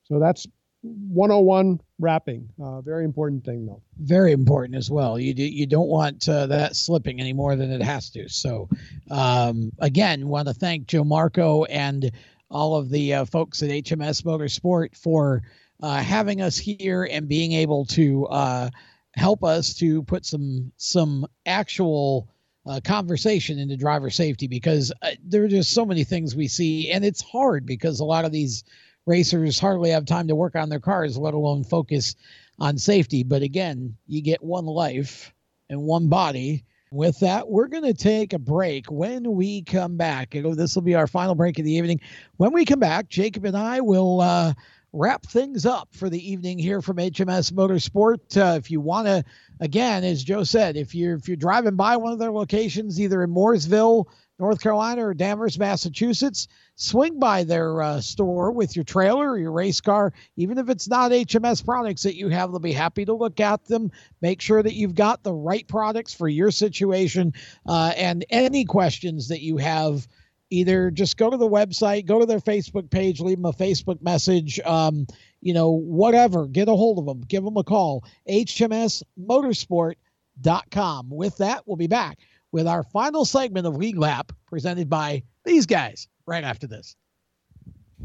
[0.03, 0.45] So that's
[0.83, 2.49] 101 wrapping.
[2.61, 3.81] Uh, very important thing, though.
[3.99, 5.19] Very important as well.
[5.19, 8.27] You do, you don't want uh, that slipping any more than it has to.
[8.29, 8.67] So,
[9.09, 12.11] um, again, want to thank Joe Marco and
[12.49, 15.43] all of the uh, folks at HMS Motorsport for
[15.81, 18.69] uh, having us here and being able to uh,
[19.15, 22.27] help us to put some some actual
[22.65, 26.91] uh, conversation into driver safety because uh, there are just so many things we see,
[26.91, 28.63] and it's hard because a lot of these
[29.05, 32.15] racers hardly have time to work on their cars, let alone focus
[32.59, 33.23] on safety.
[33.23, 35.33] But again, you get one life
[35.69, 36.63] and one body.
[36.93, 38.91] With that, we're going to take a break.
[38.91, 42.01] When we come back, this will be our final break of the evening.
[42.35, 44.53] When we come back, Jacob and I will uh,
[44.93, 48.35] wrap things up for the evening here from HMS Motorsport.
[48.35, 49.23] Uh, if you want to,
[49.61, 53.23] again, as Joe said, if you're if you're driving by one of their locations, either
[53.23, 54.05] in Mooresville,
[54.41, 59.51] North Carolina, or Danvers, Massachusetts, swing by their uh, store with your trailer or your
[59.51, 62.49] race car, even if it's not HMS products that you have.
[62.49, 63.91] They'll be happy to look at them.
[64.19, 67.33] Make sure that you've got the right products for your situation,
[67.67, 70.07] uh, and any questions that you have
[70.49, 74.01] either just go to the website, go to their Facebook page, leave them a Facebook
[74.01, 75.05] message, um,
[75.39, 78.03] you know, whatever, get a hold of them, give them a call.
[78.27, 81.09] HMSmotorsport.com.
[81.11, 82.17] With that, we'll be back
[82.51, 86.95] with our final segment of Lead Lap presented by these guys right after this.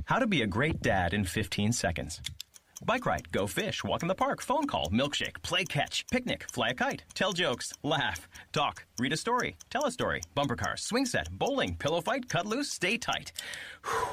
[0.04, 2.20] How to be a great dad in 15 seconds.
[2.84, 6.68] Bike ride, go fish, walk in the park, phone call, milkshake, play catch, picnic, fly
[6.68, 11.06] a kite, tell jokes, laugh, talk, read a story, tell a story, bumper car, swing
[11.06, 13.32] set, bowling, pillow fight, cut loose, stay tight.
[13.84, 14.08] Whew.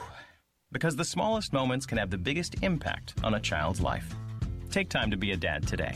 [0.72, 4.15] Because the smallest moments can have the biggest impact on a child's life.
[4.72, 5.95] Take time to be a dad today.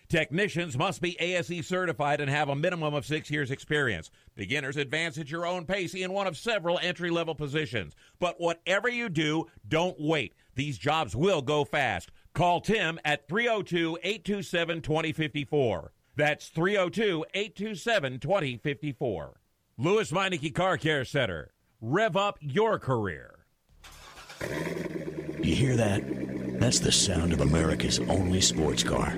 [0.11, 4.11] Technicians must be ASE certified and have a minimum of six years' experience.
[4.35, 7.95] Beginners advance at your own pace in one of several entry level positions.
[8.19, 10.33] But whatever you do, don't wait.
[10.53, 12.11] These jobs will go fast.
[12.33, 15.93] Call Tim at 302 827 2054.
[16.17, 19.39] That's 302 827 2054.
[19.77, 21.53] Lewes Meineke Car Care Center.
[21.79, 23.45] Rev up your career.
[25.41, 26.59] You hear that?
[26.59, 29.17] That's the sound of America's only sports car.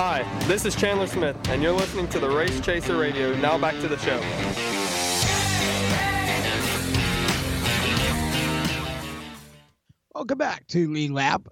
[0.00, 3.34] Hi, this is Chandler Smith, and you're listening to the Race Chaser Radio.
[3.38, 4.20] Now back to the show.
[10.14, 11.48] Welcome back to Lead Lap.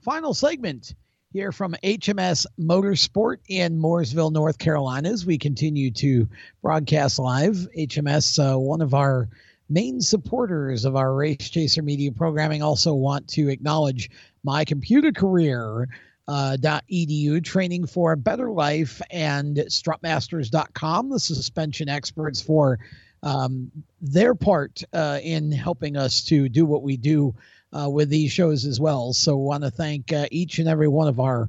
[0.00, 0.94] Final segment
[1.32, 6.28] here from HMS Motorsport in Mooresville, North Carolina, as we continue to
[6.62, 7.66] broadcast live.
[7.76, 9.28] HMS, uh, one of our
[9.68, 14.08] main supporters of our Race Chaser media programming, also want to acknowledge
[14.44, 15.88] my computer career.
[16.28, 22.78] Uh, .edu training for a better life and strutmasters.com the suspension experts for
[23.22, 23.70] um,
[24.02, 27.34] their part uh, in helping us to do what we do
[27.72, 29.12] uh, with these shows as well.
[29.12, 31.48] So, want to thank uh, each and every one of our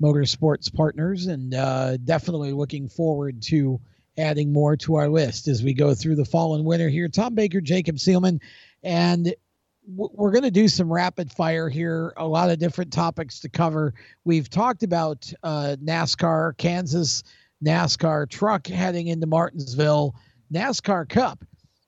[0.00, 3.80] motorsports partners, and uh, definitely looking forward to
[4.18, 7.08] adding more to our list as we go through the fall and winter here.
[7.08, 8.40] Tom Baker, Jacob Seelman,
[8.82, 9.34] and
[9.86, 12.12] we're going to do some rapid fire here.
[12.16, 13.94] A lot of different topics to cover.
[14.24, 17.22] We've talked about uh, NASCAR, Kansas
[17.64, 20.14] NASCAR truck heading into Martinsville,
[20.52, 21.44] NASCAR Cup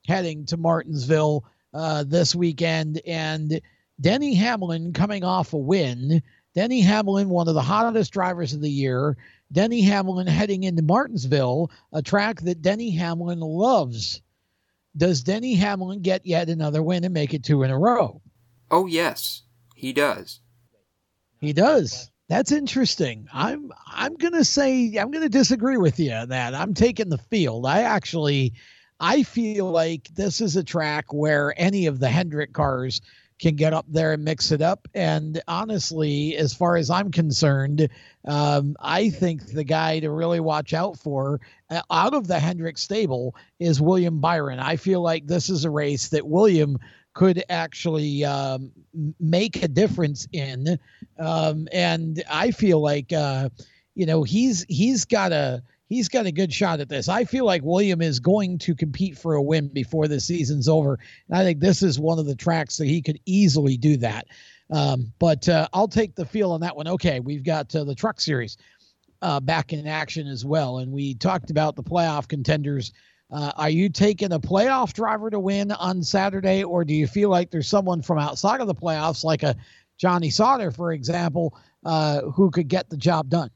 [0.06, 1.44] heading to Martinsville
[1.74, 3.60] uh, this weekend, and
[4.00, 6.22] Denny Hamlin coming off a win.
[6.54, 9.16] Denny Hamlin, one of the hottest drivers of the year.
[9.52, 14.22] Denny Hamlin heading into Martinsville, a track that Denny Hamlin loves.
[14.98, 18.20] Does Denny Hamlin get yet another win and make it two in a row?
[18.70, 19.44] Oh, yes,
[19.74, 20.40] he does.
[21.40, 22.10] He does.
[22.28, 23.26] That's interesting.
[23.32, 26.54] I'm I'm gonna say I'm gonna disagree with you on that.
[26.54, 27.64] I'm taking the field.
[27.64, 28.52] I actually
[29.00, 33.00] I feel like this is a track where any of the Hendrick cars
[33.38, 34.88] can get up there and mix it up.
[34.94, 37.88] And honestly, as far as I'm concerned,
[38.26, 43.34] um, I think the guy to really watch out for out of the Hendrick stable
[43.58, 44.58] is William Byron.
[44.58, 46.78] I feel like this is a race that William
[47.14, 48.70] could actually um,
[49.18, 50.78] make a difference in.
[51.18, 53.48] Um, and I feel like, uh,
[53.94, 57.08] you know, he's he's got a he's got a good shot at this.
[57.08, 60.98] I feel like William is going to compete for a win before the season's over.
[61.28, 64.26] And I think this is one of the tracks that he could easily do that.
[64.70, 66.86] Um, but uh, I'll take the feel on that one.
[66.86, 68.58] Okay, we've got uh, the Truck Series
[69.22, 70.78] uh, back in action as well.
[70.78, 72.92] And we talked about the playoff contenders.
[73.30, 77.28] Uh, are you taking a playoff driver to win on Saturday, or do you feel
[77.28, 79.54] like there's someone from outside of the playoffs, like a
[79.98, 83.50] Johnny Sauter, for example, uh, who could get the job done?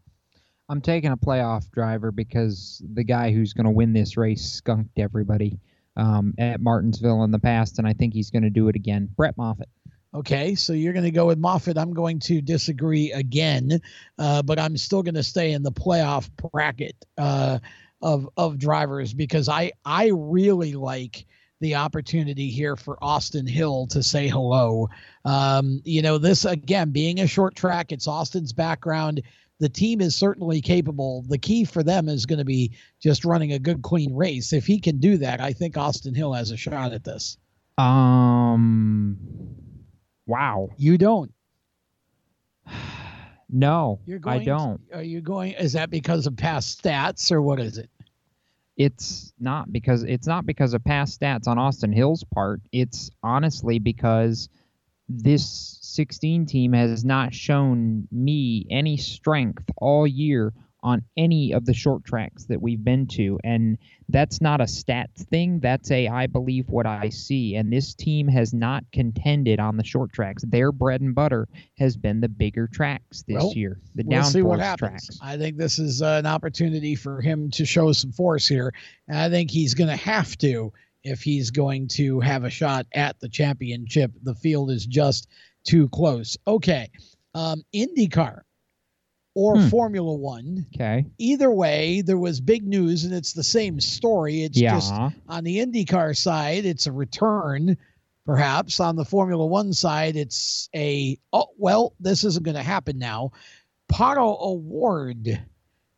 [0.69, 4.99] I'm taking a playoff driver because the guy who's going to win this race skunked
[4.99, 5.59] everybody
[5.97, 9.09] um, at Martinsville in the past, and I think he's going to do it again.
[9.17, 9.69] Brett Moffitt.
[10.15, 11.79] Okay, so you're going to go with Moffitt.
[11.79, 13.81] I'm going to disagree again,
[14.19, 17.61] uh, but I'm still going to stay in the playoff bracket uh,
[18.03, 21.25] of of drivers because I I really like
[21.61, 24.91] the opportunity here for Austin Hill to say hello.
[25.25, 29.23] Um, you know, this again being a short track, it's Austin's background
[29.63, 31.25] the team is certainly capable.
[31.29, 34.53] The key for them is going to be just running a good, clean race.
[34.53, 37.39] If he can do that, I think Austin Hill has a shot at this.
[37.79, 39.19] Um,
[40.27, 40.71] wow.
[40.77, 41.33] You don't.
[43.55, 44.81] No, You're going I don't.
[44.95, 45.53] are you going?
[45.53, 47.91] Is that because of past stats or what is it?
[48.79, 52.63] It's not because it's not because of past stats on Austin Hill's part.
[52.73, 54.49] It's honestly because
[55.07, 61.75] this 16 team has not shown me any strength all year on any of the
[61.75, 63.79] short tracks that we've been to and
[64.09, 68.27] that's not a stats thing that's a i believe what i see and this team
[68.29, 71.49] has not contended on the short tracks their bread and butter
[71.79, 74.79] has been the bigger tracks this Well, year the we'll see what downforce happens.
[74.79, 78.73] tracks I think this is uh, an opportunity for him to show some force here.
[79.09, 80.73] And I think he's going to have to
[81.05, 84.13] if he's going to have a shot at the championship.
[84.23, 85.29] The field is just
[85.65, 86.37] too close.
[86.47, 86.91] Okay.
[87.35, 88.41] Um, IndyCar
[89.35, 89.69] or Hmm.
[89.69, 90.67] Formula One.
[90.75, 94.43] okay Either way, there was big news, and it's the same story.
[94.43, 94.75] It's Yeah.
[94.75, 94.93] just
[95.29, 97.77] on the IndyCar side, it's a return,
[98.27, 98.79] perhaps.
[98.81, 103.33] On the Formula One side, it's a oh well, this isn't going to happen now.
[103.91, 105.41] Pato O'Ward,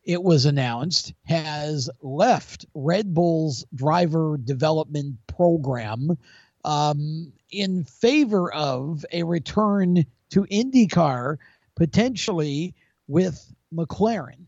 [0.03, 6.17] it was announced, has left Red Bull's driver development program
[6.63, 11.37] um, in favor of a return to IndyCar,
[11.75, 12.73] potentially
[13.07, 14.45] with McLaren.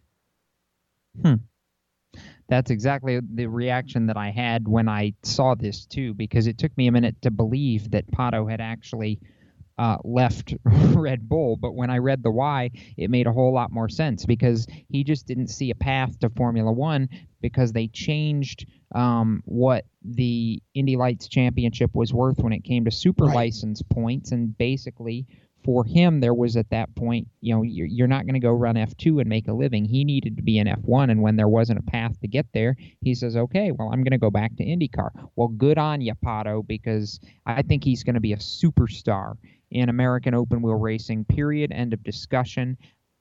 [2.49, 6.75] That's exactly the reaction that I had when I saw this too, because it took
[6.77, 9.19] me a minute to believe that Pato had actually
[9.77, 11.57] uh, left Red Bull.
[11.57, 15.03] But when I read the why, it made a whole lot more sense because he
[15.03, 17.09] just didn't see a path to Formula One
[17.41, 18.65] because they changed
[18.95, 23.35] um, what the Indy Lights Championship was worth when it came to super Right.
[23.35, 25.27] license points, and basically
[25.67, 28.53] for him, there was at that point, you know, you're, you're not going to go
[28.53, 29.83] run F2 and make a living.
[29.83, 32.77] He needed to be in F1, and when there wasn't a path to get there,
[33.01, 35.09] he says, okay, well, I'm going to go back to IndyCar.
[35.35, 39.33] Well, good on you, Pato, because I think he's going to be a superstar
[39.69, 41.73] in American open wheel racing, period.
[41.73, 42.77] End of discussion.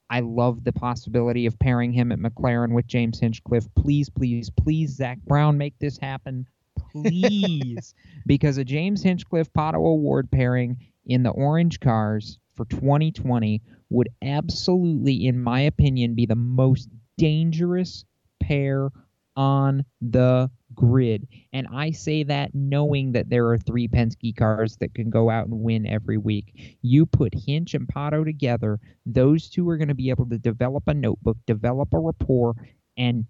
[0.09, 3.67] I love the possibility of pairing him at McLaren with James Hinchcliffe.
[3.75, 6.47] Please, please, please, Zak Brown, make this happen.
[6.93, 7.93] Please.
[8.25, 10.77] because a James Hinchcliffe Pato O'Ward pairing
[11.07, 18.05] in the orange cars for 2020 would absolutely, in my opinion, be the most dangerous
[18.41, 18.91] pair
[19.35, 21.27] on the grid.
[21.53, 25.47] And I say that knowing that there are three Penske cars that can go out
[25.47, 26.77] and win every week.
[26.81, 30.83] You put Hinch and Pato together, those two are going to be able to develop
[30.87, 32.55] a notebook, develop a rapport,
[32.97, 33.25] and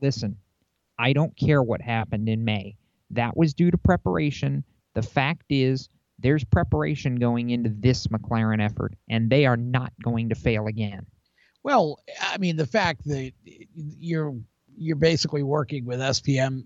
[0.00, 0.36] listen,
[0.98, 2.76] I don't care what happened in May.
[3.10, 4.64] That was due to preparation.
[4.94, 5.88] The fact is,
[6.22, 11.04] there's preparation going into this McLaren effort, and they are not going to fail again.
[11.62, 13.32] Well, I mean, the fact that
[13.74, 14.34] you're
[14.76, 16.64] you're basically working with SPM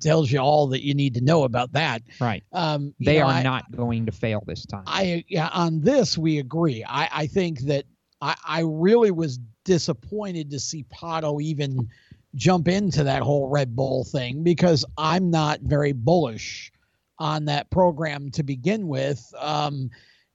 [0.00, 2.02] tells you all that you need to know about that.
[2.20, 2.42] Right.
[2.52, 4.84] Um, They know, are I- not going to fail this time.
[4.86, 6.84] I yeah, on this we agree.
[6.88, 7.84] I, I think that
[8.20, 11.88] I, I really was disappointed to see Pato even
[12.34, 16.71] jump into that whole Red Bull thing because I'm not very bullish
[17.18, 19.32] on that program to begin with.
[19.38, 19.90] Um,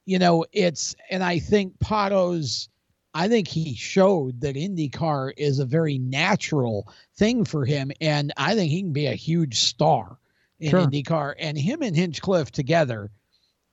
[0.06, 2.68] you know, it's and I think Pato's
[3.14, 6.86] I think he showed that IndyCar is a very natural
[7.16, 10.18] thing for him, and I think he can be a huge star
[10.60, 10.86] in Sure.
[10.86, 11.34] IndyCar.
[11.38, 13.10] And him and Hinchcliffe together,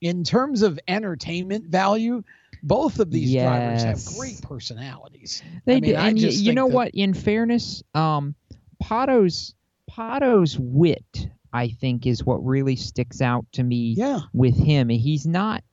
[0.02, 2.23] in terms of entertainment value,
[2.64, 5.44] both of these drivers have great personalities.
[5.65, 6.91] They I mean, do, I and you, you know that- what?
[6.95, 8.36] In fairness, um,
[8.82, 9.53] Pato's
[9.88, 13.95] Pato's wit, I think, is what really sticks out to me.
[13.98, 14.19] Yeah.
[14.34, 15.64] With him, he's not.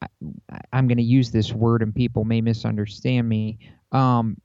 [0.00, 0.06] I,
[0.72, 3.58] I'm going to use this word, and people may misunderstand me.
[3.92, 4.36] Um,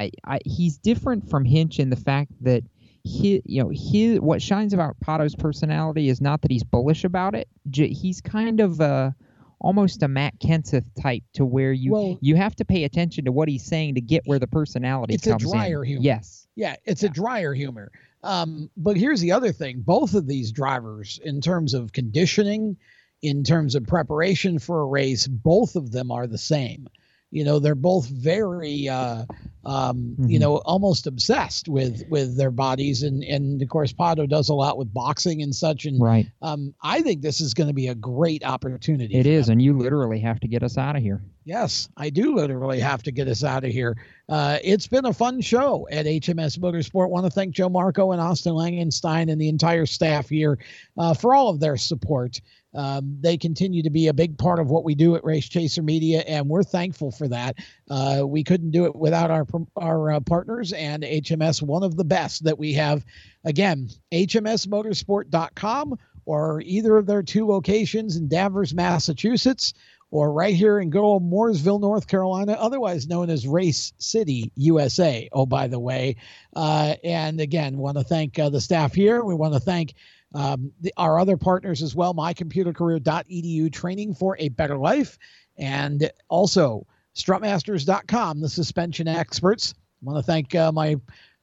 [0.00, 2.62] I, I, he's different from Hinch in the fact that
[3.04, 7.34] he, you know, he what shines about Pato's personality is not that he's bullish about
[7.34, 7.48] it.
[7.68, 9.14] J- he's kind of a
[9.60, 13.32] almost a Matt Kenseth type to where you Well- you have to pay attention to
[13.32, 15.88] what he's saying to get where the personality It's a drier in.
[15.88, 16.04] humor.
[16.04, 16.46] Yes.
[16.54, 17.90] Yeah, it's a drier humor.
[18.22, 22.76] Um, but here's the other thing: both of these drivers, in terms of conditioning,
[23.22, 26.88] in terms of preparation for a race, both of them are the same.
[27.30, 29.24] You know, they're both very, uh,
[29.64, 30.40] um, you Mhm.
[30.40, 34.78] know, almost obsessed with with their bodies, and and of course, Pato does a lot
[34.78, 35.84] with boxing and such.
[35.84, 36.26] And Right.
[36.40, 39.14] um, I think this is going to be a great opportunity.
[39.14, 39.54] it is them.
[39.54, 41.22] and you literally have to get us out of here.
[41.44, 43.96] Yes, I do literally have to get us out of here.
[44.28, 47.08] Uh, it's been a fun show at HMS Motorsport.
[47.10, 50.58] Want to thank Joe Marco and Austin Langenstein and the entire staff here
[50.98, 52.40] uh, for all of their support.
[52.74, 55.82] Um, they continue to be a big part of what we do at Race Chaser
[55.82, 57.56] Media, and we're thankful for that.
[57.90, 59.46] Uh, we couldn't do it without our
[59.76, 63.04] our uh, partners and HMS, one of the best that we have.
[63.44, 69.72] Again, HMSMotorsport.com or either of their two locations in Danvers, Massachusetts,
[70.10, 75.28] or right here in good old Mooresville, North Carolina, otherwise known as Race City, USA.
[75.32, 76.16] Oh, by the way.
[76.54, 79.22] Uh, and again, want to thank uh, the staff here.
[79.22, 79.94] We want to thank
[80.34, 85.18] um, the, our other partners as well, mycomputercareer.edu, training for a better life,
[85.56, 89.74] and also strutmasters.com, the suspension experts.
[89.78, 90.96] I want to thank uh, my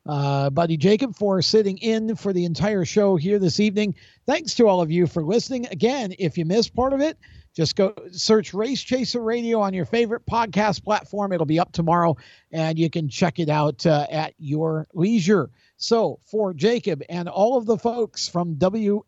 [0.07, 3.95] uh, buddy Jacob for sitting in for the entire show here this evening.
[4.27, 5.65] Thanks to all of you for listening.
[5.67, 7.17] Again, if you missed part of it,
[7.55, 11.31] just go search Race Chaser Radio on your favorite podcast platform.
[11.31, 12.17] It'll be up tomorrow,
[12.51, 15.49] and you can check it out uh, at your leisure.
[15.77, 19.03] So, for Jacob and all of the folks from WSIC,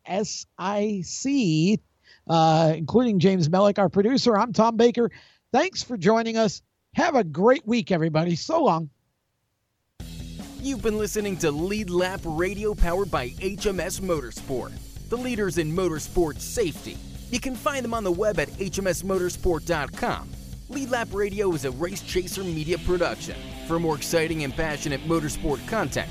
[2.28, 5.10] uh, including James Mellick, our producer, I'm Tom Baker.
[5.52, 6.60] Thanks for joining us.
[6.94, 8.36] Have a great week, everybody.
[8.36, 8.90] So long.
[10.60, 14.72] You've been listening to Lead Lap Radio powered by HMS Motorsport,
[15.08, 16.98] the leaders in motorsport safety.
[17.30, 20.28] You can find them on the web at hmsmotorsport.com.
[20.68, 23.36] Lead Lap Radio is a Race Chaser media production.
[23.66, 26.10] For more exciting and passionate motorsport content,